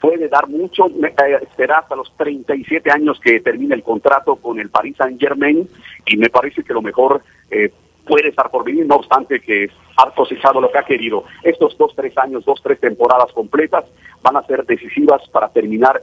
puede 0.07 0.29
dar 0.29 0.47
mucho, 0.49 0.87
eh, 0.87 1.39
esperar 1.43 1.81
hasta 1.83 1.97
los 1.97 2.17
37 2.17 2.93
años 2.93 3.19
que 3.19 3.41
termine 3.41 3.75
el 3.75 3.83
contrato 3.83 4.37
con 4.37 4.61
el 4.61 4.71
Paris 4.71 4.97
Saint 4.97 5.21
Germain 5.21 5.69
y 6.07 6.17
me 6.17 6.31
parece 6.31 6.63
que 6.63 6.73
lo 6.73 6.81
mejor 6.81 7.23
eh, 7.51 7.73
puede 8.07 8.29
estar 8.29 8.49
por 8.49 8.65
venir, 8.65 8.87
no 8.87 8.97
obstante 8.97 9.41
que 9.41 9.69
ha 9.97 10.11
cosechado 10.13 10.61
lo 10.61 10.71
que 10.71 10.79
ha 10.79 10.85
querido. 10.85 11.25
Estos 11.43 11.77
dos, 11.77 11.93
tres 11.97 12.17
años, 12.19 12.45
dos, 12.45 12.63
tres 12.63 12.79
temporadas 12.79 13.33
completas 13.33 13.85
van 14.23 14.37
a 14.37 14.47
ser 14.47 14.65
decisivas 14.65 15.29
para 15.31 15.49
terminar 15.49 16.01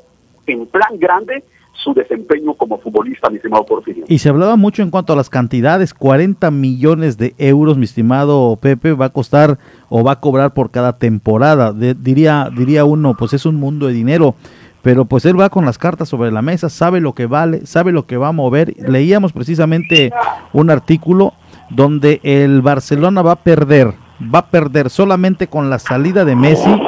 en 0.47 0.65
plan 0.65 0.99
grande 0.99 1.41
su 1.73 1.93
desempeño 1.93 2.53
como 2.53 2.79
futbolista, 2.79 3.29
mi 3.29 3.37
estimado 3.37 3.65
Porfirio. 3.65 4.05
Y 4.07 4.19
se 4.19 4.29
hablaba 4.29 4.55
mucho 4.55 4.83
en 4.83 4.91
cuanto 4.91 5.13
a 5.13 5.15
las 5.15 5.29
cantidades, 5.29 5.93
40 5.93 6.49
millones 6.51 7.17
de 7.17 7.33
euros, 7.37 7.77
mi 7.77 7.85
estimado 7.85 8.57
Pepe, 8.61 8.93
va 8.93 9.05
a 9.05 9.09
costar 9.09 9.57
o 9.89 10.03
va 10.03 10.13
a 10.13 10.19
cobrar 10.19 10.53
por 10.53 10.71
cada 10.71 10.97
temporada. 10.97 11.73
diría, 11.73 12.49
diría 12.55 12.85
uno, 12.85 13.15
pues 13.17 13.33
es 13.33 13.45
un 13.45 13.55
mundo 13.55 13.87
de 13.87 13.93
dinero, 13.93 14.35
pero 14.81 15.05
pues 15.05 15.25
él 15.25 15.39
va 15.39 15.49
con 15.49 15.65
las 15.65 15.77
cartas 15.77 16.09
sobre 16.09 16.31
la 16.31 16.41
mesa, 16.41 16.69
sabe 16.69 16.99
lo 16.99 17.13
que 17.13 17.25
vale, 17.25 17.65
sabe 17.65 17.91
lo 17.91 18.05
que 18.05 18.17
va 18.17 18.29
a 18.29 18.33
mover. 18.33 18.73
Leíamos 18.87 19.33
precisamente 19.33 20.11
un 20.51 20.69
artículo 20.69 21.33
donde 21.69 22.19
el 22.23 22.61
Barcelona 22.61 23.21
va 23.21 23.31
a 23.33 23.43
perder, 23.43 23.93
va 24.33 24.39
a 24.39 24.47
perder 24.47 24.89
solamente 24.89 25.47
con 25.47 25.69
la 25.69 25.79
salida 25.79 26.23
de 26.25 26.35
Messi 26.35 26.81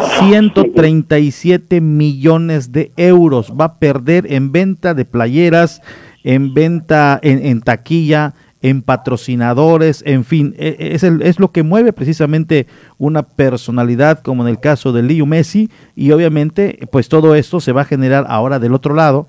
137 0.00 1.80
millones 1.80 2.72
de 2.72 2.92
euros 2.96 3.52
va 3.58 3.64
a 3.64 3.78
perder 3.78 4.32
en 4.32 4.52
venta 4.52 4.94
de 4.94 5.04
playeras, 5.04 5.82
en 6.24 6.54
venta 6.54 7.18
en, 7.22 7.60
taquilla, 7.60 8.34
en 8.62 8.82
patrocinadores, 8.82 10.02
en 10.06 10.24
fin, 10.24 10.54
e, 10.58 10.76
e, 10.78 10.94
es, 10.94 11.02
es, 11.02 11.40
lo 11.40 11.50
que 11.50 11.62
mueve 11.62 11.92
precisamente 11.92 12.66
una 12.98 13.22
personalidad 13.22 14.20
como 14.20 14.42
en 14.42 14.48
el 14.48 14.60
caso 14.60 14.92
de 14.92 15.02
Leo 15.02 15.26
Messi 15.26 15.70
y 15.96 16.12
obviamente 16.12 16.78
pues 16.90 17.08
todo 17.08 17.34
esto 17.34 17.60
se 17.60 17.72
va 17.72 17.82
a 17.82 17.86
generar 17.86 18.26
ahora 18.28 18.58
del 18.58 18.74
otro 18.74 18.94
lado, 18.94 19.26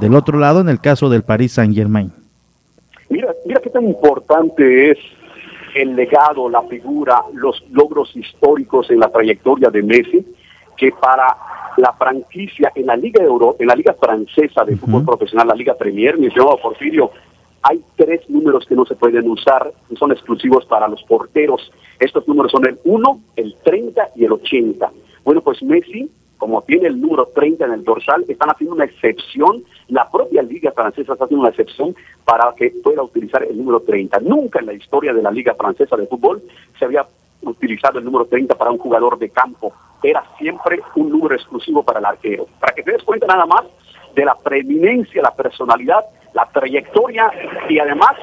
del 0.00 0.14
otro 0.14 0.38
lado 0.38 0.60
en 0.60 0.68
el 0.68 0.80
caso 0.80 1.10
del 1.10 1.22
Paris 1.22 1.52
Saint 1.52 1.74
Germain. 1.74 2.12
Mira, 3.10 3.34
mira 3.44 3.60
qué 3.60 3.70
tan 3.70 3.84
importante 3.84 4.92
es 4.92 4.98
el 5.74 5.94
legado, 5.96 6.48
la 6.48 6.62
figura, 6.62 7.22
los 7.34 7.62
logros 7.70 8.14
históricos 8.16 8.90
en 8.90 9.00
la 9.00 9.08
trayectoria 9.08 9.70
de 9.70 9.82
Messi, 9.82 10.26
que 10.76 10.92
para 10.92 11.36
la 11.76 11.92
franquicia 11.92 12.72
en 12.74 12.86
la 12.86 12.96
Liga 12.96 13.22
Euro, 13.22 13.56
en 13.58 13.66
la 13.66 13.74
Liga 13.74 13.94
Francesa 13.94 14.64
de 14.64 14.76
Fútbol 14.76 15.04
Profesional, 15.04 15.48
la 15.48 15.54
Liga 15.54 15.74
Premier, 15.74 16.18
mi 16.18 16.26
estimado 16.26 16.58
Porfirio, 16.58 17.10
hay 17.62 17.82
tres 17.96 18.28
números 18.28 18.64
que 18.66 18.74
no 18.74 18.86
se 18.86 18.94
pueden 18.94 19.28
usar, 19.28 19.72
y 19.90 19.96
son 19.96 20.12
exclusivos 20.12 20.64
para 20.66 20.88
los 20.88 21.02
porteros. 21.04 21.70
Estos 21.98 22.26
números 22.26 22.52
son 22.52 22.66
el 22.66 22.78
1, 22.84 23.20
el 23.36 23.54
30 23.62 24.08
y 24.16 24.24
el 24.24 24.32
80. 24.32 24.90
Bueno, 25.24 25.42
pues 25.42 25.62
Messi, 25.62 26.10
como 26.40 26.62
tiene 26.62 26.88
el 26.88 26.98
número 26.98 27.26
30 27.26 27.66
en 27.66 27.72
el 27.72 27.84
dorsal, 27.84 28.24
están 28.26 28.48
haciendo 28.48 28.74
una 28.74 28.86
excepción, 28.86 29.62
la 29.88 30.10
propia 30.10 30.42
Liga 30.42 30.72
Francesa 30.72 31.12
está 31.12 31.26
haciendo 31.26 31.42
una 31.42 31.50
excepción 31.50 31.94
para 32.24 32.54
que 32.56 32.72
pueda 32.82 33.02
utilizar 33.02 33.44
el 33.44 33.58
número 33.58 33.80
30. 33.80 34.20
Nunca 34.20 34.58
en 34.58 34.66
la 34.66 34.72
historia 34.72 35.12
de 35.12 35.22
la 35.22 35.30
Liga 35.30 35.54
Francesa 35.54 35.96
de 35.96 36.06
Fútbol 36.06 36.42
se 36.78 36.86
había 36.86 37.04
utilizado 37.42 37.98
el 37.98 38.06
número 38.06 38.24
30 38.24 38.54
para 38.54 38.70
un 38.70 38.78
jugador 38.78 39.18
de 39.18 39.28
campo. 39.28 39.74
Era 40.02 40.24
siempre 40.38 40.80
un 40.96 41.10
número 41.10 41.34
exclusivo 41.34 41.82
para 41.82 41.98
el 41.98 42.06
arquero. 42.06 42.46
Para 42.58 42.74
que 42.74 42.82
te 42.82 42.92
des 42.92 43.02
cuenta 43.02 43.26
nada 43.26 43.44
más 43.44 43.66
de 44.14 44.24
la 44.24 44.34
preeminencia, 44.34 45.20
la 45.20 45.34
personalidad, 45.34 46.06
la 46.32 46.46
trayectoria 46.46 47.30
y 47.68 47.78
además 47.78 48.16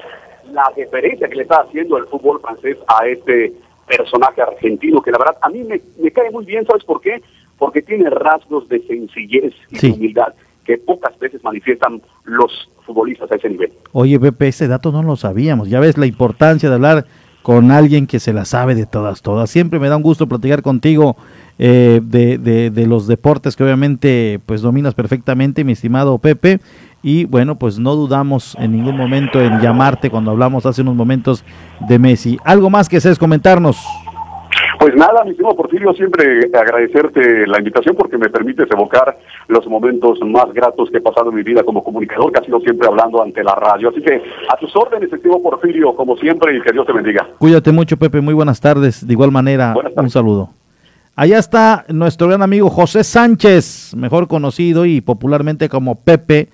la 0.52 0.72
deferencia 0.76 1.30
que 1.30 1.36
le 1.36 1.44
está 1.44 1.62
haciendo 1.62 1.98
el 1.98 2.08
fútbol 2.08 2.42
francés 2.42 2.78
a 2.88 3.06
este 3.06 3.54
personaje 3.88 4.42
argentino 4.42 5.02
que 5.02 5.12
la 5.12 5.18
verdad 5.18 5.38
a 5.42 5.50
mí 5.50 5.64
me, 5.64 5.80
cae 6.12 6.30
muy 6.32 6.46
bien, 6.46 6.66
¿sabes 6.66 6.84
por 6.84 7.00
qué? 7.00 7.22
Porque 7.58 7.82
tiene 7.82 8.10
rasgos 8.10 8.68
de 8.70 8.86
sencillez 8.88 9.54
y 9.70 9.92
humildad 9.92 10.34
que 10.66 10.78
pocas 10.78 11.18
veces 11.18 11.44
manifiestan 11.44 12.02
los 12.26 12.70
futbolistas 12.86 13.32
a 13.32 13.36
ese 13.36 13.50
nivel. 13.50 13.72
Oye, 13.94 14.20
Pepe, 14.20 14.50
ese 14.50 14.68
dato 14.68 14.92
no 14.92 15.02
lo 15.02 15.16
sabíamos. 15.16 15.70
Ya 15.70 15.80
ves 15.80 15.98
la 15.98 16.06
importancia 16.06 16.70
de 16.70 16.76
hablar 16.76 17.06
con 17.42 17.72
alguien 17.72 18.08
que 18.08 18.20
se 18.20 18.34
la 18.34 18.44
sabe 18.44 18.76
de 18.76 18.86
todas, 18.86 19.22
todas. 19.22 19.50
Siempre 19.50 19.80
me 19.80 19.88
da 19.88 19.96
un 19.96 20.04
gusto 20.04 20.28
platicar 20.28 20.62
contigo 20.62 21.16
eh, 21.58 22.02
de, 22.04 22.38
de, 22.38 22.70
de, 22.70 22.88
los 22.88 23.08
deportes 23.08 23.56
que 23.56 23.64
obviamente 23.64 24.42
pues 24.46 24.62
dominas 24.62 24.94
perfectamente, 24.94 25.64
mi 25.64 25.72
estimado 25.72 26.18
Pepe. 26.18 26.60
Y 27.02 27.24
bueno, 27.24 27.58
pues 27.58 27.80
no 27.80 27.96
dudamos 27.96 28.58
en 28.60 28.74
ningún 28.74 28.98
momento 28.98 29.40
en 29.40 29.62
llamarte 29.62 30.10
cuando 30.10 30.32
hablamos 30.32 30.66
hace 30.66 30.82
unos 30.82 30.96
momentos 30.96 31.46
de 31.88 31.98
Messi. 31.98 32.38
¿Algo 32.44 32.70
más 32.70 32.90
que 32.90 33.00
seas 33.00 33.18
comentarnos? 33.18 33.78
Pues 34.80 34.96
nada, 34.96 35.24
mi 35.24 35.32
estimado 35.32 35.56
Porfirio, 35.56 35.92
siempre 35.94 36.50
agradecerte 36.54 37.48
la 37.48 37.58
invitación 37.58 37.96
porque 37.96 38.18
me 38.18 38.30
permites 38.30 38.68
evocar 38.72 39.18
los 39.48 39.66
momentos 39.68 40.20
más 40.22 40.54
gratos 40.54 40.92
que 40.92 40.98
he 40.98 41.02
pasado 41.02 41.30
en 41.30 41.36
mi 41.36 41.44
vida 41.44 41.64
como 41.64 41.84
comunicador, 41.84 42.32
que 42.32 42.40
ha 42.40 42.44
sido 42.44 42.60
siempre 42.60 42.88
hablando 42.88 43.22
ante 43.22 43.44
la 43.44 43.56
radio. 43.56 43.90
Así 43.90 44.02
que 44.02 44.22
a 44.50 44.58
tus 44.58 44.76
órdenes, 44.76 45.12
estimado 45.12 45.42
Porfirio, 45.42 45.96
como 45.96 46.16
siempre, 46.18 46.56
y 46.56 46.62
que 46.62 46.72
Dios 46.72 46.86
te 46.86 46.94
bendiga. 46.94 47.28
Cuídate 47.40 47.72
mucho, 47.72 47.98
Pepe. 47.98 48.22
Muy 48.22 48.36
buenas 48.36 48.62
tardes. 48.62 49.06
De 49.06 49.14
igual 49.14 49.32
manera, 49.32 49.74
un 49.96 50.10
saludo. 50.10 50.50
Allá 51.16 51.40
está 51.40 51.84
nuestro 51.90 52.28
gran 52.28 52.44
amigo 52.44 52.70
José 52.70 53.04
Sánchez, 53.04 53.96
mejor 53.96 54.28
conocido 54.28 54.86
y 54.86 55.02
popularmente 55.02 55.68
como 55.68 55.96
Pepe, 55.96 56.50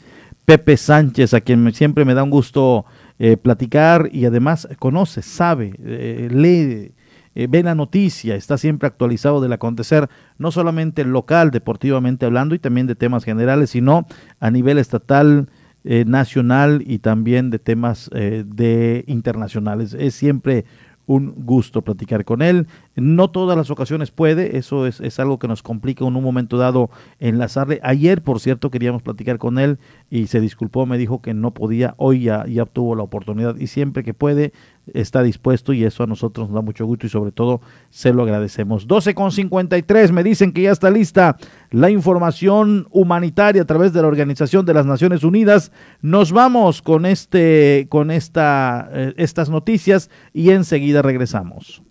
Pepe 0.45 0.77
Sánchez, 0.77 1.33
a 1.33 1.41
quien 1.41 1.73
siempre 1.73 2.05
me 2.05 2.13
da 2.13 2.23
un 2.23 2.29
gusto 2.29 2.85
eh, 3.19 3.35
platicar 3.35 4.07
y 4.09 4.25
además 4.25 4.69
conoce, 4.79 5.21
sabe, 5.21 5.73
eh, 5.83 6.29
lee 6.31 6.93
eh, 7.35 7.47
ve 7.49 7.63
la 7.63 7.75
noticia, 7.75 8.35
está 8.35 8.57
siempre 8.57 8.87
actualizado 8.87 9.41
del 9.41 9.53
acontecer, 9.53 10.09
no 10.37 10.51
solamente 10.51 11.03
local, 11.03 11.51
deportivamente 11.51 12.25
hablando, 12.25 12.55
y 12.55 12.59
también 12.59 12.87
de 12.87 12.95
temas 12.95 13.23
generales, 13.23 13.71
sino 13.71 14.05
a 14.39 14.51
nivel 14.51 14.77
estatal, 14.77 15.47
eh, 15.85 16.05
nacional 16.07 16.81
y 16.87 16.99
también 16.99 17.49
de 17.49 17.59
temas 17.59 18.09
eh, 18.13 18.45
de 18.47 19.03
internacionales. 19.05 19.93
Es 19.93 20.15
siempre 20.15 20.63
un 21.07 21.33
gusto 21.45 21.81
platicar 21.81 22.23
con 22.23 22.41
él. 22.41 22.67
No 22.95 23.29
todas 23.29 23.57
las 23.57 23.69
ocasiones 23.69 24.09
puede, 24.09 24.57
eso 24.57 24.87
es, 24.87 25.01
es, 25.01 25.19
algo 25.19 25.39
que 25.39 25.49
nos 25.49 25.61
complica 25.61 26.05
en 26.05 26.15
un 26.15 26.23
momento 26.23 26.57
dado 26.57 26.89
enlazarle. 27.19 27.81
Ayer, 27.83 28.21
por 28.21 28.39
cierto, 28.39 28.71
queríamos 28.71 29.01
platicar 29.01 29.39
con 29.39 29.59
él 29.59 29.77
y 30.09 30.27
se 30.27 30.39
disculpó, 30.39 30.85
me 30.85 30.97
dijo 30.97 31.21
que 31.21 31.33
no 31.33 31.51
podía, 31.51 31.95
hoy 31.97 32.21
ya, 32.23 32.45
ya 32.45 32.63
obtuvo 32.63 32.95
la 32.95 33.03
oportunidad 33.03 33.57
y 33.57 33.67
siempre 33.67 34.05
que 34.05 34.13
puede 34.13 34.53
está 34.93 35.23
dispuesto 35.23 35.73
y 35.73 35.83
eso 35.83 36.03
a 36.03 36.07
nosotros 36.07 36.47
nos 36.47 36.55
da 36.55 36.61
mucho 36.61 36.85
gusto 36.85 37.05
y 37.05 37.09
sobre 37.09 37.31
todo 37.31 37.61
se 37.89 38.13
lo 38.13 38.23
agradecemos. 38.23 38.87
12 38.87 39.13
con 39.15 39.31
53, 39.31 40.11
me 40.11 40.23
dicen 40.23 40.51
que 40.51 40.63
ya 40.63 40.71
está 40.71 40.89
lista 40.89 41.37
la 41.71 41.89
información 41.89 42.87
humanitaria 42.91 43.61
a 43.61 43.65
través 43.65 43.93
de 43.93 44.01
la 44.01 44.07
Organización 44.07 44.65
de 44.65 44.73
las 44.73 44.85
Naciones 44.85 45.23
Unidas. 45.23 45.71
Nos 46.01 46.31
vamos 46.31 46.81
con 46.81 47.05
este 47.05 47.87
con 47.89 48.11
esta 48.11 48.89
eh, 48.91 49.13
estas 49.17 49.49
noticias 49.49 50.09
y 50.33 50.49
enseguida 50.49 51.01
regresamos. 51.01 51.81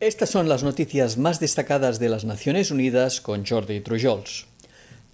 Estas 0.00 0.30
son 0.30 0.48
las 0.48 0.64
noticias 0.64 1.16
más 1.16 1.38
destacadas 1.38 2.00
de 2.00 2.08
las 2.08 2.24
Naciones 2.24 2.72
Unidas 2.72 3.20
con 3.20 3.46
Jordi 3.46 3.80
Trujols. 3.80 4.51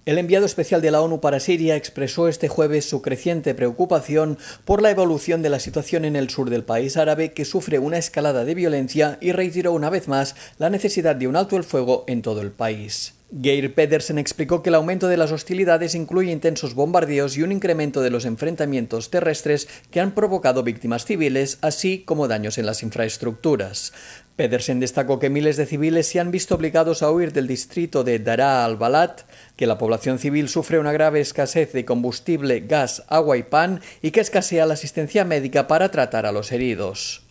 El 0.09 0.17
enviado 0.17 0.47
especial 0.47 0.81
de 0.81 0.89
la 0.89 1.01
ONU 1.01 1.21
para 1.21 1.39
Siria 1.39 1.75
expresó 1.75 2.27
este 2.27 2.47
jueves 2.47 2.89
su 2.89 3.03
creciente 3.03 3.53
preocupación 3.53 4.39
por 4.65 4.81
la 4.81 4.89
evolución 4.89 5.43
de 5.43 5.51
la 5.51 5.59
situación 5.59 6.03
en 6.03 6.15
el 6.15 6.31
sur 6.31 6.49
del 6.49 6.63
país 6.63 6.97
árabe 6.97 7.31
que 7.31 7.45
sufre 7.45 7.77
una 7.77 7.99
escalada 7.99 8.43
de 8.43 8.55
violencia 8.55 9.19
y 9.21 9.33
reiteró 9.33 9.71
una 9.71 9.91
vez 9.91 10.07
más 10.07 10.35
la 10.57 10.71
necesidad 10.71 11.15
de 11.15 11.27
un 11.27 11.35
alto 11.35 11.57
el 11.57 11.63
fuego 11.63 12.05
en 12.07 12.23
todo 12.23 12.41
el 12.41 12.49
país. 12.49 13.13
Geir 13.31 13.75
Pedersen 13.75 14.17
explicó 14.17 14.63
que 14.63 14.69
el 14.69 14.75
aumento 14.75 15.07
de 15.07 15.15
las 15.15 15.31
hostilidades 15.31 15.93
incluye 15.93 16.31
intensos 16.31 16.73
bombardeos 16.73 17.37
y 17.37 17.43
un 17.43 17.51
incremento 17.51 18.01
de 18.01 18.09
los 18.09 18.25
enfrentamientos 18.25 19.11
terrestres 19.11 19.67
que 19.91 19.99
han 19.99 20.15
provocado 20.15 20.63
víctimas 20.63 21.05
civiles, 21.05 21.59
así 21.61 21.99
como 21.99 22.27
daños 22.27 22.57
en 22.57 22.65
las 22.65 22.81
infraestructuras. 22.81 23.93
Pedersen 24.39 24.79
destacó 24.79 25.19
que 25.19 25.29
miles 25.29 25.57
de 25.57 25.65
civiles 25.65 26.07
se 26.07 26.17
han 26.17 26.31
visto 26.31 26.55
obligados 26.55 27.03
a 27.03 27.11
huir 27.11 27.33
del 27.33 27.45
distrito 27.45 28.05
de 28.05 28.19
Daraa 28.19 28.63
al-Balat, 28.63 29.23
que 29.57 29.67
la 29.67 29.77
población 29.77 30.17
civil 30.17 30.47
sufre 30.47 30.79
una 30.79 30.93
grave 30.93 31.19
escasez 31.19 31.73
de 31.73 31.83
combustible, 31.83 32.61
gas, 32.61 33.03
agua 33.09 33.35
y 33.35 33.43
pan 33.43 33.81
y 34.01 34.11
que 34.11 34.21
escasea 34.21 34.65
la 34.65 34.75
asistencia 34.75 35.25
médica 35.25 35.67
para 35.67 35.91
tratar 35.91 36.25
a 36.25 36.31
los 36.31 36.53
heridos. 36.53 37.23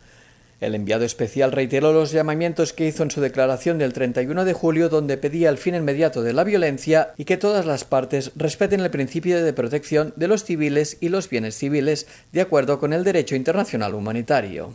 El 0.61 0.75
enviado 0.75 1.07
especial 1.07 1.53
reiteró 1.53 1.95
los 1.95 2.13
llamamientos 2.13 2.75
que 2.75 2.87
hizo 2.87 3.05
en 3.05 3.11
su 3.11 3.23
declaración 3.23 3.79
del 3.79 3.95
31 3.95 4.45
de 4.45 4.53
julio 4.53 4.91
donde 4.91 5.17
pedía 5.17 5.49
el 5.49 5.57
fin 5.57 5.77
inmediato 5.77 6.21
de 6.21 6.35
la 6.35 6.45
violencia 6.45 7.15
y 7.17 7.25
que 7.25 7.39
todas 7.39 7.65
las 7.65 7.85
partes 7.85 8.33
respeten 8.37 8.81
el 8.81 8.91
principio 8.91 9.43
de 9.43 9.53
protección 9.55 10.13
de 10.17 10.29
los 10.29 10.45
civiles 10.45 10.99
y 11.01 11.09
los 11.09 11.31
bienes 11.31 11.57
civiles 11.57 12.07
de 12.33 12.43
acuerdo 12.43 12.79
con 12.79 12.93
el 12.93 13.03
derecho 13.03 13.35
internacional 13.35 13.95
humanitario. 13.95 14.75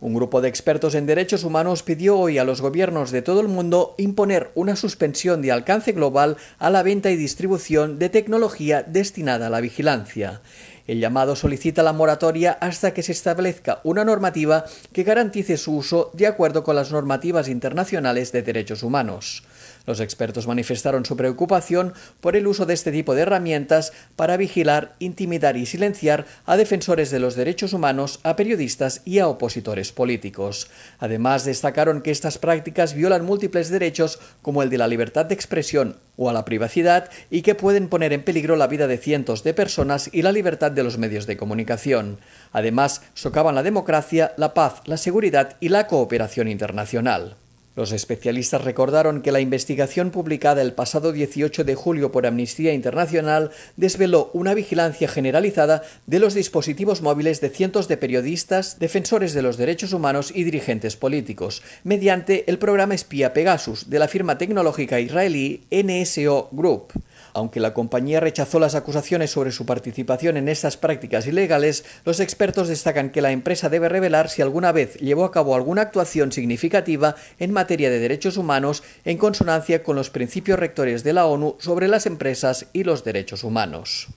Un 0.00 0.14
grupo 0.14 0.40
de 0.40 0.48
expertos 0.48 0.94
en 0.94 1.06
derechos 1.06 1.42
humanos 1.42 1.82
pidió 1.82 2.16
hoy 2.16 2.38
a 2.38 2.44
los 2.44 2.60
gobiernos 2.60 3.10
de 3.10 3.20
todo 3.20 3.40
el 3.40 3.48
mundo 3.48 3.96
imponer 3.98 4.52
una 4.54 4.76
suspensión 4.76 5.42
de 5.42 5.50
alcance 5.50 5.90
global 5.90 6.36
a 6.60 6.70
la 6.70 6.84
venta 6.84 7.10
y 7.10 7.16
distribución 7.16 7.98
de 7.98 8.08
tecnología 8.08 8.84
destinada 8.84 9.48
a 9.48 9.50
la 9.50 9.60
vigilancia. 9.60 10.40
El 10.86 11.00
llamado 11.00 11.34
solicita 11.34 11.82
la 11.82 11.92
moratoria 11.92 12.52
hasta 12.60 12.94
que 12.94 13.02
se 13.02 13.10
establezca 13.10 13.80
una 13.82 14.04
normativa 14.04 14.66
que 14.92 15.02
garantice 15.02 15.56
su 15.56 15.74
uso 15.74 16.12
de 16.14 16.28
acuerdo 16.28 16.62
con 16.62 16.76
las 16.76 16.92
normativas 16.92 17.48
internacionales 17.48 18.30
de 18.30 18.42
derechos 18.42 18.84
humanos. 18.84 19.42
Los 19.88 20.00
expertos 20.00 20.46
manifestaron 20.46 21.06
su 21.06 21.16
preocupación 21.16 21.94
por 22.20 22.36
el 22.36 22.46
uso 22.46 22.66
de 22.66 22.74
este 22.74 22.92
tipo 22.92 23.14
de 23.14 23.22
herramientas 23.22 23.94
para 24.16 24.36
vigilar, 24.36 24.94
intimidar 24.98 25.56
y 25.56 25.64
silenciar 25.64 26.26
a 26.44 26.58
defensores 26.58 27.10
de 27.10 27.20
los 27.20 27.36
derechos 27.36 27.72
humanos, 27.72 28.20
a 28.22 28.36
periodistas 28.36 29.00
y 29.06 29.18
a 29.18 29.28
opositores 29.28 29.90
políticos. 29.92 30.68
Además, 30.98 31.46
destacaron 31.46 32.02
que 32.02 32.10
estas 32.10 32.36
prácticas 32.36 32.92
violan 32.92 33.24
múltiples 33.24 33.70
derechos 33.70 34.18
como 34.42 34.62
el 34.62 34.68
de 34.68 34.76
la 34.76 34.88
libertad 34.88 35.24
de 35.24 35.34
expresión 35.34 35.96
o 36.18 36.28
a 36.28 36.34
la 36.34 36.44
privacidad 36.44 37.08
y 37.30 37.40
que 37.40 37.54
pueden 37.54 37.88
poner 37.88 38.12
en 38.12 38.24
peligro 38.24 38.56
la 38.56 38.66
vida 38.66 38.88
de 38.88 38.98
cientos 38.98 39.42
de 39.42 39.54
personas 39.54 40.10
y 40.12 40.20
la 40.20 40.32
libertad 40.32 40.70
de 40.70 40.84
los 40.84 40.98
medios 40.98 41.26
de 41.26 41.38
comunicación. 41.38 42.18
Además, 42.52 43.00
socavan 43.14 43.54
la 43.54 43.62
democracia, 43.62 44.34
la 44.36 44.52
paz, 44.52 44.82
la 44.84 44.98
seguridad 44.98 45.56
y 45.60 45.70
la 45.70 45.86
cooperación 45.86 46.46
internacional. 46.46 47.36
Los 47.78 47.92
especialistas 47.92 48.64
recordaron 48.64 49.22
que 49.22 49.30
la 49.30 49.38
investigación 49.38 50.10
publicada 50.10 50.62
el 50.62 50.72
pasado 50.72 51.12
18 51.12 51.62
de 51.62 51.76
julio 51.76 52.10
por 52.10 52.26
Amnistía 52.26 52.72
Internacional 52.72 53.52
desveló 53.76 54.32
una 54.32 54.52
vigilancia 54.52 55.06
generalizada 55.06 55.84
de 56.04 56.18
los 56.18 56.34
dispositivos 56.34 57.02
móviles 57.02 57.40
de 57.40 57.50
cientos 57.50 57.86
de 57.86 57.96
periodistas, 57.96 58.80
defensores 58.80 59.32
de 59.32 59.42
los 59.42 59.58
derechos 59.58 59.92
humanos 59.92 60.32
y 60.34 60.42
dirigentes 60.42 60.96
políticos, 60.96 61.62
mediante 61.84 62.50
el 62.50 62.58
programa 62.58 62.96
espía 62.96 63.32
Pegasus 63.32 63.88
de 63.88 64.00
la 64.00 64.08
firma 64.08 64.38
tecnológica 64.38 64.98
israelí 64.98 65.62
NSO 65.70 66.48
Group. 66.50 66.94
Aunque 67.38 67.60
la 67.60 67.72
compañía 67.72 68.18
rechazó 68.18 68.58
las 68.58 68.74
acusaciones 68.74 69.30
sobre 69.30 69.52
su 69.52 69.64
participación 69.64 70.36
en 70.36 70.48
estas 70.48 70.76
prácticas 70.76 71.24
ilegales, 71.28 71.84
los 72.04 72.18
expertos 72.18 72.66
destacan 72.66 73.10
que 73.10 73.22
la 73.22 73.30
empresa 73.30 73.68
debe 73.68 73.88
revelar 73.88 74.28
si 74.28 74.42
alguna 74.42 74.72
vez 74.72 74.94
llevó 74.94 75.24
a 75.24 75.30
cabo 75.30 75.54
alguna 75.54 75.82
actuación 75.82 76.32
significativa 76.32 77.14
en 77.38 77.52
materia 77.52 77.90
de 77.90 78.00
derechos 78.00 78.38
humanos 78.38 78.82
en 79.04 79.18
consonancia 79.18 79.84
con 79.84 79.94
los 79.94 80.10
principios 80.10 80.58
rectores 80.58 81.04
de 81.04 81.12
la 81.12 81.26
ONU 81.26 81.54
sobre 81.60 81.86
las 81.86 82.06
empresas 82.06 82.66
y 82.72 82.82
los 82.82 83.04
derechos 83.04 83.44
humanos. 83.44 84.08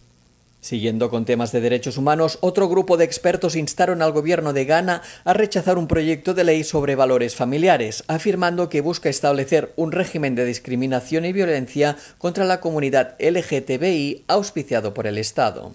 Siguiendo 0.61 1.09
con 1.09 1.25
temas 1.25 1.51
de 1.51 1.59
derechos 1.59 1.97
humanos, 1.97 2.37
otro 2.41 2.69
grupo 2.69 2.95
de 2.95 3.03
expertos 3.03 3.55
instaron 3.55 4.03
al 4.03 4.11
gobierno 4.11 4.53
de 4.53 4.65
Ghana 4.65 5.01
a 5.23 5.33
rechazar 5.33 5.79
un 5.79 5.87
proyecto 5.87 6.35
de 6.35 6.43
ley 6.43 6.63
sobre 6.63 6.93
valores 6.93 7.35
familiares, 7.35 8.03
afirmando 8.07 8.69
que 8.69 8.81
busca 8.81 9.09
establecer 9.09 9.73
un 9.75 9.91
régimen 9.91 10.35
de 10.35 10.45
discriminación 10.45 11.25
y 11.25 11.33
violencia 11.33 11.97
contra 12.19 12.45
la 12.45 12.59
comunidad 12.61 13.15
LGTBI 13.19 14.25
auspiciado 14.27 14.93
por 14.93 15.07
el 15.07 15.17
Estado. 15.17 15.73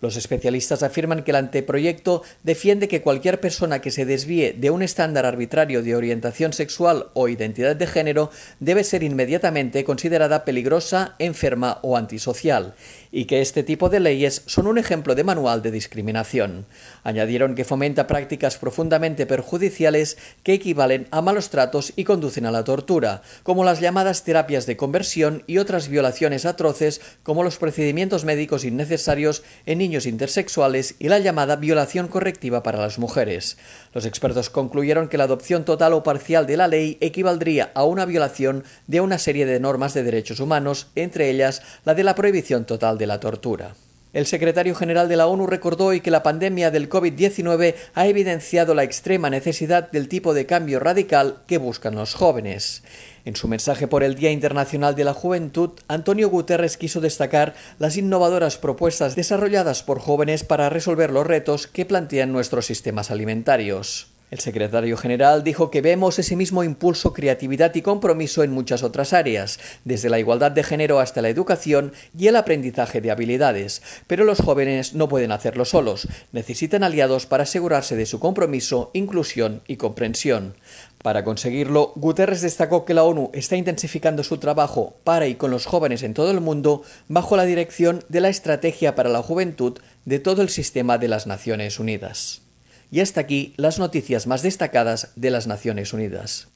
Los 0.00 0.16
especialistas 0.16 0.82
afirman 0.82 1.24
que 1.24 1.32
el 1.32 1.36
anteproyecto 1.36 2.22
defiende 2.44 2.86
que 2.86 3.02
cualquier 3.02 3.40
persona 3.40 3.80
que 3.80 3.90
se 3.90 4.04
desvíe 4.04 4.52
de 4.52 4.70
un 4.70 4.82
estándar 4.82 5.26
arbitrario 5.26 5.82
de 5.82 5.96
orientación 5.96 6.52
sexual 6.52 7.08
o 7.14 7.28
identidad 7.28 7.74
de 7.74 7.86
género 7.86 8.30
debe 8.60 8.84
ser 8.84 9.02
inmediatamente 9.02 9.82
considerada 9.84 10.44
peligrosa, 10.44 11.16
enferma 11.18 11.78
o 11.82 11.96
antisocial 11.96 12.74
y 13.10 13.24
que 13.24 13.40
este 13.40 13.62
tipo 13.62 13.88
de 13.88 14.00
leyes 14.00 14.42
son 14.46 14.66
un 14.66 14.78
ejemplo 14.78 15.14
de 15.14 15.24
manual 15.24 15.62
de 15.62 15.70
discriminación. 15.70 16.66
Añadieron 17.04 17.54
que 17.54 17.64
fomenta 17.64 18.06
prácticas 18.06 18.56
profundamente 18.56 19.26
perjudiciales 19.26 20.18
que 20.42 20.54
equivalen 20.54 21.08
a 21.10 21.22
malos 21.22 21.50
tratos 21.50 21.92
y 21.96 22.04
conducen 22.04 22.46
a 22.46 22.50
la 22.50 22.64
tortura, 22.64 23.22
como 23.42 23.64
las 23.64 23.80
llamadas 23.80 24.24
terapias 24.24 24.66
de 24.66 24.76
conversión 24.76 25.42
y 25.46 25.58
otras 25.58 25.88
violaciones 25.88 26.44
atroces 26.44 27.00
como 27.22 27.42
los 27.42 27.56
procedimientos 27.56 28.24
médicos 28.24 28.64
innecesarios 28.64 29.42
en 29.66 29.78
niños 29.78 30.06
intersexuales 30.06 30.94
y 30.98 31.08
la 31.08 31.18
llamada 31.18 31.56
violación 31.56 32.08
correctiva 32.08 32.62
para 32.62 32.78
las 32.78 32.98
mujeres. 32.98 33.56
Los 33.94 34.04
expertos 34.04 34.50
concluyeron 34.50 35.08
que 35.08 35.18
la 35.18 35.24
adopción 35.24 35.64
total 35.64 35.92
o 35.92 36.02
parcial 36.02 36.46
de 36.46 36.56
la 36.56 36.68
ley 36.68 36.98
equivaldría 37.00 37.70
a 37.74 37.84
una 37.84 38.04
violación 38.04 38.64
de 38.86 39.00
una 39.00 39.18
serie 39.18 39.46
de 39.46 39.60
normas 39.60 39.94
de 39.94 40.02
derechos 40.02 40.40
humanos, 40.40 40.88
entre 40.94 41.30
ellas 41.30 41.62
la 41.84 41.94
de 41.94 42.04
la 42.04 42.14
prohibición 42.14 42.64
total 42.64 42.97
de 42.98 43.06
la 43.06 43.20
tortura. 43.20 43.74
El 44.14 44.24
secretario 44.24 44.74
general 44.74 45.08
de 45.08 45.16
la 45.16 45.26
ONU 45.26 45.46
recordó 45.46 45.86
hoy 45.86 46.00
que 46.00 46.10
la 46.10 46.22
pandemia 46.22 46.70
del 46.70 46.88
COVID-19 46.88 47.74
ha 47.94 48.06
evidenciado 48.06 48.74
la 48.74 48.82
extrema 48.82 49.28
necesidad 49.28 49.90
del 49.90 50.08
tipo 50.08 50.32
de 50.32 50.46
cambio 50.46 50.80
radical 50.80 51.42
que 51.46 51.58
buscan 51.58 51.94
los 51.94 52.14
jóvenes. 52.14 52.82
En 53.26 53.36
su 53.36 53.48
mensaje 53.48 53.86
por 53.86 54.02
el 54.02 54.14
Día 54.14 54.30
Internacional 54.30 54.94
de 54.94 55.04
la 55.04 55.12
Juventud, 55.12 55.72
Antonio 55.88 56.30
Guterres 56.30 56.78
quiso 56.78 57.02
destacar 57.02 57.54
las 57.78 57.98
innovadoras 57.98 58.56
propuestas 58.56 59.14
desarrolladas 59.14 59.82
por 59.82 60.00
jóvenes 60.00 60.42
para 60.42 60.70
resolver 60.70 61.10
los 61.10 61.26
retos 61.26 61.66
que 61.66 61.84
plantean 61.84 62.32
nuestros 62.32 62.64
sistemas 62.64 63.10
alimentarios. 63.10 64.17
El 64.30 64.40
secretario 64.40 64.98
general 64.98 65.42
dijo 65.42 65.70
que 65.70 65.80
vemos 65.80 66.18
ese 66.18 66.36
mismo 66.36 66.62
impulso, 66.62 67.14
creatividad 67.14 67.74
y 67.74 67.80
compromiso 67.80 68.42
en 68.42 68.50
muchas 68.50 68.82
otras 68.82 69.14
áreas, 69.14 69.58
desde 69.86 70.10
la 70.10 70.18
igualdad 70.18 70.50
de 70.50 70.62
género 70.62 71.00
hasta 71.00 71.22
la 71.22 71.30
educación 71.30 71.94
y 72.16 72.26
el 72.26 72.36
aprendizaje 72.36 73.00
de 73.00 73.10
habilidades. 73.10 73.80
Pero 74.06 74.24
los 74.24 74.40
jóvenes 74.40 74.92
no 74.92 75.08
pueden 75.08 75.32
hacerlo 75.32 75.64
solos, 75.64 76.08
necesitan 76.32 76.84
aliados 76.84 77.24
para 77.24 77.44
asegurarse 77.44 77.96
de 77.96 78.04
su 78.04 78.20
compromiso, 78.20 78.90
inclusión 78.92 79.62
y 79.66 79.76
comprensión. 79.76 80.54
Para 81.02 81.24
conseguirlo, 81.24 81.92
Guterres 81.96 82.42
destacó 82.42 82.84
que 82.84 82.92
la 82.92 83.04
ONU 83.04 83.30
está 83.32 83.56
intensificando 83.56 84.24
su 84.24 84.36
trabajo 84.36 84.96
para 85.04 85.26
y 85.26 85.36
con 85.36 85.50
los 85.50 85.64
jóvenes 85.64 86.02
en 86.02 86.12
todo 86.12 86.32
el 86.32 86.42
mundo 86.42 86.82
bajo 87.08 87.36
la 87.36 87.44
dirección 87.44 88.04
de 88.10 88.20
la 88.20 88.28
Estrategia 88.28 88.94
para 88.94 89.08
la 89.08 89.22
Juventud 89.22 89.78
de 90.04 90.18
todo 90.18 90.42
el 90.42 90.50
sistema 90.50 90.98
de 90.98 91.08
las 91.08 91.26
Naciones 91.26 91.78
Unidas. 91.78 92.42
Y 92.90 93.00
hasta 93.00 93.20
aquí 93.20 93.52
las 93.56 93.78
noticias 93.78 94.26
más 94.26 94.42
destacadas 94.42 95.12
de 95.14 95.30
las 95.30 95.46
Naciones 95.46 95.92
Unidas. 95.92 96.48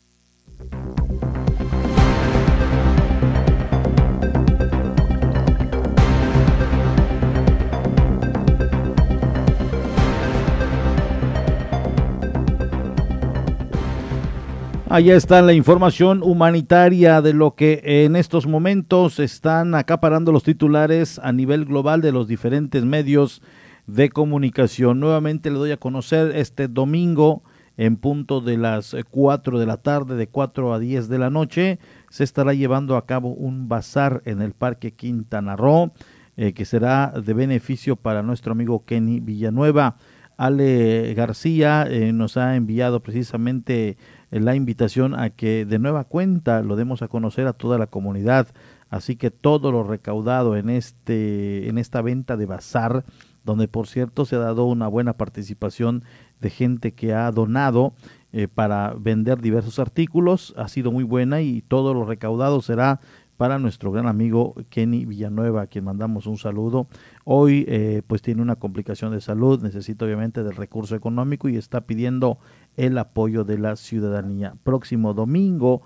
Allá 14.88 15.16
está 15.16 15.40
la 15.40 15.54
información 15.54 16.22
humanitaria 16.22 17.22
de 17.22 17.32
lo 17.32 17.54
que 17.54 17.80
en 17.82 18.14
estos 18.14 18.46
momentos 18.46 19.20
están 19.20 19.74
acaparando 19.74 20.32
los 20.32 20.42
titulares 20.42 21.18
a 21.18 21.32
nivel 21.32 21.64
global 21.64 22.02
de 22.02 22.12
los 22.12 22.28
diferentes 22.28 22.84
medios 22.84 23.40
de 23.86 24.10
comunicación. 24.10 25.00
Nuevamente 25.00 25.50
le 25.50 25.58
doy 25.58 25.70
a 25.72 25.76
conocer 25.76 26.34
este 26.36 26.68
domingo 26.68 27.42
en 27.76 27.96
punto 27.96 28.40
de 28.40 28.58
las 28.58 28.94
4 29.10 29.58
de 29.58 29.66
la 29.66 29.78
tarde, 29.78 30.16
de 30.16 30.28
4 30.28 30.74
a 30.74 30.78
10 30.78 31.08
de 31.08 31.18
la 31.18 31.30
noche, 31.30 31.78
se 32.10 32.24
estará 32.24 32.52
llevando 32.52 32.96
a 32.96 33.06
cabo 33.06 33.30
un 33.30 33.68
bazar 33.68 34.22
en 34.24 34.42
el 34.42 34.52
Parque 34.52 34.92
Quintana 34.92 35.56
Roo, 35.56 35.92
eh, 36.36 36.52
que 36.52 36.64
será 36.64 37.12
de 37.24 37.34
beneficio 37.34 37.96
para 37.96 38.22
nuestro 38.22 38.52
amigo 38.52 38.84
Kenny 38.84 39.20
Villanueva. 39.20 39.96
Ale 40.36 41.12
García 41.14 41.86
eh, 41.88 42.12
nos 42.12 42.36
ha 42.36 42.56
enviado 42.56 43.00
precisamente 43.00 43.96
la 44.30 44.56
invitación 44.56 45.18
a 45.18 45.30
que 45.30 45.66
de 45.66 45.78
nueva 45.78 46.04
cuenta 46.04 46.62
lo 46.62 46.74
demos 46.74 47.02
a 47.02 47.08
conocer 47.08 47.46
a 47.46 47.52
toda 47.52 47.78
la 47.78 47.86
comunidad. 47.86 48.48
Así 48.88 49.16
que 49.16 49.30
todo 49.30 49.72
lo 49.72 49.84
recaudado 49.84 50.56
en 50.56 50.68
este 50.68 51.68
en 51.68 51.78
esta 51.78 52.02
venta 52.02 52.36
de 52.36 52.46
bazar, 52.46 53.04
donde 53.44 53.68
por 53.68 53.86
cierto 53.86 54.24
se 54.24 54.36
ha 54.36 54.40
dado 54.40 54.64
una 54.64 54.88
buena 54.88 55.14
participación 55.14 56.04
de 56.40 56.50
gente 56.50 56.92
que 56.92 57.14
ha 57.14 57.30
donado 57.30 57.94
eh, 58.32 58.48
para 58.48 58.94
vender 58.98 59.40
diversos 59.40 59.78
artículos, 59.78 60.54
ha 60.56 60.68
sido 60.68 60.90
muy 60.90 61.04
buena 61.04 61.42
y 61.42 61.62
todo 61.62 61.94
lo 61.94 62.04
recaudado 62.04 62.62
será 62.62 63.00
para 63.36 63.58
nuestro 63.58 63.90
gran 63.90 64.06
amigo 64.06 64.54
Kenny 64.68 65.04
Villanueva, 65.04 65.62
a 65.62 65.66
quien 65.66 65.84
mandamos 65.84 66.26
un 66.26 66.38
saludo. 66.38 66.86
Hoy 67.24 67.64
eh, 67.66 68.02
pues 68.06 68.22
tiene 68.22 68.40
una 68.40 68.56
complicación 68.56 69.12
de 69.12 69.20
salud, 69.20 69.60
necesita 69.62 70.04
obviamente 70.04 70.44
del 70.44 70.54
recurso 70.54 70.94
económico 70.94 71.48
y 71.48 71.56
está 71.56 71.80
pidiendo 71.80 72.38
el 72.76 72.96
apoyo 72.98 73.42
de 73.44 73.58
la 73.58 73.74
ciudadanía. 73.74 74.54
Próximo 74.62 75.12
domingo 75.12 75.82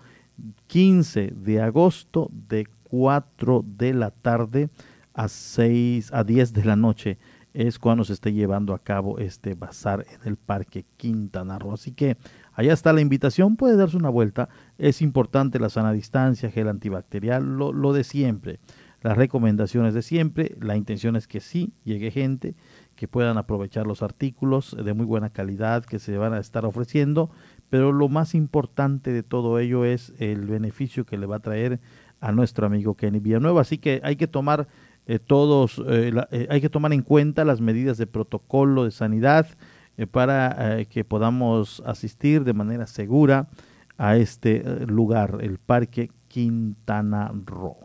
15 0.66 1.32
de 1.34 1.62
agosto 1.62 2.30
de 2.48 2.68
4 2.84 3.64
de 3.66 3.94
la 3.94 4.10
tarde 4.10 4.68
a 5.14 5.28
6 5.28 6.12
a 6.12 6.24
10 6.24 6.52
de 6.52 6.64
la 6.64 6.76
noche 6.76 7.18
es 7.56 7.78
cuando 7.78 8.04
se 8.04 8.12
esté 8.12 8.34
llevando 8.34 8.74
a 8.74 8.78
cabo 8.78 9.18
este 9.18 9.54
bazar 9.54 10.04
en 10.12 10.28
el 10.28 10.36
Parque 10.36 10.84
Quintana 10.98 11.58
Roo. 11.58 11.72
Así 11.72 11.92
que 11.92 12.18
allá 12.52 12.74
está 12.74 12.92
la 12.92 13.00
invitación, 13.00 13.56
puede 13.56 13.76
darse 13.76 13.96
una 13.96 14.10
vuelta. 14.10 14.50
Es 14.76 15.00
importante 15.00 15.58
la 15.58 15.70
sana 15.70 15.92
distancia, 15.92 16.50
gel 16.50 16.68
antibacterial, 16.68 17.56
lo, 17.56 17.72
lo 17.72 17.94
de 17.94 18.04
siempre. 18.04 18.60
Las 19.00 19.16
recomendaciones 19.16 19.94
de 19.94 20.02
siempre, 20.02 20.54
la 20.60 20.76
intención 20.76 21.16
es 21.16 21.26
que 21.26 21.40
sí 21.40 21.72
llegue 21.84 22.10
gente, 22.10 22.56
que 22.94 23.08
puedan 23.08 23.38
aprovechar 23.38 23.86
los 23.86 24.02
artículos 24.02 24.76
de 24.82 24.92
muy 24.92 25.06
buena 25.06 25.30
calidad 25.30 25.84
que 25.84 25.98
se 25.98 26.18
van 26.18 26.34
a 26.34 26.40
estar 26.40 26.66
ofreciendo, 26.66 27.30
pero 27.70 27.90
lo 27.90 28.08
más 28.10 28.34
importante 28.34 29.12
de 29.12 29.22
todo 29.22 29.58
ello 29.58 29.86
es 29.86 30.12
el 30.18 30.44
beneficio 30.44 31.06
que 31.06 31.16
le 31.16 31.26
va 31.26 31.36
a 31.36 31.40
traer 31.40 31.80
a 32.20 32.32
nuestro 32.32 32.66
amigo 32.66 32.96
Kenny 32.96 33.20
Villanueva. 33.20 33.62
Así 33.62 33.78
que 33.78 34.00
hay 34.04 34.16
que 34.16 34.26
tomar 34.26 34.68
eh, 35.08 35.20
todos, 35.20 35.80
eh, 35.86 36.12
eh, 36.32 36.48
hay 36.50 36.60
que 36.60 36.68
tomar 36.68 36.92
en 36.92 37.02
cuenta 37.02 37.44
las 37.44 37.60
medidas 37.60 37.96
de 37.96 38.08
protocolo 38.08 38.84
de 38.84 38.90
sanidad 38.90 39.46
para 40.10 40.84
que 40.84 41.04
podamos 41.04 41.82
asistir 41.86 42.44
de 42.44 42.52
manera 42.52 42.86
segura 42.86 43.48
a 43.96 44.16
este 44.16 44.84
lugar, 44.84 45.38
el 45.40 45.56
Parque 45.56 46.10
Quintana 46.28 47.32
Roo. 47.46 47.78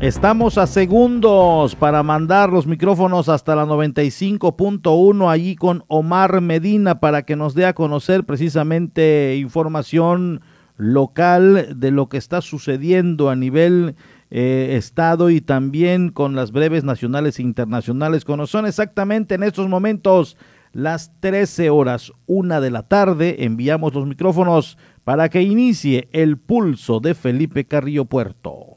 Estamos 0.00 0.56
a 0.56 0.66
segundos 0.66 1.74
para 1.74 2.02
mandar 2.02 2.50
los 2.50 2.66
micrófonos 2.66 3.28
hasta 3.28 3.54
la 3.54 3.66
95.1 3.66 5.30
allí 5.30 5.56
con 5.56 5.84
Omar 5.88 6.40
Medina 6.40 6.98
para 6.98 7.24
que 7.24 7.36
nos 7.36 7.54
dé 7.54 7.66
a 7.66 7.74
conocer 7.74 8.24
precisamente 8.24 9.36
información 9.36 10.40
local 10.76 11.78
de 11.78 11.90
lo 11.90 12.08
que 12.08 12.16
está 12.16 12.40
sucediendo 12.40 13.30
a 13.30 13.36
nivel 13.36 13.96
eh, 14.30 14.74
estado 14.76 15.30
y 15.30 15.40
también 15.40 16.10
con 16.10 16.34
las 16.34 16.52
breves 16.52 16.84
nacionales 16.84 17.38
e 17.38 17.42
internacionales, 17.42 18.24
cuando 18.24 18.46
son 18.46 18.66
exactamente 18.66 19.36
en 19.36 19.42
estos 19.42 19.68
momentos 19.68 20.36
las 20.72 21.18
13 21.20 21.70
horas, 21.70 22.12
una 22.26 22.60
de 22.60 22.70
la 22.70 22.82
tarde, 22.82 23.44
enviamos 23.44 23.94
los 23.94 24.06
micrófonos 24.06 24.76
para 25.04 25.28
que 25.28 25.42
inicie 25.42 26.08
el 26.12 26.36
pulso 26.36 27.00
de 27.00 27.14
Felipe 27.14 27.64
Carrillo 27.64 28.04
Puerto. 28.04 28.76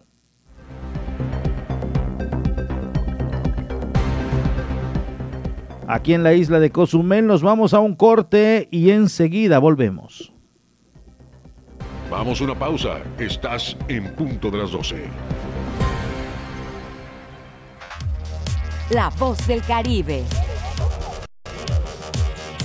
Aquí 5.88 6.14
en 6.14 6.22
la 6.22 6.34
isla 6.36 6.60
de 6.60 6.70
Cozumel 6.70 7.26
nos 7.26 7.41
vamos 7.41 7.74
a 7.74 7.80
un 7.80 7.95
corte 7.95 8.68
y 8.70 8.91
enseguida 8.91 9.58
volvemos. 9.58 10.32
Vamos 12.10 12.41
a 12.41 12.43
una 12.43 12.57
pausa. 12.57 13.03
Estás 13.20 13.78
en 13.88 14.16
punto 14.16 14.49
de 14.49 14.57
las 14.57 14.72
12. 14.72 15.03
La 18.89 19.10
voz 19.20 19.45
del 19.47 19.62
Caribe. 19.62 20.24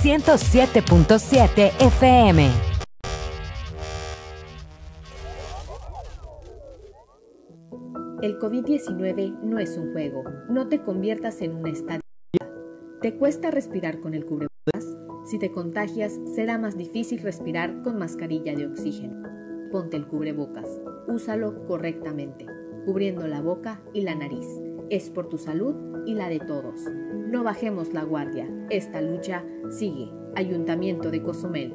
107.7 0.03 1.73
FM. 1.79 2.51
El 8.23 8.39
COVID-19 8.39 9.41
no 9.43 9.59
es 9.59 9.77
un 9.77 9.93
juego. 9.93 10.25
No 10.49 10.69
te 10.69 10.83
conviertas 10.83 11.43
en 11.43 11.55
una 11.55 11.71
estadia. 11.71 12.01
¿Te 13.03 13.15
cuesta 13.19 13.51
respirar 13.51 14.01
con 14.01 14.15
el 14.15 14.25
cubrebocas? 14.25 14.97
Si 15.27 15.39
te 15.39 15.53
contagias, 15.53 16.19
será 16.35 16.57
más 16.57 16.79
difícil 16.79 17.21
respirar 17.21 17.83
con 17.83 17.99
mascarilla 17.99 18.55
de 18.55 18.67
oxígeno. 18.67 19.34
Ponte 19.75 19.97
el 19.97 20.07
cubrebocas. 20.07 20.69
Úsalo 21.09 21.67
correctamente, 21.67 22.47
cubriendo 22.87 23.27
la 23.27 23.41
boca 23.41 23.83
y 23.93 24.03
la 24.03 24.15
nariz. 24.15 24.47
Es 24.89 25.11
por 25.11 25.29
tu 25.29 25.37
salud 25.37 25.75
y 26.07 26.15
la 26.15 26.29
de 26.29 26.39
todos. 26.39 26.81
No 27.27 27.43
bajemos 27.43 27.93
la 27.93 28.05
guardia. 28.05 28.49
Esta 28.71 29.01
lucha 29.01 29.45
sigue. 29.77 30.13
Ayuntamiento 30.37 31.11
de 31.11 31.21
Cozumel. 31.21 31.75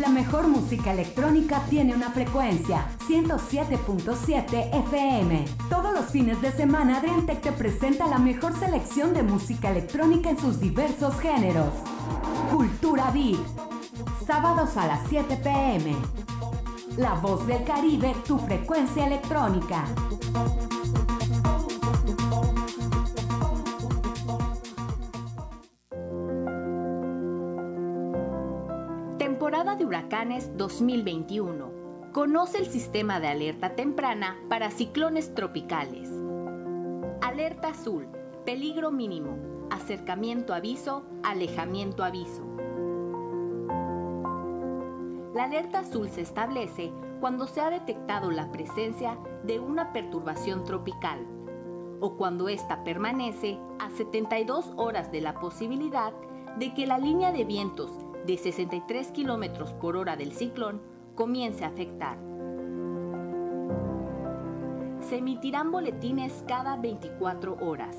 La 0.00 0.08
mejor 0.08 0.48
música 0.48 0.92
electrónica 0.92 1.62
tiene 1.70 1.94
una 1.94 2.10
frecuencia, 2.10 2.88
107.7 3.06 4.74
FM. 4.88 5.44
Todos 5.70 5.94
los 5.94 6.06
fines 6.06 6.42
de 6.42 6.50
semana 6.50 6.98
Adriantec 6.98 7.42
te 7.42 7.52
presenta 7.52 8.08
la 8.08 8.18
mejor 8.18 8.54
selección 8.54 9.14
de 9.14 9.22
música 9.22 9.70
electrónica 9.70 10.30
en 10.30 10.38
sus 10.40 10.58
diversos 10.58 11.16
géneros. 11.20 11.74
Cultura 12.50 13.12
Beat. 13.12 13.77
Sábados 14.26 14.76
a 14.76 14.86
las 14.86 15.08
7 15.08 15.38
pm. 15.42 15.96
La 16.96 17.14
voz 17.14 17.46
del 17.46 17.64
Caribe, 17.64 18.14
tu 18.26 18.38
frecuencia 18.38 19.06
electrónica. 19.06 19.84
Temporada 29.18 29.76
de 29.76 29.84
huracanes 29.84 30.56
2021. 30.56 32.10
Conoce 32.12 32.58
el 32.58 32.66
sistema 32.66 33.20
de 33.20 33.28
alerta 33.28 33.76
temprana 33.76 34.36
para 34.48 34.70
ciclones 34.70 35.34
tropicales. 35.34 36.10
Alerta 37.22 37.68
azul. 37.68 38.08
Peligro 38.44 38.90
mínimo. 38.90 39.38
Acercamiento 39.70 40.52
aviso. 40.52 41.04
Alejamiento 41.22 42.02
aviso. 42.02 42.57
La 45.34 45.44
alerta 45.44 45.80
azul 45.80 46.08
se 46.08 46.22
establece 46.22 46.92
cuando 47.20 47.46
se 47.46 47.60
ha 47.60 47.70
detectado 47.70 48.30
la 48.30 48.50
presencia 48.50 49.18
de 49.44 49.60
una 49.60 49.92
perturbación 49.92 50.64
tropical 50.64 51.26
o 52.00 52.16
cuando 52.16 52.48
ésta 52.48 52.84
permanece 52.84 53.58
a 53.78 53.90
72 53.90 54.72
horas 54.76 55.10
de 55.12 55.20
la 55.20 55.34
posibilidad 55.34 56.12
de 56.58 56.72
que 56.74 56.86
la 56.86 56.98
línea 56.98 57.32
de 57.32 57.44
vientos 57.44 57.90
de 58.26 58.36
63 58.36 59.12
km 59.12 59.72
por 59.74 59.96
hora 59.96 60.16
del 60.16 60.32
ciclón 60.32 60.80
comience 61.14 61.64
a 61.64 61.68
afectar. 61.68 62.18
Se 65.00 65.18
emitirán 65.18 65.70
boletines 65.70 66.44
cada 66.46 66.76
24 66.76 67.56
horas. 67.60 67.96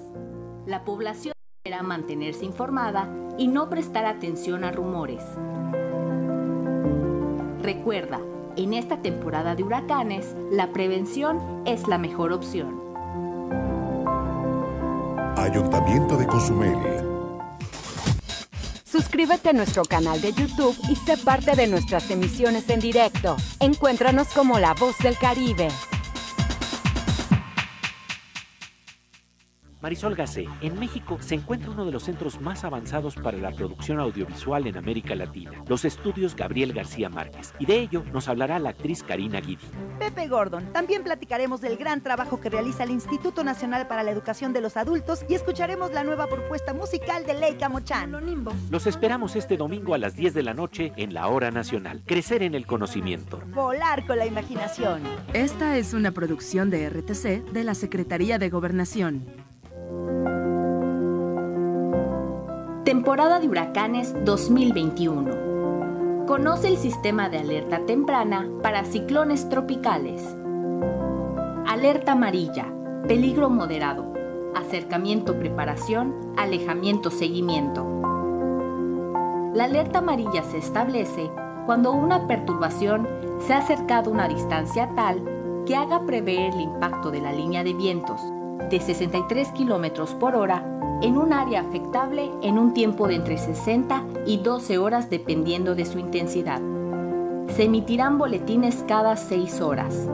La 0.65 0.83
población 0.83 1.33
deberá 1.63 1.83
mantenerse 1.83 2.45
informada 2.45 3.09
y 3.37 3.47
no 3.47 3.69
prestar 3.69 4.05
atención 4.05 4.63
a 4.63 4.71
rumores. 4.71 5.23
Recuerda, 7.61 8.21
en 8.55 8.73
esta 8.73 9.01
temporada 9.01 9.53
de 9.53 9.63
huracanes, 9.63 10.33
la 10.49 10.71
prevención 10.71 11.63
es 11.65 11.87
la 11.89 11.97
mejor 11.97 12.31
opción. 12.31 12.79
Ayuntamiento 15.35 16.15
de 16.15 16.25
Cozumel. 16.25 16.77
Suscríbete 18.85 19.49
a 19.49 19.53
nuestro 19.53 19.83
canal 19.83 20.21
de 20.21 20.31
YouTube 20.31 20.75
y 20.89 20.95
sé 20.95 21.17
parte 21.17 21.55
de 21.55 21.67
nuestras 21.67 22.09
emisiones 22.11 22.69
en 22.69 22.79
directo. 22.79 23.35
Encuéntranos 23.59 24.29
como 24.29 24.57
La 24.57 24.73
Voz 24.73 24.97
del 24.99 25.17
Caribe. 25.17 25.67
Marisol 29.81 30.13
Gacé, 30.15 30.45
en 30.61 30.77
México 30.77 31.17
se 31.21 31.35
encuentra 31.35 31.71
uno 31.71 31.85
de 31.85 31.91
los 31.91 32.03
centros 32.03 32.41
más 32.41 32.65
avanzados 32.65 33.15
para 33.15 33.37
la 33.37 33.51
producción 33.51 33.99
audiovisual 33.99 34.67
en 34.67 34.77
América 34.77 35.15
Latina, 35.15 35.51
los 35.67 35.85
estudios 35.85 36.35
Gabriel 36.35 36.73
García 36.73 37.07
Márquez, 37.07 37.53
y 37.59 37.65
de 37.65 37.79
ello 37.79 38.03
nos 38.11 38.27
hablará 38.27 38.59
la 38.59 38.71
actriz 38.71 39.03
Karina 39.03 39.39
Guidi. 39.39 39.65
Pepe 39.97 40.27
Gordon, 40.27 40.73
también 40.73 41.03
platicaremos 41.03 41.61
del 41.61 41.77
gran 41.77 42.01
trabajo 42.01 42.41
que 42.41 42.49
realiza 42.49 42.83
el 42.83 42.91
Instituto 42.91 43.43
Nacional 43.45 43.87
para 43.87 44.03
la 44.03 44.11
Educación 44.11 44.51
de 44.51 44.59
los 44.61 44.75
Adultos 44.75 45.25
y 45.29 45.35
escucharemos 45.35 45.93
la 45.93 46.03
nueva 46.03 46.27
propuesta 46.27 46.73
musical 46.73 47.25
de 47.25 47.35
Leica 47.35 47.69
Mochan. 47.69 48.11
Los 48.69 48.85
esperamos 48.85 49.35
este 49.37 49.55
domingo 49.55 49.93
a 49.93 49.97
las 49.97 50.15
10 50.15 50.33
de 50.33 50.43
la 50.43 50.53
noche 50.53 50.91
en 50.97 51.13
la 51.13 51.27
Hora 51.29 51.51
Nacional. 51.51 52.01
Crecer 52.05 52.43
en 52.43 52.53
el 52.53 52.65
conocimiento. 52.65 53.41
Volar 53.53 54.05
con 54.05 54.17
la 54.17 54.25
imaginación. 54.25 55.03
Esta 55.33 55.77
es 55.77 55.93
una 55.93 56.11
producción 56.11 56.69
de 56.69 56.89
RTC 56.89 57.51
de 57.51 57.63
la 57.63 57.75
Secretaría 57.75 58.39
de 58.39 58.49
Gobernación. 58.49 59.38
Temporada 62.83 63.39
de 63.39 63.47
huracanes 63.47 64.13
2021. 64.23 66.27
Conoce 66.27 66.67
el 66.67 66.77
sistema 66.77 67.27
de 67.29 67.39
alerta 67.39 67.87
temprana 67.87 68.47
para 68.61 68.85
ciclones 68.85 69.49
tropicales. 69.49 70.23
Alerta 71.67 72.11
amarilla. 72.11 72.71
Peligro 73.07 73.49
moderado. 73.49 74.13
Acercamiento 74.55 75.39
preparación. 75.39 76.13
Alejamiento 76.37 77.09
seguimiento. 77.09 77.83
La 79.55 79.63
alerta 79.63 79.97
amarilla 79.99 80.43
se 80.43 80.59
establece 80.59 81.31
cuando 81.65 81.93
una 81.93 82.27
perturbación 82.27 83.07
se 83.39 83.55
ha 83.55 83.57
acercado 83.57 84.11
a 84.11 84.13
una 84.13 84.27
distancia 84.27 84.91
tal 84.95 85.23
que 85.65 85.75
haga 85.75 86.05
prever 86.05 86.53
el 86.53 86.61
impacto 86.61 87.09
de 87.09 87.21
la 87.21 87.31
línea 87.31 87.63
de 87.63 87.73
vientos 87.73 88.21
de 88.69 88.79
63 88.79 89.49
km 89.49 90.15
por 90.15 90.35
hora 90.35 90.63
en 91.01 91.17
un 91.17 91.33
área 91.33 91.61
afectable 91.61 92.31
en 92.41 92.57
un 92.57 92.73
tiempo 92.73 93.07
de 93.07 93.15
entre 93.15 93.37
60 93.37 94.03
y 94.25 94.37
12 94.37 94.77
horas 94.77 95.09
dependiendo 95.09 95.75
de 95.75 95.85
su 95.85 95.97
intensidad. 95.97 96.61
Se 97.55 97.63
emitirán 97.63 98.17
boletines 98.17 98.83
cada 98.87 99.15
6 99.15 99.61
horas. 99.61 100.07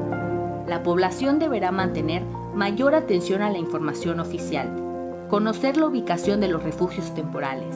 La 0.67 0.83
población 0.83 1.39
deberá 1.39 1.71
mantener 1.71 2.23
mayor 2.53 2.95
atención 2.95 3.41
a 3.41 3.49
la 3.49 3.57
información 3.57 4.19
oficial, 4.19 5.25
conocer 5.29 5.77
la 5.77 5.87
ubicación 5.87 6.39
de 6.39 6.47
los 6.47 6.63
refugios 6.63 7.13
temporales, 7.13 7.75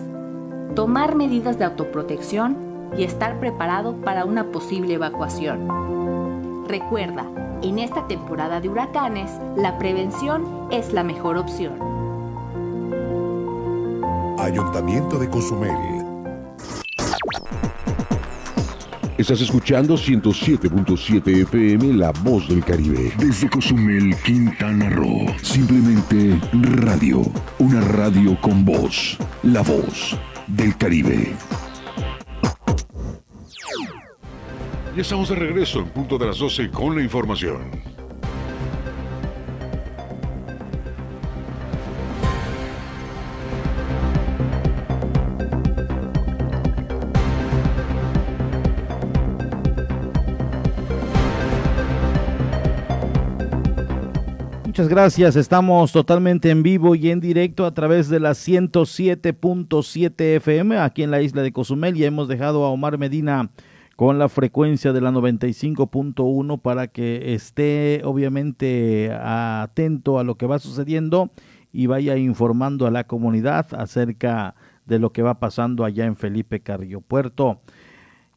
tomar 0.76 1.16
medidas 1.16 1.60
de 1.60 1.66
autoprotección 1.66 2.58
y 2.98 3.04
estar 3.04 3.40
preparado 3.40 3.96
para 3.98 4.26
una 4.26 4.52
posible 4.52 4.94
evacuación. 4.94 6.68
Recuerda, 6.68 7.26
en 7.62 7.80
esta 7.80 8.08
temporada 8.08 8.62
de 8.62 8.70
huracanes, 8.70 9.32
la 9.56 9.78
prevención 9.78 10.68
es 10.72 10.94
la 10.94 11.04
mejor 11.04 11.38
opción. 11.38 11.74
Ayuntamiento 14.38 15.18
de 15.18 15.30
Cozumel. 15.30 16.06
Estás 19.18 19.42
escuchando 19.42 19.96
107.7 19.96 21.42
FM 21.42 21.94
La 21.96 22.12
Voz 22.24 22.48
del 22.48 22.64
Caribe. 22.64 23.12
Desde 23.18 23.50
Cozumel, 23.50 24.16
Quintana 24.24 24.90
Roo. 24.90 25.26
Simplemente 25.42 26.40
radio. 26.54 27.22
Una 27.60 27.82
radio 27.82 28.40
con 28.40 28.64
voz. 28.64 29.18
La 29.44 29.62
Voz 29.62 30.18
del 30.48 30.78
Caribe. 30.78 31.36
Ya 34.96 35.04
estamos 35.04 35.30
de 35.30 35.36
regreso 35.36 35.80
en 35.80 35.90
punto 35.90 36.18
de 36.18 36.26
las 36.26 36.40
12 36.40 36.72
con 36.72 36.96
la 36.96 37.04
información. 37.04 37.60
Muchas 54.66 54.88
gracias. 54.88 55.36
Estamos 55.36 55.92
totalmente 55.92 56.50
en 56.50 56.64
vivo 56.64 56.96
y 56.96 57.12
en 57.12 57.20
directo 57.20 57.66
a 57.66 57.74
través 57.74 58.10
de 58.10 58.20
la 58.20 58.32
107.7 58.32 60.22
FM 60.38 60.78
aquí 60.78 61.04
en 61.04 61.12
la 61.12 61.22
isla 61.22 61.42
de 61.42 61.52
Cozumel 61.52 61.98
y 61.98 62.06
hemos 62.06 62.28
dejado 62.28 62.64
a 62.64 62.70
Omar 62.70 62.98
Medina 62.98 63.50
con 64.00 64.18
la 64.18 64.30
frecuencia 64.30 64.94
de 64.94 65.02
la 65.02 65.12
95.1 65.12 66.62
para 66.62 66.88
que 66.88 67.34
esté 67.34 68.00
obviamente 68.06 69.12
atento 69.12 70.20
a 70.20 70.24
lo 70.24 70.36
que 70.36 70.46
va 70.46 70.58
sucediendo 70.58 71.32
y 71.74 71.88
vaya 71.88 72.16
informando 72.16 72.88
a 72.88 72.92
la 72.92 73.04
comunidad 73.04 73.68
acerca 73.74 74.56
de 74.86 75.00
lo 75.00 75.12
que 75.12 75.22
va 75.22 75.42
pasando 75.42 75.84
allá 75.84 76.06
en 76.06 76.16
Felipe 76.16 76.62
Carrillo 76.62 77.02
Puerto. 77.02 77.60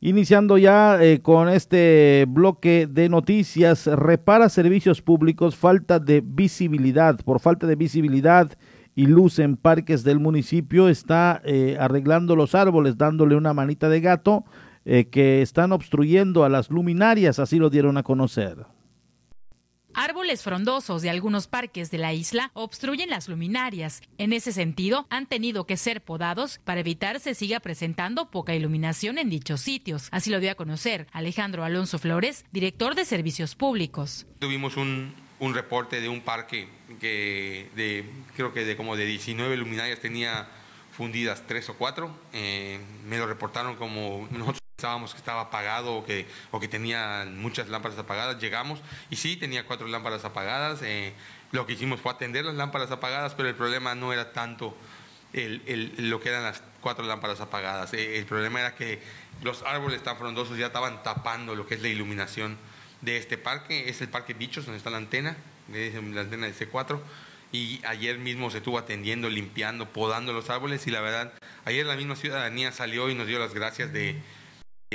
Iniciando 0.01 0.59
ya 0.59 1.01
eh, 1.01 1.21
con 1.23 1.49
este 1.49 2.25
bloque 2.27 2.89
de 2.91 3.09
noticias, 3.09 3.87
repara 3.87 4.49
servicios 4.49 5.01
públicos, 5.01 5.55
falta 5.55 6.01
de 6.01 6.25
visibilidad, 6.27 7.21
por 7.21 7.39
falta 7.39 7.69
de 7.69 7.77
visibilidad 7.77 8.51
y 8.97 9.07
luz 9.07 9.39
en 9.39 9.57
parques 9.57 10.03
del 10.03 10.19
municipio, 10.19 10.89
está 10.89 11.41
eh, 11.45 11.77
arreglando 11.79 12.35
los 12.35 12.57
árboles, 12.57 12.99
dándole 12.99 13.37
una 13.37 13.55
manita 13.55 13.89
de 13.89 14.01
gato 14.01 14.45
eh, 14.85 15.07
que 15.07 15.43
están 15.43 15.73
obstruyendo 15.73 16.45
a 16.45 16.49
las 16.49 16.71
luminarias, 16.71 17.39
así 17.39 17.59
lo 17.59 17.71
dieron 17.71 17.97
a 17.99 18.03
conocer. 18.03 18.67
Árboles 19.95 20.43
frondosos 20.43 21.03
de 21.03 21.11
algunos 21.11 21.49
parques 21.49 21.91
de 21.91 21.99
la 21.99 22.15
isla 22.15 22.51
obstruyen 22.55 23.11
las 23.11 23.29
luminarias. 23.29 24.01
En 24.17 24.33
ese 24.33 24.53
sentido, 24.53 25.07
han 25.11 25.27
tenido 25.27 25.67
que 25.67 25.77
ser 25.77 26.03
podados 26.03 26.61
para 26.65 26.81
evitar 26.81 27.21
se 27.21 27.35
siga 27.35 27.61
presentando 27.61 28.31
poca 28.31 28.55
iluminación 28.55 29.19
en 29.19 29.29
dichos 29.29 29.61
sitios. 29.61 30.09
Así 30.11 30.31
lo 30.31 30.41
dio 30.41 30.51
a 30.51 30.55
conocer 30.55 31.07
Alejandro 31.13 31.63
Alonso 31.63 31.99
Flores, 31.99 32.47
director 32.53 32.95
de 32.95 33.05
Servicios 33.05 33.55
Públicos. 33.55 34.27
Tuvimos 34.39 34.79
un, 34.79 35.13
un 35.41 35.55
reporte 35.55 36.01
de 36.01 36.09
un 36.09 36.23
parque 36.23 36.69
que 36.99 37.69
de, 37.77 38.09
creo 38.35 38.55
que 38.55 38.65
de 38.65 38.77
como 38.77 38.97
de 38.97 39.05
19 39.05 39.57
luminarias 39.59 40.01
tenía 40.01 40.49
fundidas 40.93 41.45
tres 41.47 41.69
o 41.69 41.75
cuatro. 41.75 42.17
Eh, 42.33 42.81
me 43.07 43.19
lo 43.19 43.27
reportaron 43.27 43.77
como 43.77 44.27
nosotros 44.31 44.61
pensábamos 44.83 45.13
que 45.13 45.19
estaba 45.19 45.43
apagado 45.43 45.95
o 45.95 46.05
que, 46.05 46.27
o 46.51 46.59
que 46.59 46.67
tenía 46.67 47.25
muchas 47.31 47.69
lámparas 47.69 47.97
apagadas. 47.99 48.41
Llegamos 48.41 48.81
y 49.11 49.17
sí, 49.17 49.37
tenía 49.37 49.65
cuatro 49.65 49.87
lámparas 49.87 50.25
apagadas. 50.25 50.81
Eh, 50.83 51.13
lo 51.53 51.67
que 51.67 51.75
hicimos 51.75 52.01
fue 52.01 52.11
atender 52.11 52.45
las 52.45 52.57
lámparas 52.57 52.91
apagadas, 52.91 53.35
pero 53.35 53.49
el 53.49 53.55
problema 53.55 53.95
no 53.95 54.13
era 54.13 54.33
tanto 54.33 54.77
el, 55.35 55.63
el, 55.67 56.11
lo 56.11 56.21
que 56.21 56.31
eran 56.31 56.43
las 56.43 56.65
cuatro 56.81 57.05
lámparas 57.07 57.41
apagadas. 57.41 57.95
Eh, 57.95 58.19
el 58.19 58.27
problema 58.27 58.59
era 58.59 58.75
que 58.75 59.01
los 59.43 59.63
árboles 59.63 60.03
tan 60.03 60.19
frondosos 60.19 60.59
ya 60.59 60.67
estaban 60.67 61.05
tapando 61.05 61.55
lo 61.55 61.65
que 61.65 61.77
es 61.77 61.83
la 61.83 61.89
iluminación 61.89 62.59
de 63.03 63.19
este 63.19 63.39
parque. 63.39 63.89
Es 63.89 64.01
el 64.01 64.09
Parque 64.09 64.35
Bichos, 64.35 64.65
donde 64.65 64.79
está 64.79 64.91
la 64.91 64.97
antena, 64.97 65.37
la 65.69 66.23
antena 66.23 66.47
de 66.49 66.55
C4 66.55 66.99
y 67.53 67.81
ayer 67.85 68.19
mismo 68.19 68.51
se 68.51 68.59
estuvo 68.59 68.79
atendiendo, 68.79 69.29
limpiando, 69.29 69.87
podando 69.87 70.33
los 70.33 70.51
árboles 70.51 70.87
y 70.87 70.91
la 70.91 71.03
verdad, 71.03 71.35
ayer 71.67 71.85
la 71.85 71.97
misma 71.97 72.17
ciudadanía 72.17 72.73
salió 72.73 73.11
y 73.11 73.15
nos 73.15 73.27
dio 73.27 73.39
las 73.39 73.53
gracias 73.53 73.93
de, 73.93 74.17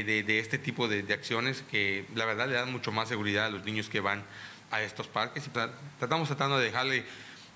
de, 0.03 0.39
este 0.39 0.57
tipo 0.57 0.87
de, 0.87 1.01
acciones 1.13 1.63
que 1.69 2.05
la 2.15 2.25
verdad 2.25 2.47
le 2.47 2.55
dan 2.55 2.71
mucho 2.71 2.91
más 2.91 3.09
seguridad 3.09 3.45
a 3.45 3.49
los 3.49 3.65
niños 3.65 3.89
que 3.89 3.99
van 3.99 4.23
a 4.71 4.81
estos 4.81 5.07
parques 5.07 5.47
y 5.47 5.49
tratamos 5.99 6.27
tratando 6.27 6.57
de 6.57 6.65
dejarle 6.65 7.05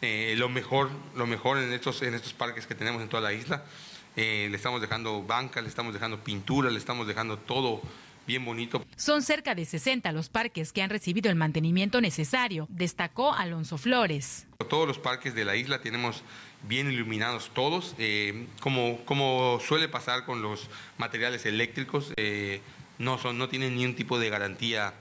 eh, 0.01 0.35
lo 0.37 0.49
mejor, 0.49 0.89
lo 1.15 1.27
mejor 1.27 1.57
en 1.57 1.71
estos, 1.73 2.01
en 2.01 2.13
estos 2.13 2.33
parques 2.33 2.65
que 2.65 2.75
tenemos 2.75 3.01
en 3.01 3.09
toda 3.09 3.21
la 3.21 3.33
isla. 3.33 3.63
Eh, 4.15 4.47
le 4.49 4.57
estamos 4.57 4.81
dejando 4.81 5.23
bancas, 5.23 5.63
le 5.63 5.69
estamos 5.69 5.93
dejando 5.93 6.21
pintura, 6.23 6.69
le 6.69 6.77
estamos 6.77 7.07
dejando 7.07 7.37
todo 7.37 7.81
bien 8.27 8.43
bonito. 8.43 8.83
Son 8.95 9.21
cerca 9.21 9.55
de 9.55 9.65
60 9.65 10.11
los 10.11 10.29
parques 10.29 10.73
que 10.73 10.81
han 10.81 10.89
recibido 10.89 11.29
el 11.29 11.35
mantenimiento 11.35 12.01
necesario, 12.01 12.67
destacó 12.69 13.33
Alonso 13.33 13.77
Flores. 13.77 14.47
Todos 14.69 14.87
los 14.87 14.99
parques 14.99 15.33
de 15.33 15.45
la 15.45 15.55
isla 15.55 15.81
tenemos 15.81 16.23
bien 16.63 16.91
iluminados 16.91 17.51
todos, 17.53 17.95
eh, 17.97 18.47
como, 18.59 19.03
como 19.05 19.59
suele 19.65 19.87
pasar 19.87 20.25
con 20.25 20.41
los 20.41 20.69
materiales 20.97 21.45
eléctricos, 21.45 22.13
eh, 22.17 22.61
no, 22.97 23.17
son, 23.17 23.37
no 23.37 23.49
tienen 23.49 23.75
ni 23.75 23.85
un 23.85 23.95
tipo 23.95 24.19
de 24.19 24.29
garantía 24.29 24.93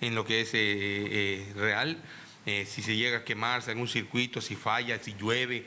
en 0.00 0.14
lo 0.14 0.24
que 0.24 0.42
es 0.42 0.50
eh, 0.52 1.52
real. 1.56 1.98
si 2.46 2.82
se 2.82 2.96
llega 2.96 3.18
a 3.18 3.24
quemarse 3.24 3.70
algún 3.70 3.88
circuito, 3.88 4.40
si 4.40 4.56
falla, 4.56 4.98
si 4.98 5.14
llueve, 5.14 5.66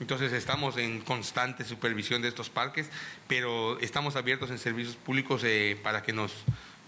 entonces 0.00 0.32
estamos 0.32 0.76
en 0.76 1.00
constante 1.00 1.64
supervisión 1.64 2.22
de 2.22 2.28
estos 2.28 2.50
parques, 2.50 2.88
pero 3.28 3.78
estamos 3.80 4.16
abiertos 4.16 4.50
en 4.50 4.58
servicios 4.58 4.96
públicos 4.96 5.44
para 5.82 6.02
que 6.02 6.12
nos 6.12 6.32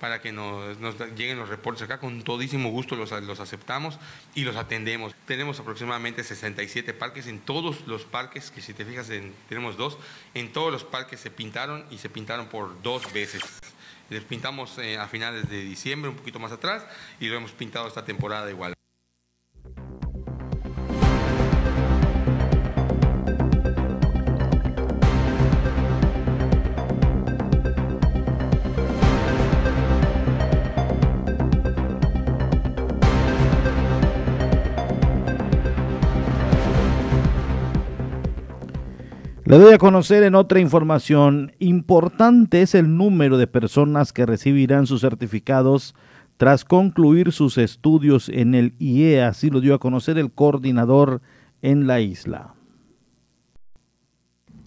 para 0.00 0.20
que 0.20 0.32
nos, 0.32 0.76
lleguen 1.16 1.38
los 1.38 1.48
reportes 1.48 1.82
acá, 1.82 1.98
con 1.98 2.22
todísimo 2.22 2.70
gusto 2.70 2.96
los, 2.96 3.10
los 3.10 3.40
aceptamos 3.40 3.98
y 4.34 4.44
los 4.44 4.56
atendemos. 4.56 5.14
Tenemos 5.26 5.58
aproximadamente 5.60 6.22
67 6.22 6.94
parques, 6.94 7.26
en 7.26 7.40
todos 7.40 7.86
los 7.86 8.04
parques, 8.04 8.50
que 8.50 8.60
si 8.60 8.74
te 8.74 8.84
fijas 8.84 9.10
en, 9.10 9.34
tenemos 9.48 9.76
dos, 9.76 9.98
en 10.34 10.52
todos 10.52 10.72
los 10.72 10.84
parques 10.84 11.20
se 11.20 11.30
pintaron 11.30 11.84
y 11.90 11.98
se 11.98 12.10
pintaron 12.10 12.46
por 12.46 12.82
dos 12.82 13.12
veces. 13.12 13.42
Les 14.10 14.22
pintamos 14.22 14.78
eh, 14.78 14.98
a 14.98 15.08
finales 15.08 15.48
de 15.48 15.62
diciembre, 15.62 16.10
un 16.10 16.16
poquito 16.16 16.38
más 16.38 16.52
atrás, 16.52 16.86
y 17.18 17.26
lo 17.26 17.36
hemos 17.36 17.52
pintado 17.52 17.88
esta 17.88 18.04
temporada 18.04 18.48
igual. 18.50 18.75
Le 39.46 39.58
doy 39.58 39.72
a 39.74 39.78
conocer 39.78 40.24
en 40.24 40.34
otra 40.34 40.58
información 40.58 41.52
importante 41.60 42.62
es 42.62 42.74
el 42.74 42.96
número 42.96 43.38
de 43.38 43.46
personas 43.46 44.12
que 44.12 44.26
recibirán 44.26 44.88
sus 44.88 45.02
certificados 45.02 45.94
tras 46.36 46.64
concluir 46.64 47.30
sus 47.30 47.56
estudios 47.56 48.28
en 48.28 48.56
el 48.56 48.74
IEA, 48.80 49.28
así 49.28 49.48
lo 49.48 49.60
dio 49.60 49.76
a 49.76 49.78
conocer 49.78 50.18
el 50.18 50.32
coordinador 50.32 51.22
en 51.62 51.86
la 51.86 52.00
isla. 52.00 52.55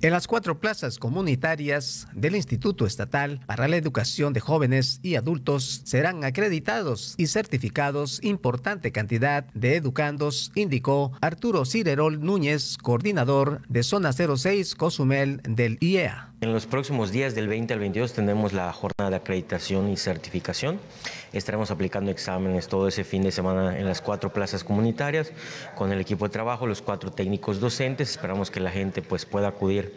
En 0.02 0.12
las 0.12 0.28
cuatro 0.28 0.62
plazas 0.62 0.97
comunitarias 0.97 2.08
del 2.14 2.38
Instituto 2.38 2.86
Estatal 2.86 3.41
para 3.45 3.68
la 3.68 3.76
Educación 3.76 4.32
de 4.32 4.39
Jóvenes 4.39 5.02
y 5.04 5.16
Adultos 5.16 5.82
serán 5.84 6.24
acreditados 6.24 7.16
y 7.18 7.28
certificados 7.28 8.24
importante 8.24 8.93
cantidad 8.93 9.43
de 9.54 9.76
educandos, 9.76 10.54
indicó 10.56 11.12
Arturo 11.20 11.66
Cirerol 11.66 12.22
Núñez, 12.22 12.78
coordinador 12.78 13.62
de 13.68 13.84
Zona 13.84 14.14
06 14.14 14.74
Cozumel 14.76 15.41
del 15.43 15.78
IEA. 15.82 16.32
En 16.39 16.54
los 16.54 16.66
próximos 16.66 17.12
días 17.12 17.36
del 17.36 17.50
20 17.50 17.74
al 17.74 17.82
22 17.82 18.14
tendremos 18.14 18.54
la 18.54 18.72
jornada 18.72 19.10
de 19.10 19.18
acreditación 19.18 19.89
y 19.89 19.97
certificación. 19.97 20.80
Estaremos 21.34 21.72
aplicando 21.72 22.12
exámenes 22.12 22.68
todo 22.68 22.88
ese 22.88 23.04
fin 23.04 23.24
de 23.24 23.32
semana 23.32 23.78
en 23.78 23.86
las 23.86 24.02
cuatro 24.02 24.34
plazas 24.34 24.64
comunitarias 24.64 25.32
con 25.76 25.92
el 25.92 26.02
equipo 26.02 26.26
de 26.26 26.32
trabajo, 26.32 26.66
los 26.66 26.82
cuatro 26.82 27.12
técnicos 27.12 27.60
docentes. 27.60 28.12
Esperamos 28.12 28.50
que 28.52 28.60
la 28.60 28.72
gente 28.72 29.02
pues, 29.02 29.26
pueda 29.26 29.50
acudir 29.50 29.94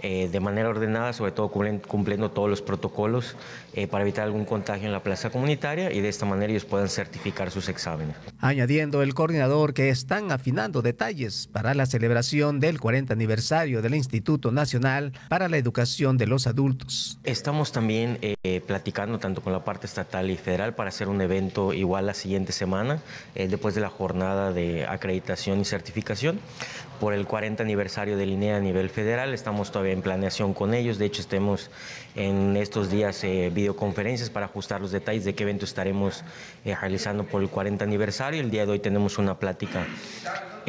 eh, 0.00 0.28
de 0.30 0.40
manera 0.40 0.68
ordenada, 0.68 1.12
sobre 1.12 1.32
todo 1.32 1.48
cumpliendo, 1.50 2.30
todos 2.30 2.48
los 2.48 2.62
protocolos 2.62 3.34
eh, 3.74 3.88
para 3.88 4.02
evitar 4.02 4.24
algún 4.24 4.44
contagio 4.44 4.86
en 4.86 4.92
la 4.92 5.02
plaza 5.02 5.30
comunitaria 5.30 5.92
y 5.92 6.00
de 6.00 6.08
esta 6.08 6.24
manera 6.24 6.52
ellos 6.52 6.64
puedan 6.64 6.88
certificar 6.88 7.50
sus 7.50 7.68
exámenes. 7.68 8.16
Añadiendo 8.38 9.02
el 9.02 9.14
coordinador 9.14 9.74
que 9.74 9.88
están 9.88 10.30
afinando 10.30 10.82
detalles 10.82 11.48
para 11.48 11.74
la 11.74 11.86
celebración 11.86 12.60
del 12.60 12.78
40 12.78 13.12
aniversario 13.12 13.82
del 13.82 13.94
Instituto 13.94 14.52
Nacional 14.52 15.12
para 15.28 15.48
la 15.48 15.56
Educación 15.56 16.16
de 16.16 16.26
los 16.26 16.46
adultos. 16.46 17.18
Estamos 17.24 17.72
también 17.72 18.18
eh, 18.22 18.60
platicando 18.66 19.18
tanto 19.18 19.42
con 19.42 19.52
la 19.52 19.64
parte 19.64 19.86
estatal 19.86 20.30
y 20.30 20.36
federal 20.36 20.67
para 20.72 20.88
hacer 20.88 21.08
un 21.08 21.20
evento 21.20 21.72
igual 21.72 22.06
la 22.06 22.14
siguiente 22.14 22.52
semana, 22.52 23.00
eh, 23.34 23.48
después 23.48 23.74
de 23.74 23.80
la 23.80 23.90
jornada 23.90 24.52
de 24.52 24.86
acreditación 24.86 25.60
y 25.60 25.64
certificación, 25.64 26.40
por 27.00 27.14
el 27.14 27.26
40 27.26 27.62
aniversario 27.62 28.16
del 28.16 28.30
INEA 28.30 28.56
a 28.56 28.60
nivel 28.60 28.90
federal. 28.90 29.34
Estamos 29.34 29.70
todavía 29.70 29.92
en 29.92 30.02
planeación 30.02 30.54
con 30.54 30.74
ellos. 30.74 30.98
De 30.98 31.06
hecho, 31.06 31.20
estemos 31.20 31.70
en 32.14 32.56
estos 32.56 32.90
días 32.90 33.22
eh, 33.24 33.50
videoconferencias 33.54 34.30
para 34.30 34.46
ajustar 34.46 34.80
los 34.80 34.90
detalles 34.90 35.24
de 35.24 35.34
qué 35.34 35.44
evento 35.44 35.64
estaremos 35.64 36.24
realizando 36.64 37.24
por 37.24 37.42
el 37.42 37.48
40 37.48 37.84
aniversario. 37.84 38.40
El 38.40 38.50
día 38.50 38.66
de 38.66 38.72
hoy 38.72 38.78
tenemos 38.78 39.18
una 39.18 39.38
plática 39.38 39.86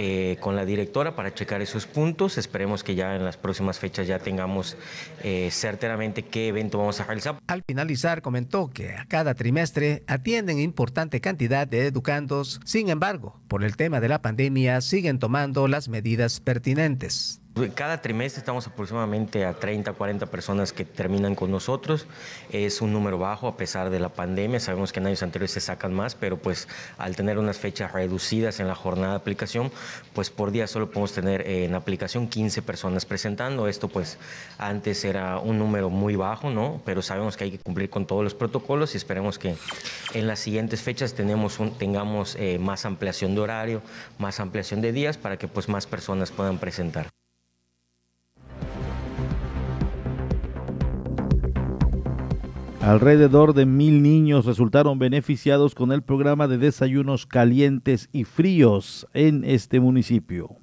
eh, 0.01 0.37
con 0.39 0.55
la 0.55 0.63
directora 0.63 1.13
para 1.13 1.33
checar 1.33 1.61
esos 1.61 1.85
puntos. 1.85 2.37
Esperemos 2.37 2.85
que 2.85 2.95
ya 2.95 3.17
en 3.17 3.25
las 3.25 3.35
próximas 3.35 3.79
fechas 3.79 4.07
ya 4.07 4.17
tengamos 4.17 4.77
eh, 5.23 5.49
certeramente 5.51 6.23
qué 6.23 6.47
evento 6.47 6.77
vamos 6.77 7.01
a 7.01 7.03
realizar. 7.03 7.35
Al 7.47 7.63
finalizar 7.67 8.21
comentó 8.21 8.69
que 8.69 8.93
a 8.93 9.03
cada 9.09 9.33
trimestre 9.33 10.03
atienden 10.07 10.57
importante 10.59 11.19
cantidad 11.19 11.67
de 11.67 11.87
educandos, 11.87 12.61
sin 12.63 12.87
embargo, 12.89 13.41
por 13.49 13.65
el 13.65 13.75
tema 13.75 13.99
de 13.99 14.07
la 14.07 14.21
pandemia 14.21 14.79
siguen 14.79 15.19
tomando 15.19 15.67
las 15.67 15.89
medidas 15.89 16.18
pertinentes. 16.39 17.38
Cada 17.75 18.01
trimestre 18.01 18.39
estamos 18.39 18.67
aproximadamente 18.67 19.43
a 19.43 19.53
30, 19.53 19.91
40 19.91 20.27
personas 20.27 20.71
que 20.71 20.85
terminan 20.85 21.35
con 21.35 21.51
nosotros. 21.51 22.07
Es 22.51 22.79
un 22.79 22.93
número 22.93 23.17
bajo 23.17 23.49
a 23.49 23.57
pesar 23.57 23.89
de 23.89 23.99
la 23.99 24.07
pandemia. 24.07 24.61
Sabemos 24.61 24.93
que 24.93 25.01
en 25.01 25.07
años 25.07 25.23
anteriores 25.23 25.51
se 25.51 25.59
sacan 25.59 25.93
más, 25.93 26.15
pero 26.15 26.37
pues 26.37 26.69
al 26.97 27.17
tener 27.17 27.37
unas 27.37 27.57
fechas 27.57 27.91
reducidas 27.91 28.61
en 28.61 28.67
la 28.67 28.75
jornada 28.75 29.13
de 29.13 29.17
aplicación, 29.17 29.71
pues 30.13 30.29
por 30.29 30.51
día 30.51 30.67
solo 30.67 30.89
podemos 30.89 31.11
tener 31.11 31.45
en 31.49 31.75
aplicación 31.75 32.29
15 32.29 32.61
personas 32.61 33.05
presentando. 33.05 33.67
Esto 33.67 33.89
pues 33.89 34.19
antes 34.57 35.03
era 35.03 35.39
un 35.39 35.59
número 35.59 35.89
muy 35.89 36.15
bajo, 36.15 36.49
¿no? 36.49 36.81
Pero 36.85 37.01
sabemos 37.01 37.35
que 37.35 37.43
hay 37.43 37.51
que 37.51 37.59
cumplir 37.59 37.89
con 37.89 38.05
todos 38.05 38.23
los 38.23 38.35
protocolos 38.35 38.93
y 38.93 38.97
esperemos 38.97 39.37
que 39.37 39.57
en 40.13 40.27
las 40.27 40.39
siguientes 40.39 40.81
fechas 40.81 41.13
tenemos 41.13 41.59
un, 41.59 41.77
tengamos 41.77 42.37
eh, 42.39 42.57
más 42.57 42.85
ampliación 42.85 43.35
de 43.35 43.41
horario, 43.41 43.81
más 44.17 44.39
ampliación 44.39 44.79
de 44.79 44.93
días 44.93 45.17
para 45.17 45.35
que 45.35 45.49
pues 45.49 45.67
más 45.67 45.87
personas 45.87 46.31
puedan 46.31 46.57
presentar. 46.57 47.09
Alrededor 52.81 53.53
de 53.53 53.65
mil 53.65 54.01
niños 54.01 54.45
resultaron 54.45 54.99
beneficiados 54.99 55.75
con 55.75 55.91
el 55.91 56.01
programa 56.01 56.47
de 56.47 56.57
desayunos 56.57 57.25
calientes 57.25 58.07
y 58.13 58.23
fríos 58.23 59.05
en 59.13 59.43
este 59.43 59.81
municipio. 59.81 60.55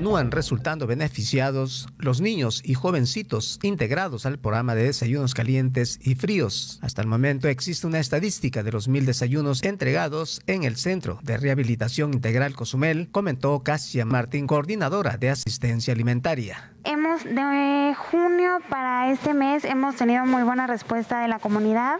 Continúan 0.00 0.30
resultando 0.30 0.86
beneficiados 0.86 1.86
los 1.98 2.22
niños 2.22 2.62
y 2.64 2.72
jovencitos 2.72 3.58
integrados 3.62 4.24
al 4.24 4.38
programa 4.38 4.74
de 4.74 4.84
desayunos 4.84 5.34
calientes 5.34 6.00
y 6.02 6.14
fríos. 6.14 6.78
Hasta 6.80 7.02
el 7.02 7.06
momento 7.06 7.48
existe 7.48 7.86
una 7.86 7.98
estadística 7.98 8.62
de 8.62 8.72
los 8.72 8.88
mil 8.88 9.04
desayunos 9.04 9.62
entregados 9.62 10.40
en 10.46 10.64
el 10.64 10.76
Centro 10.76 11.18
de 11.22 11.36
Rehabilitación 11.36 12.14
Integral 12.14 12.54
Cozumel, 12.54 13.10
comentó 13.10 13.62
Cassia 13.62 14.06
Martín, 14.06 14.46
coordinadora 14.46 15.18
de 15.18 15.28
asistencia 15.28 15.92
alimentaria. 15.92 16.72
Hemos 16.84 17.22
de 17.24 17.94
junio 17.94 18.58
para 18.70 19.12
este 19.12 19.34
mes 19.34 19.66
hemos 19.66 19.96
tenido 19.96 20.24
muy 20.24 20.44
buena 20.44 20.66
respuesta 20.66 21.20
de 21.20 21.28
la 21.28 21.38
comunidad. 21.38 21.98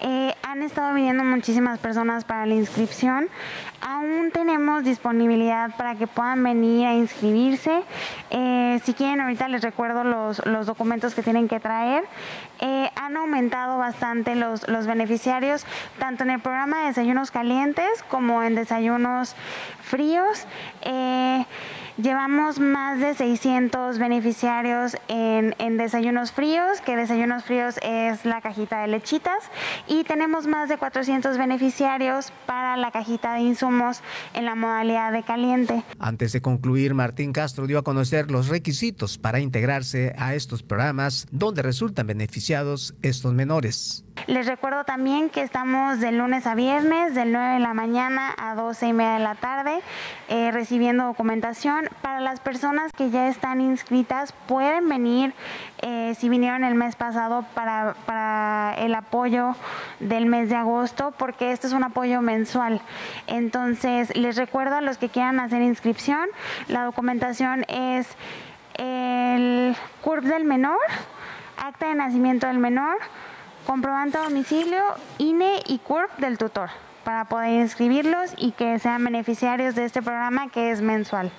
Eh, 0.00 0.32
han 0.42 0.62
estado 0.62 0.94
viniendo 0.94 1.24
muchísimas 1.24 1.78
personas 1.78 2.24
para 2.24 2.46
la 2.46 2.54
inscripción. 2.54 3.28
Aún 3.86 4.30
tenemos 4.32 4.82
disponibilidad 4.82 5.76
para 5.76 5.94
que 5.94 6.06
puedan 6.06 6.42
venir 6.42 6.86
a 6.86 6.94
inscribirse. 6.94 7.82
Eh, 8.30 8.80
si 8.82 8.94
quieren, 8.94 9.20
ahorita 9.20 9.46
les 9.48 9.60
recuerdo 9.60 10.04
los, 10.04 10.44
los 10.46 10.64
documentos 10.64 11.14
que 11.14 11.22
tienen 11.22 11.48
que 11.48 11.60
traer. 11.60 12.02
Eh, 12.60 12.90
han 12.96 13.14
aumentado 13.18 13.76
bastante 13.76 14.36
los, 14.36 14.66
los 14.68 14.86
beneficiarios, 14.86 15.66
tanto 15.98 16.24
en 16.24 16.30
el 16.30 16.40
programa 16.40 16.80
de 16.80 16.86
desayunos 16.86 17.30
calientes 17.30 18.02
como 18.08 18.42
en 18.42 18.54
desayunos 18.54 19.36
fríos. 19.82 20.46
Llevamos 21.96 22.58
más 22.58 22.98
de 22.98 23.14
600 23.14 24.00
beneficiarios 24.00 24.96
en, 25.06 25.76
desayunos 25.76 26.32
fríos, 26.32 26.80
que 26.80 26.96
desayunos 26.96 27.44
fríos 27.44 27.76
es 27.84 28.24
la 28.24 28.40
cajita 28.40 28.82
de 28.82 28.88
lechitas, 28.88 29.44
y 29.86 30.02
tenemos 30.02 30.48
más 30.48 30.68
de 30.68 30.76
400 30.76 31.38
beneficiarios 31.38 32.32
para 32.46 32.76
la 32.76 32.90
cajita 32.90 33.34
de 33.34 33.42
insumos 33.42 34.00
en 34.34 34.44
la 34.44 34.56
modalidad 34.56 35.12
de 35.12 35.22
caliente. 35.22 35.84
Antes 36.00 36.32
de 36.32 36.40
concluir, 36.42 36.94
Martín 36.94 37.32
Castro 37.32 37.68
dio 37.68 37.78
a 37.78 37.84
conocer 37.84 38.28
los 38.28 38.48
requisitos 38.48 39.16
para 39.16 39.38
integrarse 39.38 40.16
a 40.18 40.34
estos 40.34 40.64
programas 40.64 41.28
donde 41.30 41.62
resultan 41.62 42.08
beneficiados 42.08 42.96
estos 43.02 43.34
menores. 43.34 44.03
Les 44.26 44.46
recuerdo 44.46 44.84
también 44.84 45.28
que 45.28 45.42
estamos 45.42 46.00
de 46.00 46.10
lunes 46.10 46.46
a 46.46 46.54
viernes, 46.54 47.14
del 47.14 47.30
9 47.30 47.54
de 47.54 47.58
la 47.58 47.74
mañana 47.74 48.34
a 48.38 48.54
12 48.54 48.86
y 48.88 48.92
media 48.94 49.14
de 49.14 49.18
la 49.18 49.34
tarde, 49.34 49.82
eh, 50.28 50.50
recibiendo 50.50 51.04
documentación. 51.04 51.90
Para 52.00 52.20
las 52.20 52.40
personas 52.40 52.90
que 52.92 53.10
ya 53.10 53.28
están 53.28 53.60
inscritas, 53.60 54.32
pueden 54.46 54.88
venir, 54.88 55.34
eh, 55.82 56.14
si 56.18 56.30
vinieron 56.30 56.64
el 56.64 56.74
mes 56.74 56.96
pasado, 56.96 57.44
para, 57.52 57.96
para 58.06 58.74
el 58.78 58.94
apoyo 58.94 59.56
del 60.00 60.24
mes 60.24 60.48
de 60.48 60.56
agosto, 60.56 61.12
porque 61.18 61.52
este 61.52 61.66
es 61.66 61.74
un 61.74 61.84
apoyo 61.84 62.22
mensual. 62.22 62.80
Entonces, 63.26 64.16
les 64.16 64.36
recuerdo 64.36 64.76
a 64.76 64.80
los 64.80 64.96
que 64.96 65.10
quieran 65.10 65.38
hacer 65.38 65.60
inscripción, 65.60 66.28
la 66.68 66.84
documentación 66.84 67.66
es 67.68 68.08
el 68.78 69.76
CURP 70.00 70.24
del 70.24 70.44
menor, 70.44 70.78
acta 71.58 71.88
de 71.88 71.94
nacimiento 71.94 72.46
del 72.46 72.58
menor, 72.58 72.96
comprobante 73.64 74.18
de 74.18 74.24
domicilio, 74.24 74.82
INE 75.18 75.60
y 75.66 75.78
CURP 75.78 76.18
del 76.18 76.38
tutor 76.38 76.70
para 77.04 77.26
poder 77.26 77.60
inscribirlos 77.60 78.32
y 78.38 78.52
que 78.52 78.78
sean 78.78 79.04
beneficiarios 79.04 79.74
de 79.74 79.84
este 79.84 80.02
programa 80.02 80.48
que 80.48 80.70
es 80.70 80.80
mensual. 80.80 81.30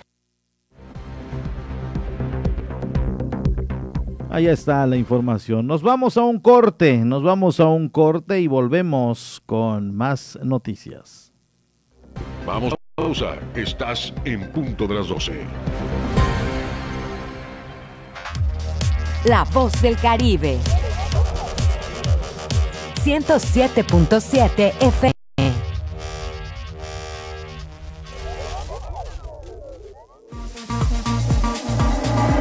Ahí 4.30 4.48
está 4.48 4.86
la 4.86 4.98
información. 4.98 5.66
Nos 5.66 5.82
vamos 5.82 6.18
a 6.18 6.24
un 6.24 6.40
corte, 6.40 6.98
nos 6.98 7.24
vamos 7.24 7.60
a 7.60 7.68
un 7.68 7.88
corte 7.88 8.42
y 8.42 8.48
volvemos 8.48 9.42
con 9.46 9.96
más 9.96 10.38
noticias. 10.44 11.32
Vamos 12.46 12.74
a 12.74 12.76
pausa. 12.96 13.36
Estás 13.56 14.14
en 14.26 14.52
punto 14.52 14.88
de 14.88 14.96
las 14.96 15.08
12. 15.08 15.46
La 19.26 19.44
voz 19.46 19.82
del 19.82 19.98
Caribe. 19.98 20.60
107.7 23.06 24.74
FM. 24.80 25.14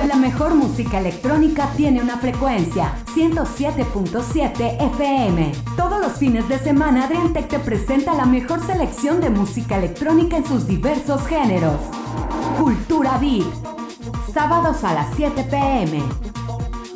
La 0.08 0.16
mejor 0.16 0.54
música 0.54 1.00
electrónica 1.00 1.70
tiene 1.76 2.00
una 2.00 2.16
frecuencia 2.16 2.94
107.7 3.14 4.80
FM. 4.94 5.52
Todos 5.76 6.00
los 6.00 6.12
fines 6.14 6.48
de 6.48 6.58
semana 6.58 7.04
Adriantec 7.04 7.46
te 7.48 7.58
presenta 7.58 8.14
la 8.14 8.24
mejor 8.24 8.64
selección 8.66 9.20
de 9.20 9.28
música 9.28 9.76
electrónica 9.76 10.38
en 10.38 10.46
sus 10.46 10.66
diversos 10.66 11.26
géneros. 11.26 11.78
Cultura 12.58 13.18
Beat. 13.18 13.44
Sábados 14.32 14.82
a 14.82 14.94
las 14.94 15.14
7 15.14 15.44
pm. 15.44 16.02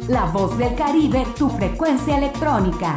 La 0.09 0.25
voz 0.25 0.57
del 0.57 0.75
Caribe, 0.75 1.27
tu 1.37 1.51
frecuencia 1.51 2.17
electrónica. 2.17 2.97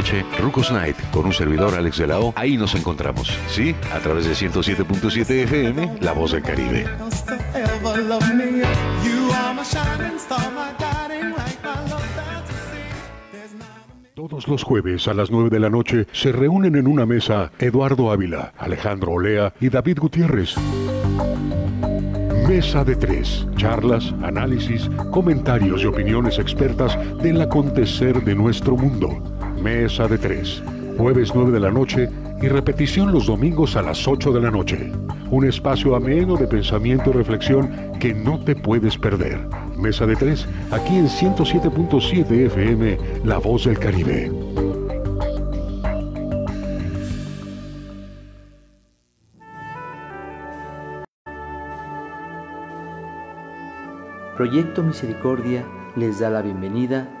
Rucos 0.39 0.71
Night, 0.71 0.95
con 1.11 1.25
un 1.25 1.33
servidor 1.33 1.75
Alex 1.75 1.97
de 1.97 2.07
la. 2.07 2.19
Ahí 2.35 2.57
nos 2.57 2.73
encontramos, 2.75 3.31
¿sí? 3.47 3.75
A 3.93 3.99
través 3.99 4.25
de 4.25 4.33
107.7 4.33 5.29
FM, 5.43 5.97
La 6.01 6.11
Voz 6.13 6.31
del 6.31 6.41
Caribe. 6.41 6.87
Todos 14.15 14.47
los 14.47 14.63
jueves 14.63 15.07
a 15.07 15.13
las 15.13 15.29
9 15.29 15.49
de 15.49 15.59
la 15.59 15.69
noche 15.69 16.07
se 16.11 16.31
reúnen 16.31 16.75
en 16.75 16.87
una 16.87 17.05
mesa 17.05 17.51
Eduardo 17.59 18.11
Ávila, 18.11 18.53
Alejandro 18.57 19.11
Olea 19.11 19.53
y 19.59 19.69
David 19.69 19.99
Gutiérrez. 19.99 20.55
Mesa 22.47 22.83
de 22.83 22.95
tres. 22.95 23.47
Charlas, 23.55 24.13
análisis, 24.23 24.89
comentarios 25.11 25.83
y 25.83 25.85
opiniones 25.85 26.37
expertas 26.37 26.97
del 27.21 27.39
acontecer 27.41 28.23
de 28.23 28.35
nuestro 28.35 28.75
mundo. 28.75 29.30
Mesa 29.61 30.07
de 30.07 30.17
tres. 30.17 30.63
Jueves 30.97 31.33
9 31.35 31.51
de 31.51 31.59
la 31.59 31.69
noche 31.69 32.09
y 32.41 32.47
repetición 32.47 33.11
los 33.11 33.27
domingos 33.27 33.75
a 33.75 33.83
las 33.83 34.07
8 34.07 34.31
de 34.31 34.41
la 34.41 34.49
noche. 34.49 34.91
Un 35.29 35.45
espacio 35.45 35.95
ameno 35.95 36.35
de 36.35 36.47
pensamiento 36.47 37.11
y 37.11 37.13
reflexión 37.13 37.91
que 37.99 38.11
no 38.11 38.39
te 38.39 38.55
puedes 38.55 38.97
perder. 38.97 39.47
Mesa 39.77 40.07
de 40.07 40.15
tres, 40.15 40.47
aquí 40.71 40.95
en 40.95 41.07
107.7 41.07 42.31
FM, 42.47 42.97
La 43.23 43.37
Voz 43.37 43.65
del 43.65 43.77
Caribe. 43.77 44.31
Proyecto 54.35 54.81
Misericordia 54.81 55.63
les 55.95 56.19
da 56.19 56.31
la 56.31 56.41
bienvenida 56.41 57.20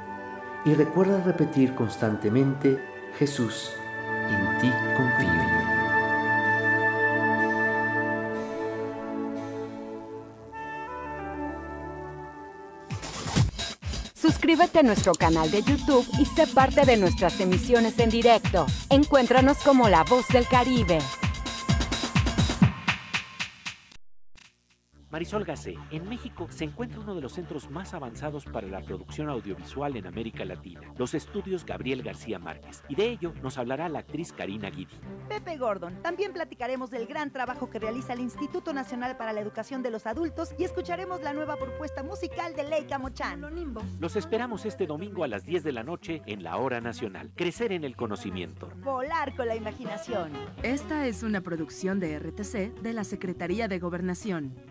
Y 0.63 0.75
recuerda 0.75 1.23
repetir 1.23 1.73
constantemente, 1.73 2.79
Jesús, 3.17 3.71
en 4.29 4.59
ti 4.59 4.71
confío. 4.95 5.61
Suscríbete 14.13 14.79
a 14.79 14.83
nuestro 14.83 15.13
canal 15.13 15.49
de 15.49 15.63
YouTube 15.63 16.05
y 16.19 16.25
sé 16.25 16.45
parte 16.45 16.85
de 16.85 16.97
nuestras 16.97 17.39
emisiones 17.39 17.97
en 17.97 18.11
directo. 18.11 18.67
Encuéntranos 18.91 19.57
como 19.59 19.89
La 19.89 20.03
Voz 20.03 20.27
del 20.27 20.47
Caribe. 20.47 20.99
Marisol 25.21 25.45
Gacé, 25.45 25.77
en 25.91 26.09
México 26.09 26.47
se 26.49 26.63
encuentra 26.63 26.99
uno 26.99 27.13
de 27.13 27.21
los 27.21 27.33
centros 27.33 27.69
más 27.69 27.93
avanzados 27.93 28.43
para 28.45 28.65
la 28.65 28.81
producción 28.81 29.29
audiovisual 29.29 29.95
en 29.95 30.07
América 30.07 30.43
Latina, 30.45 30.81
los 30.97 31.13
estudios 31.13 31.63
Gabriel 31.63 32.01
García 32.01 32.39
Márquez, 32.39 32.81
y 32.89 32.95
de 32.95 33.09
ello 33.09 33.31
nos 33.43 33.59
hablará 33.59 33.87
la 33.87 33.99
actriz 33.99 34.33
Karina 34.33 34.71
Guidi. 34.71 34.99
Pepe 35.29 35.57
Gordon, 35.57 36.01
también 36.01 36.33
platicaremos 36.33 36.89
del 36.89 37.05
gran 37.05 37.29
trabajo 37.31 37.69
que 37.69 37.77
realiza 37.77 38.13
el 38.13 38.19
Instituto 38.21 38.73
Nacional 38.73 39.15
para 39.15 39.31
la 39.31 39.41
Educación 39.41 39.83
de 39.83 39.91
los 39.91 40.07
Adultos 40.07 40.55
y 40.57 40.63
escucharemos 40.63 41.21
la 41.21 41.33
nueva 41.33 41.55
propuesta 41.55 42.01
musical 42.01 42.55
de 42.55 42.63
Leica 42.63 42.97
Mochan. 42.97 43.45
Los 43.99 44.15
esperamos 44.15 44.65
este 44.65 44.87
domingo 44.87 45.23
a 45.23 45.27
las 45.27 45.45
10 45.45 45.63
de 45.63 45.71
la 45.71 45.83
noche 45.83 46.23
en 46.25 46.41
la 46.41 46.57
Hora 46.57 46.81
Nacional. 46.81 47.29
Crecer 47.35 47.73
en 47.73 47.83
el 47.83 47.95
conocimiento. 47.95 48.71
Volar 48.77 49.35
con 49.35 49.47
la 49.47 49.55
imaginación. 49.55 50.31
Esta 50.63 51.05
es 51.05 51.21
una 51.21 51.41
producción 51.41 51.99
de 51.99 52.17
RTC 52.17 52.81
de 52.81 52.93
la 52.93 53.03
Secretaría 53.03 53.67
de 53.67 53.77
Gobernación. 53.77 54.70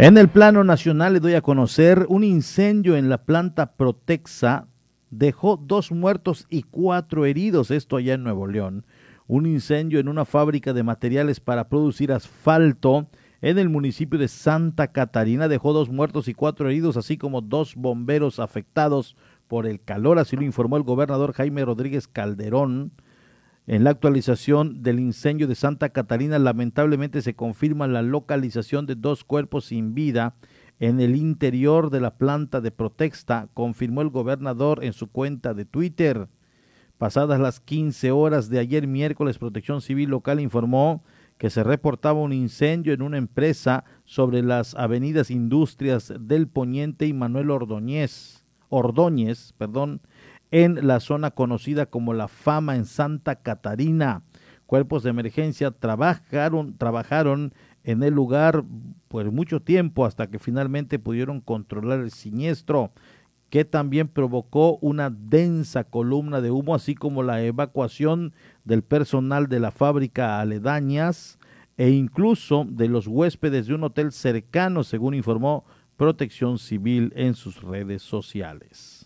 En 0.00 0.16
el 0.16 0.28
plano 0.28 0.62
nacional 0.62 1.14
le 1.14 1.18
doy 1.18 1.34
a 1.34 1.40
conocer 1.40 2.06
un 2.08 2.22
incendio 2.22 2.94
en 2.94 3.08
la 3.08 3.24
planta 3.24 3.72
Protexa 3.72 4.68
dejó 5.10 5.56
dos 5.56 5.90
muertos 5.90 6.46
y 6.48 6.62
cuatro 6.62 7.26
heridos, 7.26 7.72
esto 7.72 7.96
allá 7.96 8.14
en 8.14 8.22
Nuevo 8.22 8.46
León. 8.46 8.86
Un 9.26 9.44
incendio 9.44 9.98
en 9.98 10.06
una 10.06 10.24
fábrica 10.24 10.72
de 10.72 10.84
materiales 10.84 11.40
para 11.40 11.68
producir 11.68 12.12
asfalto 12.12 13.08
en 13.40 13.58
el 13.58 13.70
municipio 13.70 14.20
de 14.20 14.28
Santa 14.28 14.92
Catarina 14.92 15.48
dejó 15.48 15.72
dos 15.72 15.88
muertos 15.88 16.28
y 16.28 16.34
cuatro 16.34 16.68
heridos, 16.68 16.96
así 16.96 17.18
como 17.18 17.40
dos 17.40 17.74
bomberos 17.74 18.38
afectados 18.38 19.16
por 19.48 19.66
el 19.66 19.80
calor, 19.80 20.20
así 20.20 20.36
lo 20.36 20.44
informó 20.44 20.76
el 20.76 20.84
gobernador 20.84 21.32
Jaime 21.32 21.64
Rodríguez 21.64 22.06
Calderón. 22.06 22.92
En 23.68 23.84
la 23.84 23.90
actualización 23.90 24.82
del 24.82 24.98
incendio 24.98 25.46
de 25.46 25.54
Santa 25.54 25.90
Catarina, 25.90 26.38
lamentablemente 26.38 27.20
se 27.20 27.34
confirma 27.34 27.86
la 27.86 28.00
localización 28.00 28.86
de 28.86 28.94
dos 28.94 29.24
cuerpos 29.24 29.66
sin 29.66 29.92
vida 29.92 30.36
en 30.80 31.00
el 31.00 31.14
interior 31.14 31.90
de 31.90 32.00
la 32.00 32.16
planta 32.16 32.62
de 32.62 32.70
Protexta, 32.70 33.50
confirmó 33.52 34.00
el 34.00 34.08
gobernador 34.08 34.82
en 34.82 34.94
su 34.94 35.08
cuenta 35.08 35.52
de 35.52 35.66
Twitter. 35.66 36.28
Pasadas 36.96 37.40
las 37.40 37.60
15 37.60 38.10
horas 38.10 38.48
de 38.48 38.58
ayer 38.58 38.86
miércoles, 38.86 39.36
Protección 39.36 39.82
Civil 39.82 40.08
Local 40.08 40.40
informó 40.40 41.04
que 41.36 41.50
se 41.50 41.62
reportaba 41.62 42.20
un 42.20 42.32
incendio 42.32 42.94
en 42.94 43.02
una 43.02 43.18
empresa 43.18 43.84
sobre 44.06 44.42
las 44.42 44.74
avenidas 44.76 45.30
Industrias 45.30 46.14
del 46.18 46.48
Poniente 46.48 47.06
y 47.06 47.12
Manuel 47.12 47.50
Ordóñez, 47.50 48.46
Ordóñez, 48.70 49.52
perdón, 49.58 50.00
en 50.50 50.86
la 50.86 51.00
zona 51.00 51.30
conocida 51.30 51.86
como 51.86 52.14
La 52.14 52.28
Fama 52.28 52.76
en 52.76 52.84
Santa 52.84 53.36
Catarina. 53.36 54.22
Cuerpos 54.66 55.02
de 55.02 55.10
emergencia 55.10 55.70
trabajaron, 55.70 56.76
trabajaron 56.76 57.54
en 57.84 58.02
el 58.02 58.14
lugar 58.14 58.64
por 59.08 59.30
mucho 59.30 59.60
tiempo 59.60 60.04
hasta 60.04 60.26
que 60.26 60.38
finalmente 60.38 60.98
pudieron 60.98 61.40
controlar 61.40 62.00
el 62.00 62.10
siniestro 62.10 62.92
que 63.50 63.64
también 63.64 64.08
provocó 64.08 64.76
una 64.82 65.10
densa 65.10 65.84
columna 65.84 66.40
de 66.40 66.50
humo, 66.50 66.74
así 66.74 66.94
como 66.94 67.22
la 67.22 67.42
evacuación 67.42 68.34
del 68.64 68.82
personal 68.82 69.48
de 69.48 69.60
la 69.60 69.70
fábrica 69.70 70.40
aledañas 70.40 71.38
e 71.78 71.90
incluso 71.90 72.66
de 72.68 72.88
los 72.88 73.06
huéspedes 73.06 73.66
de 73.66 73.74
un 73.74 73.84
hotel 73.84 74.12
cercano, 74.12 74.84
según 74.84 75.14
informó 75.14 75.64
Protección 75.96 76.58
Civil 76.58 77.12
en 77.16 77.34
sus 77.34 77.62
redes 77.62 78.02
sociales. 78.02 78.97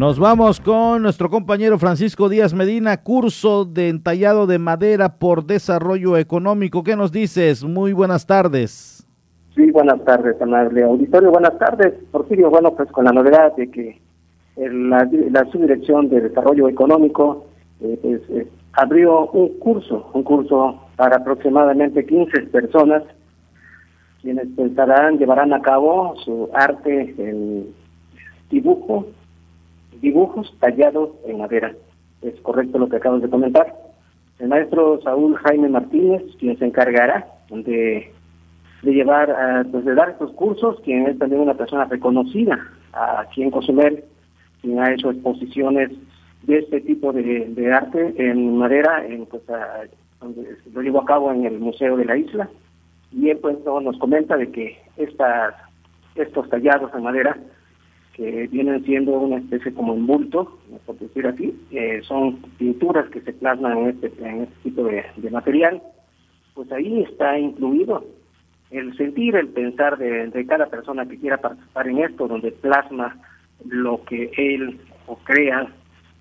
Nos 0.00 0.18
vamos 0.18 0.60
con 0.62 1.02
nuestro 1.02 1.28
compañero 1.28 1.78
Francisco 1.78 2.30
Díaz 2.30 2.54
Medina, 2.54 3.02
curso 3.02 3.66
de 3.66 3.90
entallado 3.90 4.46
de 4.46 4.58
madera 4.58 5.18
por 5.18 5.44
desarrollo 5.44 6.16
económico. 6.16 6.82
¿Qué 6.82 6.96
nos 6.96 7.12
dices? 7.12 7.64
Muy 7.64 7.92
buenas 7.92 8.26
tardes. 8.26 9.06
Sí, 9.54 9.70
buenas 9.70 10.02
tardes, 10.06 10.40
amable 10.40 10.84
auditorio. 10.84 11.30
Buenas 11.30 11.58
tardes, 11.58 11.92
Porfirio. 12.10 12.48
Bueno, 12.48 12.74
pues 12.74 12.90
con 12.92 13.04
la 13.04 13.12
novedad 13.12 13.54
de 13.56 13.70
que 13.70 14.00
la, 14.56 15.06
Subdirección 15.52 16.08
de 16.08 16.22
Desarrollo 16.22 16.66
Económico 16.70 17.44
eh, 17.82 17.98
pues, 18.00 18.22
eh, 18.30 18.48
abrió 18.72 19.26
un 19.26 19.58
curso, 19.58 20.10
un 20.14 20.22
curso 20.22 20.80
para 20.96 21.16
aproximadamente 21.18 22.06
15 22.06 22.40
personas, 22.46 23.02
quienes 24.22 24.46
pensarán, 24.56 25.18
llevarán 25.18 25.52
a 25.52 25.60
cabo 25.60 26.14
su 26.24 26.48
arte 26.54 27.14
en 27.18 27.66
dibujo, 28.48 29.04
dibujos 30.00 30.54
tallados 30.60 31.10
en 31.26 31.38
madera. 31.38 31.74
Es 32.22 32.38
correcto 32.40 32.78
lo 32.78 32.88
que 32.88 32.96
acabas 32.96 33.22
de 33.22 33.30
comentar. 33.30 33.74
El 34.38 34.48
maestro 34.48 35.00
Saúl 35.02 35.36
Jaime 35.36 35.68
Martínez, 35.68 36.22
quien 36.38 36.58
se 36.58 36.66
encargará 36.66 37.26
de, 37.50 38.10
de 38.82 38.92
llevar, 38.92 39.30
a, 39.30 39.64
pues 39.70 39.84
de 39.84 39.94
dar 39.94 40.10
estos 40.10 40.32
cursos, 40.32 40.80
quien 40.82 41.06
es 41.06 41.18
también 41.18 41.42
una 41.42 41.54
persona 41.54 41.84
reconocida 41.84 42.58
aquí 42.92 43.42
en 43.42 43.50
Cozumel, 43.50 44.04
quien 44.60 44.78
ha 44.80 44.92
hecho 44.92 45.10
exposiciones 45.10 45.90
de 46.42 46.58
este 46.58 46.80
tipo 46.80 47.12
de, 47.12 47.72
arte 47.72 48.14
en 48.16 48.56
madera, 48.56 49.04
en, 49.06 49.26
pues, 49.26 49.42
donde 50.20 50.56
lo 50.72 50.82
llevó 50.82 51.02
a 51.02 51.06
cabo 51.06 51.32
en 51.32 51.44
el 51.44 51.58
Museo 51.58 51.96
de 51.96 52.04
la 52.04 52.16
Isla. 52.16 52.48
Y 53.12 53.28
él 53.28 53.38
pues 53.38 53.56
nos 53.64 53.98
comenta 53.98 54.36
de 54.36 54.50
que 54.50 54.78
estas, 54.96 55.54
estos 56.14 56.48
tallados 56.48 56.92
en 56.94 57.02
madera 57.02 57.36
que 58.14 58.48
vienen 58.48 58.84
siendo 58.84 59.12
una 59.12 59.38
especie 59.38 59.72
como 59.72 59.94
bulto, 59.94 60.58
por 60.84 60.98
decir 60.98 61.26
así, 61.26 61.58
eh, 61.70 62.00
son 62.02 62.36
pinturas 62.58 63.08
que 63.10 63.20
se 63.20 63.32
plasman 63.32 63.78
en 63.78 63.88
este, 63.90 64.12
en 64.18 64.42
este 64.42 64.54
tipo 64.64 64.84
de, 64.84 65.30
material, 65.30 65.82
pues 66.54 66.70
ahí 66.72 67.02
está 67.02 67.38
incluido 67.38 68.04
el 68.70 68.96
sentir, 68.96 69.36
el 69.36 69.48
pensar 69.48 69.98
de, 69.98 70.46
cada 70.46 70.66
persona 70.66 71.06
que 71.06 71.18
quiera 71.18 71.38
participar 71.38 71.88
en 71.88 71.98
esto, 71.98 72.28
donde 72.28 72.52
plasma 72.52 73.16
lo 73.66 74.04
que 74.04 74.30
él 74.36 74.78
o 75.06 75.16
crea 75.16 75.68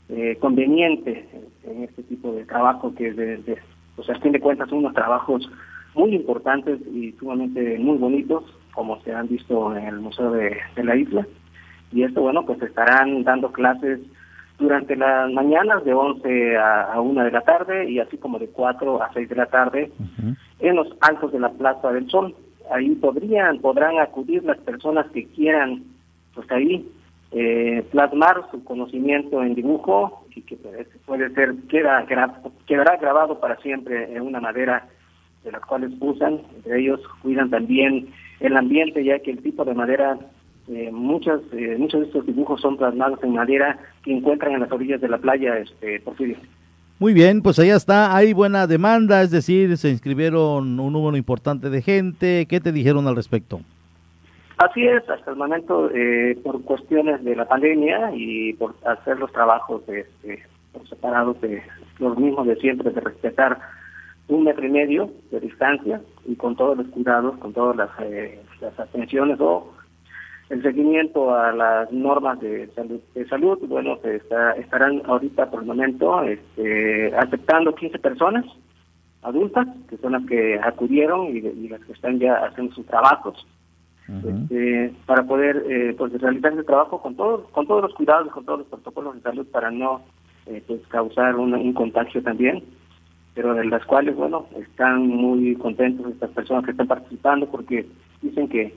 eh, 0.09 0.37
conveniente 0.39 1.27
en 1.63 1.83
este 1.83 2.03
tipo 2.03 2.31
de 2.31 2.45
trabajo 2.45 2.93
que 2.95 3.11
de, 3.13 3.57
pues 3.95 4.09
a 4.09 4.19
fin 4.19 4.31
de 4.31 4.39
cuentas 4.39 4.69
son 4.69 4.79
unos 4.79 4.93
trabajos 4.93 5.49
muy 5.95 6.15
importantes 6.15 6.79
y 6.93 7.11
sumamente 7.13 7.77
muy 7.79 7.97
bonitos, 7.97 8.43
como 8.73 9.01
se 9.01 9.13
han 9.13 9.27
visto 9.27 9.75
en 9.75 9.85
el 9.85 9.99
Museo 9.99 10.31
de 10.31 10.83
la 10.83 10.95
Isla 10.95 11.27
y 11.91 12.03
esto, 12.03 12.21
bueno, 12.21 12.45
pues 12.45 12.61
estarán 12.61 13.23
dando 13.23 13.51
clases 13.51 13.99
durante 14.59 14.95
las 14.95 15.31
mañanas 15.31 15.83
de 15.85 15.93
11 15.93 16.57
a, 16.57 16.99
1 16.99 17.23
de 17.23 17.31
la 17.31 17.41
tarde 17.41 17.89
y 17.89 17.99
así 17.99 18.17
como 18.17 18.37
de 18.37 18.49
4 18.49 19.01
a 19.01 19.11
6 19.13 19.29
de 19.29 19.35
la 19.35 19.45
tarde 19.45 19.91
en 20.59 20.75
los 20.75 20.87
altos 21.01 21.31
de 21.31 21.39
la 21.39 21.49
Plaza 21.49 21.91
del 21.91 22.09
Sol. 22.09 22.35
Ahí 22.71 22.93
podrían, 22.95 23.59
podrán 23.59 23.97
acudir 23.99 24.43
las 24.43 24.57
personas 24.59 25.07
que 25.11 25.25
quieran, 25.27 25.83
pues 26.35 26.51
ahí, 26.51 26.87
eh, 27.31 27.83
plasmar 27.91 28.43
su 28.51 28.63
conocimiento 28.63 29.41
en 29.41 29.55
dibujo 29.55 30.25
y 30.35 30.41
que 30.41 30.57
pues, 30.57 30.87
puede 31.05 31.29
ser, 31.33 31.55
queda, 31.69 32.05
quedará 32.67 32.97
grabado 32.97 33.39
para 33.39 33.55
siempre 33.57 34.13
en 34.15 34.21
una 34.21 34.39
madera 34.39 34.87
de 35.43 35.51
las 35.51 35.61
cuales 35.61 35.91
usan. 35.99 36.41
Entre 36.55 36.81
ellos 36.81 36.99
cuidan 37.21 37.49
también 37.49 38.09
el 38.39 38.57
ambiente, 38.57 39.03
ya 39.03 39.19
que 39.19 39.31
el 39.31 39.41
tipo 39.41 39.63
de 39.65 39.73
madera 39.73 40.17
eh, 40.69 40.91
muchas, 40.91 41.41
eh, 41.51 41.75
muchos 41.77 42.01
de 42.01 42.07
estos 42.07 42.25
dibujos 42.25 42.61
son 42.61 42.77
plasmados 42.77 43.23
en 43.23 43.33
madera 43.33 43.79
que 44.03 44.15
encuentran 44.15 44.53
en 44.53 44.59
las 44.61 44.71
orillas 44.71 45.01
de 45.01 45.09
la 45.09 45.17
playa, 45.17 45.57
este, 45.57 45.99
Porfirio. 46.01 46.37
Muy 46.99 47.13
bien, 47.13 47.41
pues 47.41 47.57
allá 47.59 47.75
está, 47.75 48.15
hay 48.15 48.33
buena 48.33 48.67
demanda, 48.67 49.21
es 49.21 49.31
decir, 49.31 49.77
se 49.77 49.89
inscribieron 49.89 50.79
un 50.79 50.93
número 50.93 51.15
importante 51.15 51.69
de 51.69 51.81
gente. 51.81 52.45
¿Qué 52.47 52.59
te 52.59 52.71
dijeron 52.71 53.07
al 53.07 53.15
respecto? 53.15 53.61
Así 54.57 54.85
es, 54.85 55.09
hasta 55.09 55.31
el 55.31 55.37
momento, 55.37 55.89
eh, 55.91 56.37
por 56.43 56.61
cuestiones 56.63 57.23
de 57.23 57.35
la 57.35 57.47
pandemia 57.47 58.11
y 58.13 58.53
por 58.53 58.75
hacer 58.85 59.17
los 59.17 59.31
trabajos 59.31 59.81
este, 59.87 60.43
por 60.73 60.87
separado 60.89 61.33
de 61.41 61.63
los 61.99 62.17
mismos 62.17 62.45
de 62.45 62.57
siempre, 62.57 62.91
de 62.91 62.99
respetar 62.99 63.57
un 64.27 64.43
metro 64.43 64.65
y 64.65 64.69
medio 64.69 65.09
de 65.31 65.39
distancia 65.39 66.01
y 66.25 66.35
con 66.35 66.57
todos 66.57 66.77
los 66.77 66.87
cuidados, 66.89 67.37
con 67.37 67.53
todas 67.53 67.77
las, 67.77 67.89
eh, 68.01 68.39
las 68.59 68.77
atenciones 68.77 69.39
o 69.39 69.71
el 70.49 70.63
seguimiento 70.63 71.33
a 71.35 71.51
las 71.51 71.91
normas 71.91 72.39
de 72.39 72.67
salud, 72.75 72.99
de 73.13 73.27
salud 73.27 73.59
bueno, 73.67 73.97
se 74.01 74.15
está, 74.15 74.53
estarán 74.53 75.01
ahorita 75.05 75.49
por 75.49 75.61
el 75.61 75.67
momento 75.67 76.23
este, 76.23 77.15
aceptando 77.15 77.75
15 77.75 77.99
personas 77.99 78.45
adultas, 79.21 79.67
que 79.89 79.97
son 79.97 80.13
las 80.13 80.25
que 80.25 80.59
acudieron 80.61 81.27
y, 81.27 81.67
las 81.67 81.81
que 81.81 81.93
están 81.93 82.19
ya 82.19 82.35
haciendo 82.45 82.73
sus 82.73 82.85
trabajos, 82.85 83.45
este, 84.07 84.91
para 85.05 85.23
poder 85.23 85.63
eh, 85.69 85.93
pues, 85.95 86.19
realizar 86.19 86.53
ese 86.53 86.63
trabajo 86.63 86.99
con 86.99 87.15
todos, 87.15 87.47
con 87.51 87.67
todos 87.67 87.83
los 87.83 87.93
cuidados, 87.93 88.31
con 88.31 88.43
todos 88.43 88.59
los 88.59 88.67
protocolos 88.69 89.15
de 89.15 89.21
salud 89.21 89.45
para 89.51 89.69
no 89.69 90.01
eh, 90.47 90.63
pues, 90.65 90.81
causar 90.87 91.35
un 91.35 91.73
contagio 91.73 92.23
también 92.23 92.63
pero 93.39 93.53
de 93.53 93.63
las 93.63 93.85
cuales, 93.85 94.17
bueno, 94.17 94.47
están 94.57 95.07
muy 95.07 95.55
contentos 95.55 96.11
estas 96.11 96.29
personas 96.31 96.65
que 96.65 96.71
están 96.71 96.87
participando 96.87 97.49
porque 97.49 97.85
dicen 98.21 98.49
que 98.49 98.75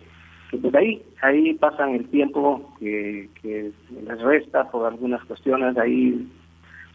ahí, 0.74 1.02
ahí 1.22 1.54
pasan 1.54 1.94
el 1.94 2.06
tiempo 2.08 2.72
que, 2.78 3.28
les 3.42 4.22
resta 4.22 4.70
por 4.70 4.86
algunas 4.86 5.24
cuestiones, 5.24 5.76
ahí 5.76 6.26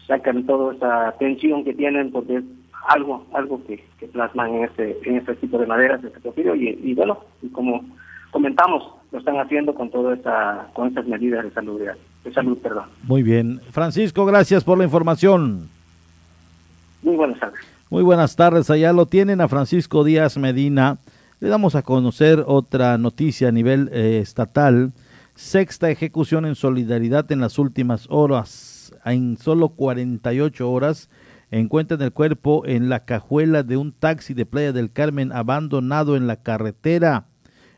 sacan 0.06 0.44
toda 0.44 0.74
esa 0.74 1.14
tensión 1.18 1.64
que 1.64 1.74
tienen 1.74 2.10
porque 2.10 2.36
es 2.36 2.44
algo, 2.88 3.26
algo 3.34 3.60
que, 3.66 3.82
plasman 4.12 4.54
en 4.54 4.64
este, 4.64 4.98
en 5.04 5.16
este 5.16 5.34
tipo 5.36 5.58
de 5.58 5.66
maderas, 5.66 6.02
de 6.02 6.08
este 6.08 6.56
y, 6.56 6.90
y 6.90 6.94
bueno, 6.94 7.18
y 7.42 7.48
como 7.48 7.84
comentamos, 8.30 8.84
lo 9.10 9.18
están 9.18 9.38
haciendo 9.38 9.74
con 9.74 9.90
toda 9.90 10.14
esta, 10.14 10.68
con 10.74 10.88
estas 10.88 11.06
medidas 11.06 11.44
de 11.44 11.50
salud, 11.52 11.80
de 12.24 12.32
salud, 12.32 12.58
perdón. 12.58 12.84
Muy 13.02 13.22
bien. 13.22 13.60
Francisco, 13.70 14.24
gracias 14.26 14.64
por 14.64 14.78
la 14.78 14.84
información. 14.84 15.68
Muy 17.02 17.16
buenas 17.16 17.38
tardes. 17.40 17.60
Muy 17.90 18.02
buenas 18.02 18.36
tardes. 18.36 18.70
Allá 18.70 18.92
lo 18.92 19.06
tienen 19.06 19.40
a 19.40 19.48
Francisco 19.48 20.04
Díaz 20.04 20.36
Medina 20.36 20.98
le 21.40 21.48
damos 21.48 21.74
a 21.74 21.82
conocer 21.82 22.42
otra 22.46 22.98
noticia 22.98 23.48
a 23.48 23.52
nivel 23.52 23.90
eh, 23.92 24.18
estatal. 24.20 24.92
Sexta 25.34 25.88
ejecución 25.90 26.46
en 26.46 26.56
solidaridad 26.56 27.30
en 27.30 27.40
las 27.40 27.58
últimas 27.58 28.06
horas. 28.10 28.92
En 29.04 29.36
solo 29.36 29.68
48 29.70 30.68
horas 30.68 31.08
encuentran 31.50 32.02
el 32.02 32.12
cuerpo 32.12 32.66
en 32.66 32.88
la 32.88 33.04
cajuela 33.04 33.62
de 33.62 33.76
un 33.76 33.92
taxi 33.92 34.34
de 34.34 34.46
Playa 34.46 34.72
del 34.72 34.90
Carmen 34.90 35.32
abandonado 35.32 36.16
en 36.16 36.26
la 36.26 36.42
carretera. 36.42 37.26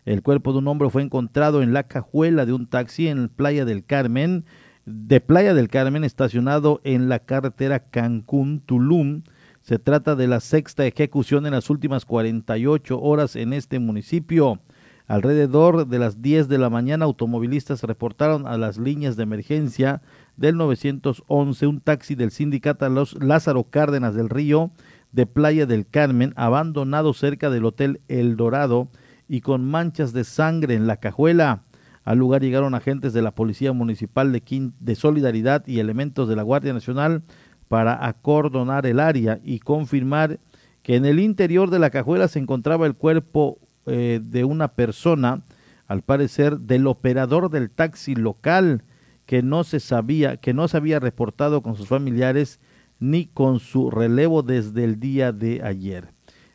El 0.07 0.23
cuerpo 0.23 0.53
de 0.53 0.59
un 0.59 0.69
hombre 0.69 0.89
fue 0.89 1.03
encontrado 1.03 1.63
en 1.63 1.75
la 1.75 1.83
cajuela 1.83 2.47
de 2.47 2.55
un 2.55 2.67
taxi 2.67 3.09
en 3.09 3.29
Playa 3.29 3.67
del 3.67 3.85
Carmen, 3.85 4.47
de 4.87 5.21
Playa 5.21 5.53
del 5.53 5.69
Carmen, 5.69 6.05
estacionado 6.05 6.81
en 6.83 7.11
la 7.11 7.19
carretera 7.21 7.91
Cancún-Tulum 7.91 9.23
se 9.61 9.79
trata 9.79 10.17
de 10.17 10.27
la 10.27 10.41
sexta 10.41 10.87
ejecución 10.87 11.47
en 11.47 11.53
las 11.53 11.71
últimas 11.71 12.05
48 12.05 13.01
horas 13.01 13.37
en 13.37 13.53
este 13.53 13.79
municipio. 13.79 14.61
Alrededor 15.07 15.89
de 15.89 15.99
las 15.99 16.23
10 16.23 16.49
de 16.49 16.59
la 16.59 16.71
mañana, 16.71 17.05
automovilistas 17.05 17.83
reportaron 17.83 18.47
a 18.47 18.57
las 18.57 18.79
líneas 18.79 19.17
de 19.17 19.25
emergencia 19.25 20.03
del 20.37 20.57
911 20.57 21.67
un 21.67 21.81
taxi 21.81 22.15
del 22.15 22.31
sindicato 22.31 22.89
Lázaro 23.21 23.65
Cárdenas 23.65 24.15
del 24.15 24.29
Río 24.29 24.71
de 25.13 25.27
Playa 25.27 25.67
del 25.67 25.87
Carmen, 25.87 26.33
abandonado 26.37 27.13
cerca 27.13 27.51
del 27.51 27.65
Hotel 27.65 28.01
El 28.09 28.37
Dorado 28.37 28.89
y 29.29 29.41
con 29.41 29.65
manchas 29.65 30.13
de 30.13 30.25
sangre 30.25 30.75
en 30.75 30.87
la 30.87 30.99
cajuela. 30.99 31.65
Al 32.05 32.19
lugar 32.19 32.41
llegaron 32.41 32.75
agentes 32.75 33.13
de 33.13 33.23
la 33.23 33.35
Policía 33.35 33.73
Municipal 33.73 34.33
de, 34.33 34.73
de 34.79 34.95
Solidaridad 34.95 35.67
y 35.67 35.81
elementos 35.81 36.29
de 36.29 36.37
la 36.37 36.43
Guardia 36.43 36.73
Nacional 36.73 37.23
para 37.71 38.05
acordonar 38.05 38.85
el 38.85 38.99
área 38.99 39.39
y 39.45 39.61
confirmar 39.61 40.41
que 40.83 40.97
en 40.97 41.05
el 41.05 41.21
interior 41.21 41.71
de 41.71 41.79
la 41.79 41.91
cajuela 41.91 42.27
se 42.27 42.41
encontraba 42.41 42.85
el 42.85 42.97
cuerpo 42.97 43.61
eh, 43.87 44.19
de 44.21 44.43
una 44.43 44.75
persona, 44.75 45.45
al 45.87 46.03
parecer 46.03 46.59
del 46.59 46.89
operador 46.89 47.49
del 47.49 47.71
taxi 47.71 48.17
local, 48.17 48.83
que 49.25 49.45
no 49.45 49.63
se 49.63 49.79
sabía, 49.79 50.39
que 50.39 50.53
no 50.53 50.67
se 50.67 50.79
había 50.79 50.99
reportado 50.99 51.63
con 51.63 51.77
sus 51.77 51.87
familiares 51.87 52.59
ni 52.99 53.27
con 53.27 53.61
su 53.61 53.89
relevo 53.89 54.43
desde 54.43 54.83
el 54.83 54.99
día 54.99 55.31
de 55.31 55.63
ayer. 55.63 56.09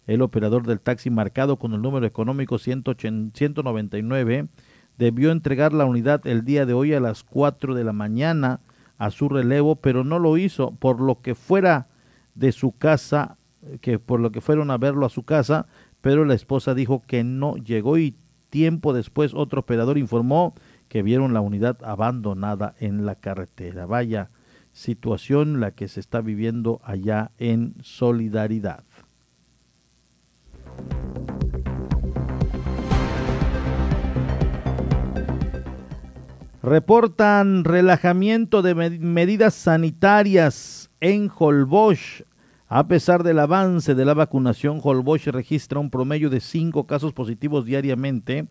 El 0.07 0.21
operador 0.21 0.67
del 0.67 0.81
taxi 0.81 1.09
marcado 1.11 1.55
con 1.55 1.71
el 1.71 1.81
número 1.81 2.05
económico 2.05 2.57
199 2.57 4.49
debió 4.97 5.31
entregar 5.31 5.71
la 5.71 5.85
unidad 5.85 6.27
el 6.27 6.43
día 6.43 6.65
de 6.65 6.73
hoy 6.73 6.93
a 6.93 6.99
las 6.99 7.23
4 7.23 7.73
de 7.73 7.85
la 7.85 7.93
mañana 7.93 8.59
a 8.97 9.11
su 9.11 9.29
relevo, 9.29 9.77
pero 9.77 10.03
no 10.03 10.19
lo 10.19 10.37
hizo, 10.37 10.71
por 10.71 11.01
lo 11.01 11.21
que 11.21 11.35
fuera 11.35 11.87
de 12.33 12.51
su 12.51 12.71
casa, 12.71 13.37
que 13.81 13.99
por 13.99 14.19
lo 14.19 14.31
que 14.31 14.41
fueron 14.41 14.71
a 14.71 14.77
verlo 14.77 15.05
a 15.05 15.09
su 15.09 15.23
casa, 15.23 15.67
pero 16.01 16.25
la 16.25 16.33
esposa 16.33 16.73
dijo 16.73 17.01
que 17.05 17.23
no 17.23 17.55
llegó 17.55 17.97
y 17.97 18.15
tiempo 18.49 18.93
después 18.93 19.33
otro 19.33 19.61
operador 19.61 19.97
informó 19.97 20.53
que 20.87 21.03
vieron 21.03 21.33
la 21.33 21.41
unidad 21.41 21.77
abandonada 21.83 22.75
en 22.79 23.05
la 23.05 23.15
carretera. 23.15 23.85
Vaya 23.85 24.29
situación 24.71 25.59
la 25.59 25.71
que 25.71 25.87
se 25.87 25.99
está 25.99 26.21
viviendo 26.21 26.79
allá 26.83 27.31
en 27.37 27.75
Solidaridad. 27.81 28.83
Reportan 36.65 37.63
relajamiento 37.63 38.63
de 38.63 38.73
medidas 38.73 39.53
sanitarias 39.53 40.89
en 40.99 41.29
Holbosch. 41.29 42.23
A 42.67 42.87
pesar 42.87 43.21
del 43.21 43.37
avance 43.37 43.93
de 43.93 44.03
la 44.03 44.15
vacunación, 44.15 44.79
Holbosch 44.81 45.27
registra 45.27 45.79
un 45.79 45.91
promedio 45.91 46.31
de 46.31 46.39
cinco 46.39 46.87
casos 46.87 47.13
positivos 47.13 47.65
diariamente, 47.65 48.47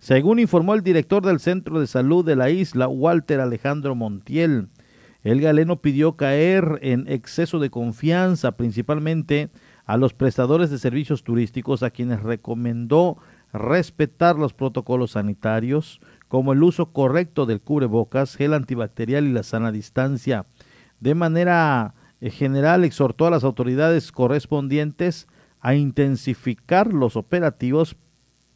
según 0.00 0.40
informó 0.40 0.74
el 0.74 0.82
director 0.82 1.24
del 1.24 1.38
Centro 1.38 1.78
de 1.78 1.86
Salud 1.86 2.24
de 2.24 2.34
la 2.34 2.50
isla, 2.50 2.88
Walter 2.88 3.38
Alejandro 3.38 3.94
Montiel. 3.94 4.66
El 5.22 5.40
galeno 5.40 5.80
pidió 5.80 6.16
caer 6.16 6.80
en 6.82 7.06
exceso 7.06 7.60
de 7.60 7.70
confianza, 7.70 8.56
principalmente 8.56 9.50
a 9.84 9.96
los 9.96 10.14
prestadores 10.14 10.68
de 10.70 10.78
servicios 10.78 11.22
turísticos, 11.22 11.84
a 11.84 11.90
quienes 11.90 12.24
recomendó 12.24 13.18
respetar 13.52 14.34
los 14.36 14.52
protocolos 14.52 15.12
sanitarios, 15.12 16.00
como 16.32 16.54
el 16.54 16.62
uso 16.62 16.92
correcto 16.94 17.44
del 17.44 17.60
cubrebocas, 17.60 18.36
gel 18.36 18.54
antibacterial 18.54 19.26
y 19.26 19.32
la 19.32 19.42
sana 19.42 19.70
distancia. 19.70 20.46
De 20.98 21.14
manera 21.14 21.92
eh, 22.22 22.30
general, 22.30 22.84
exhortó 22.84 23.26
a 23.26 23.30
las 23.30 23.44
autoridades 23.44 24.12
correspondientes 24.12 25.28
a 25.60 25.74
intensificar 25.74 26.94
los 26.94 27.16
operativos 27.16 27.96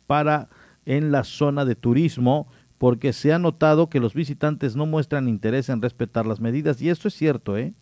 para 0.07 0.49
en 0.87 1.13
la 1.13 1.23
zona 1.23 1.67
de 1.67 1.75
turismo, 1.75 2.49
porque 2.79 3.13
se 3.13 3.35
ha 3.35 3.39
notado 3.39 3.91
que 3.91 4.01
los 4.01 4.15
visitantes 4.15 4.75
no 4.75 4.87
muestran 4.87 5.29
interés 5.29 5.69
en 5.69 5.83
respetar 5.83 6.25
las 6.25 6.41
medidas, 6.41 6.81
y 6.81 6.89
esto 6.89 7.09
es 7.09 7.15
cierto, 7.15 7.59
¿eh? 7.59 7.75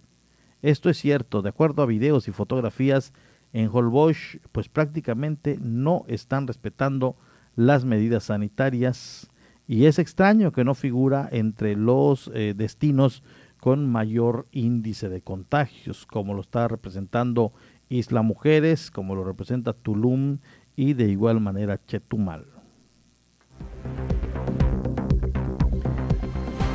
Esto 0.61 0.91
es 0.91 0.99
cierto, 0.99 1.41
de 1.41 1.51
acuerdo 1.51 1.85
a 1.85 1.87
videos 1.87 2.27
y 2.27 2.33
fotografías, 2.33 3.12
en 3.53 3.71
Holbox, 3.73 4.41
pues 4.51 4.69
prácticamente 4.69 5.57
no 5.61 6.05
están 6.09 6.49
respetando 6.49 7.15
las 7.55 7.85
medidas 7.85 8.25
sanitarias 8.25 9.31
y 9.66 9.86
es 9.86 9.99
extraño 9.99 10.53
que 10.53 10.65
no 10.65 10.74
figura 10.74 11.28
entre 11.32 11.77
los 11.77 12.31
eh, 12.35 12.55
destinos 12.57 13.23
con 13.59 13.91
mayor 13.91 14.47
índice 14.53 15.09
de 15.09 15.23
contagios, 15.23 16.07
como 16.07 16.35
lo 16.35 16.43
está 16.43 16.69
representando 16.69 17.53
Isla 17.89 18.23
Mujeres, 18.23 18.91
como 18.91 19.15
lo 19.15 19.24
representa 19.24 19.73
Tulum 19.73 20.39
y 20.77 20.93
de 20.93 21.09
igual 21.09 21.41
manera 21.41 21.81
Chetumal. 21.86 22.45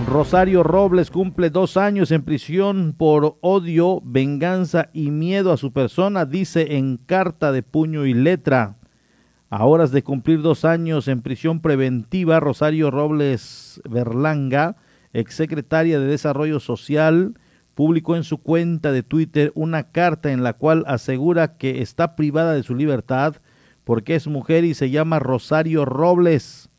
Rosario 0.07 0.64
Robles 0.64 1.11
cumple 1.11 1.52
dos 1.52 1.78
años 1.78 2.10
en 2.10 2.24
prisión 2.24 2.95
por 2.98 3.38
odio, 3.41 4.02
venganza 4.03 4.90
y 4.91 5.11
miedo 5.11 5.52
a 5.52 5.57
su 5.57 5.72
persona, 5.72 6.26
dice 6.26 6.78
en 6.78 6.98
carta 6.98 7.52
de 7.52 7.61
puño 7.61 8.07
y 8.07 8.16
letra. 8.16 8.78
A 9.52 9.66
horas 9.66 9.92
de 9.92 10.04
cumplir 10.04 10.44
dos 10.44 10.64
años 10.64 11.08
en 11.08 11.24
prisión 11.24 11.60
preventiva, 11.60 12.40
Rosario 12.40 12.92
Robles 12.92 13.82
Berlanga, 13.90 14.76
exsecretaria 15.12 16.00
de 16.00 16.06
Desarrollo 16.06 16.60
Social, 16.60 17.34
publicó 17.74 18.16
en 18.16 18.24
su 18.24 18.38
cuenta 18.38 18.92
de 18.92 19.02
Twitter 19.02 19.52
una 19.56 19.92
carta 19.92 20.32
en 20.32 20.44
la 20.44 20.54
cual 20.54 20.84
asegura 20.86 21.58
que 21.58 21.82
está 21.82 22.16
privada 22.16 22.54
de 22.54 22.62
su 22.62 22.76
libertad 22.76 23.38
porque 23.86 24.14
es 24.14 24.28
mujer 24.28 24.66
y 24.66 24.76
se 24.76 24.92
llama 24.92 25.18
Rosario 25.18 25.84
Robles. 25.84 26.70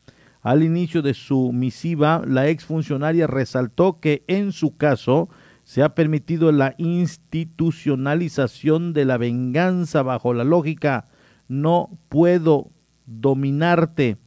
Al 0.41 0.63
inicio 0.63 1.01
de 1.01 1.13
su 1.13 1.51
misiva, 1.51 2.21
la 2.25 2.47
exfuncionaria 2.47 3.27
resaltó 3.27 3.99
que 3.99 4.23
en 4.27 4.53
su 4.53 4.77
caso 4.77 5.27
se 5.65 5.83
ha 5.83 5.93
permitido 5.93 6.53
la 6.53 6.75
institucionalización 6.77 8.93
de 8.93 9.03
la 9.03 9.17
venganza 9.17 10.03
bajo 10.03 10.33
la 10.33 10.45
lógica 10.45 11.09
no 11.51 11.89
puedo 12.07 12.71
dominarte, 13.05 14.17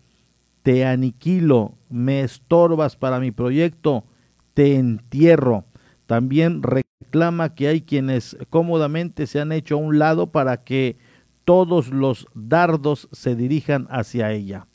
te 0.63 0.85
aniquilo, 0.85 1.79
me 1.89 2.21
estorbas 2.21 2.97
para 2.97 3.19
mi 3.19 3.31
proyecto, 3.31 4.05
te 4.53 4.77
entierro. 4.77 5.65
También 6.05 6.63
reclama 6.63 7.55
que 7.55 7.69
hay 7.69 7.81
quienes 7.81 8.37
cómodamente 8.51 9.27
se 9.27 9.41
han 9.41 9.53
hecho 9.53 9.77
a 9.77 9.79
un 9.79 9.99
lado 9.99 10.33
para 10.33 10.65
que 10.65 10.99
todos 11.47 11.89
los 11.89 12.27
dardos 12.35 13.09
se 13.11 13.35
dirijan 13.35 13.87
hacia 13.89 14.31
ella. 14.33 14.67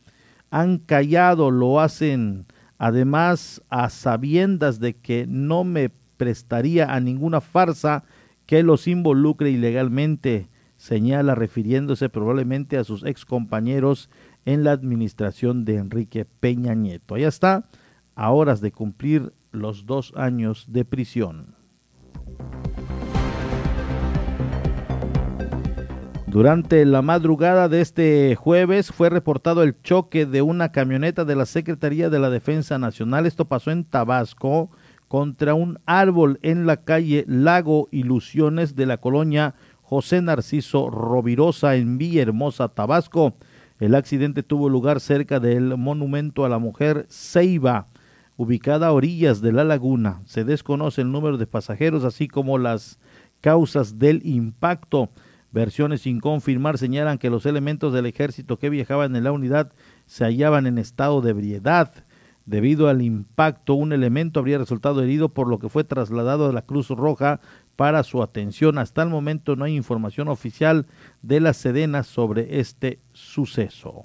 Han 0.49 0.80
callado, 0.80 1.51
lo 1.51 1.80
hacen 1.80 2.47
además 2.80 3.61
a 3.69 3.91
sabiendas 3.91 4.80
de 4.80 4.95
que 4.95 5.27
no 5.27 5.63
me 5.63 5.91
prestaría 6.17 6.91
a 6.91 6.99
ninguna 6.99 7.41
farsa 7.41 8.05
que 8.47 8.63
los 8.63 8.88
involucre 8.88 9.51
ilegalmente, 9.51 10.48
señala 10.80 11.35
refiriéndose 11.35 12.07
probablemente 12.07 12.77
a 12.77 12.85
sus 12.85 13.03
ex 13.03 13.26
compañeros 13.26 14.10
en 14.45 14.64
la 14.64 14.72
administración 14.72 15.65
de 15.65 15.76
Enrique 15.76 16.26
Peña 16.26 16.73
Nieto. 16.73 17.15
Allá 17.15 17.27
está, 17.27 17.69
a 18.15 18.31
horas 18.31 18.61
de 18.61 18.72
cumplir 18.72 19.34
los 19.51 19.85
dos 19.85 20.14
años 20.15 20.68
de 20.69 20.85
prisión. 20.85 21.56
Durante 26.27 26.85
la 26.85 27.01
madrugada 27.01 27.68
de 27.68 27.81
este 27.81 28.35
jueves 28.35 28.91
fue 28.91 29.10
reportado 29.10 29.64
el 29.64 29.81
choque 29.81 30.26
de 30.26 30.41
una 30.41 30.72
camioneta 30.72 31.26
de 31.26 31.35
la 31.35 31.45
Secretaría 31.45 32.10
de 32.10 32.19
la 32.19 32.30
Defensa 32.30 32.77
Nacional. 32.77 33.26
Esto 33.26 33.45
pasó 33.45 33.72
en 33.72 33.84
Tabasco 33.84 34.69
contra 35.10 35.56
un 35.56 35.80
árbol 35.88 36.39
en 36.41 36.68
la 36.68 36.85
calle 36.85 37.26
Lago 37.27 37.89
Ilusiones 37.91 38.76
de 38.76 38.85
la 38.85 38.97
colonia 38.97 39.56
José 39.90 40.22
Narciso 40.22 40.91
Rovirosa 40.91 41.76
en 41.76 41.98
Villahermosa, 41.98 42.68
Tabasco. 42.68 43.34
El 43.80 43.95
accidente 43.95 44.44
tuvo 44.44 44.70
lugar 44.70 44.99
cerca 44.99 45.40
del 45.40 45.78
monumento 45.78 46.45
a 46.45 46.49
la 46.49 46.60
mujer 46.60 47.07
Ceiba, 47.10 47.88
ubicada 48.38 48.86
a 48.86 48.91
orillas 48.91 49.41
de 49.41 49.52
la 49.52 49.64
laguna. 49.64 50.22
Se 50.26 50.44
desconoce 50.44 51.02
el 51.02 51.11
número 51.11 51.40
de 51.40 51.48
pasajeros, 51.48 52.03
así 52.03 52.28
como 52.28 52.60
las 52.60 52.99
causas 53.41 53.98
del 53.98 54.22
impacto. 54.28 55.10
Versiones 55.52 56.02
sin 56.02 56.20
confirmar 56.20 56.78
señalan 56.78 57.18
que 57.18 57.32
los 57.32 57.48
elementos 57.48 57.91
del 57.91 58.06
ejército 58.06 58.60
que 58.60 58.70
viajaban 58.70 59.16
en 59.16 59.24
la 59.24 59.32
unidad 59.32 59.72
se 60.06 60.24
hallaban 60.24 60.68
en 60.68 60.78
estado 60.78 61.22
de 61.22 61.32
ebriedad. 61.32 61.90
Debido 62.45 62.90
al 62.90 63.02
impacto, 63.02 63.74
un 63.76 63.91
elemento 63.94 64.40
habría 64.40 64.60
resultado 64.60 65.02
herido, 65.02 65.30
por 65.30 65.48
lo 65.48 65.57
que 65.57 65.70
fue 65.70 65.84
trasladado 65.84 66.48
a 66.48 66.53
la 66.53 66.64
Cruz 66.64 66.90
Roja 66.90 67.41
para 67.80 68.03
su 68.03 68.22
atención. 68.22 68.77
Hasta 68.77 69.03
el 69.03 69.10
momento 69.10 69.56
no 69.56 69.64
hay 69.64 69.77
información 69.77 70.27
oficial 70.27 70.85
de 71.22 71.39
la 71.39 71.53
Sedena 71.53 72.03
sobre 72.03 72.60
este 72.60 72.99
suceso. 73.14 74.03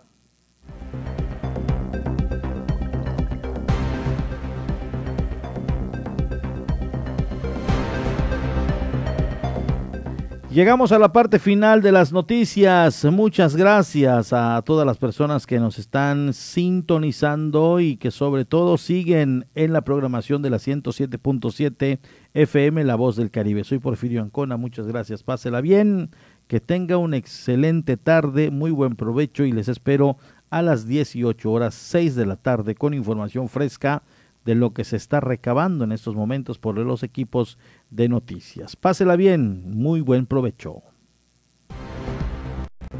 Llegamos 10.54 10.92
a 10.92 11.00
la 11.00 11.12
parte 11.12 11.40
final 11.40 11.82
de 11.82 11.90
las 11.90 12.12
noticias. 12.12 13.04
Muchas 13.06 13.56
gracias 13.56 14.32
a 14.32 14.62
todas 14.64 14.86
las 14.86 14.98
personas 14.98 15.48
que 15.48 15.58
nos 15.58 15.80
están 15.80 16.32
sintonizando 16.32 17.80
y 17.80 17.96
que 17.96 18.12
sobre 18.12 18.44
todo 18.44 18.78
siguen 18.78 19.46
en 19.56 19.72
la 19.72 19.80
programación 19.80 20.42
de 20.42 20.50
la 20.50 20.58
107.7 20.58 21.98
FM 22.34 22.84
La 22.84 22.94
Voz 22.94 23.16
del 23.16 23.32
Caribe. 23.32 23.64
Soy 23.64 23.80
Porfirio 23.80 24.22
Ancona, 24.22 24.56
muchas 24.56 24.86
gracias. 24.86 25.24
Pásela 25.24 25.60
bien, 25.60 26.10
que 26.46 26.60
tenga 26.60 26.98
una 26.98 27.16
excelente 27.16 27.96
tarde, 27.96 28.52
muy 28.52 28.70
buen 28.70 28.94
provecho 28.94 29.44
y 29.44 29.50
les 29.50 29.66
espero 29.66 30.18
a 30.50 30.62
las 30.62 30.86
18 30.86 31.50
horas 31.50 31.74
6 31.74 32.14
de 32.14 32.26
la 32.26 32.36
tarde 32.36 32.76
con 32.76 32.94
información 32.94 33.48
fresca 33.48 34.04
de 34.44 34.54
lo 34.54 34.72
que 34.72 34.84
se 34.84 34.96
está 34.96 35.20
recabando 35.20 35.84
en 35.84 35.92
estos 35.92 36.14
momentos 36.14 36.58
por 36.58 36.78
los 36.78 37.02
equipos 37.02 37.58
de 37.90 38.08
noticias. 38.08 38.76
Pásela 38.76 39.16
bien, 39.16 39.70
muy 39.70 40.00
buen 40.00 40.26
provecho. 40.26 40.82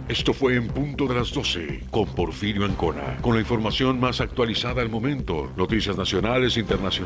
Esto 0.08 0.34
fue 0.34 0.56
en 0.56 0.68
punto 0.68 1.06
de 1.06 1.14
las 1.14 1.32
12 1.32 1.84
con 1.90 2.04
Porfirio 2.06 2.66
Ancona, 2.66 3.16
con 3.22 3.34
la 3.34 3.40
información 3.40 3.98
más 3.98 4.20
actualizada 4.20 4.82
al 4.82 4.90
momento, 4.90 5.50
noticias 5.56 5.96
nacionales 5.96 6.58
internacionales. 6.58 7.04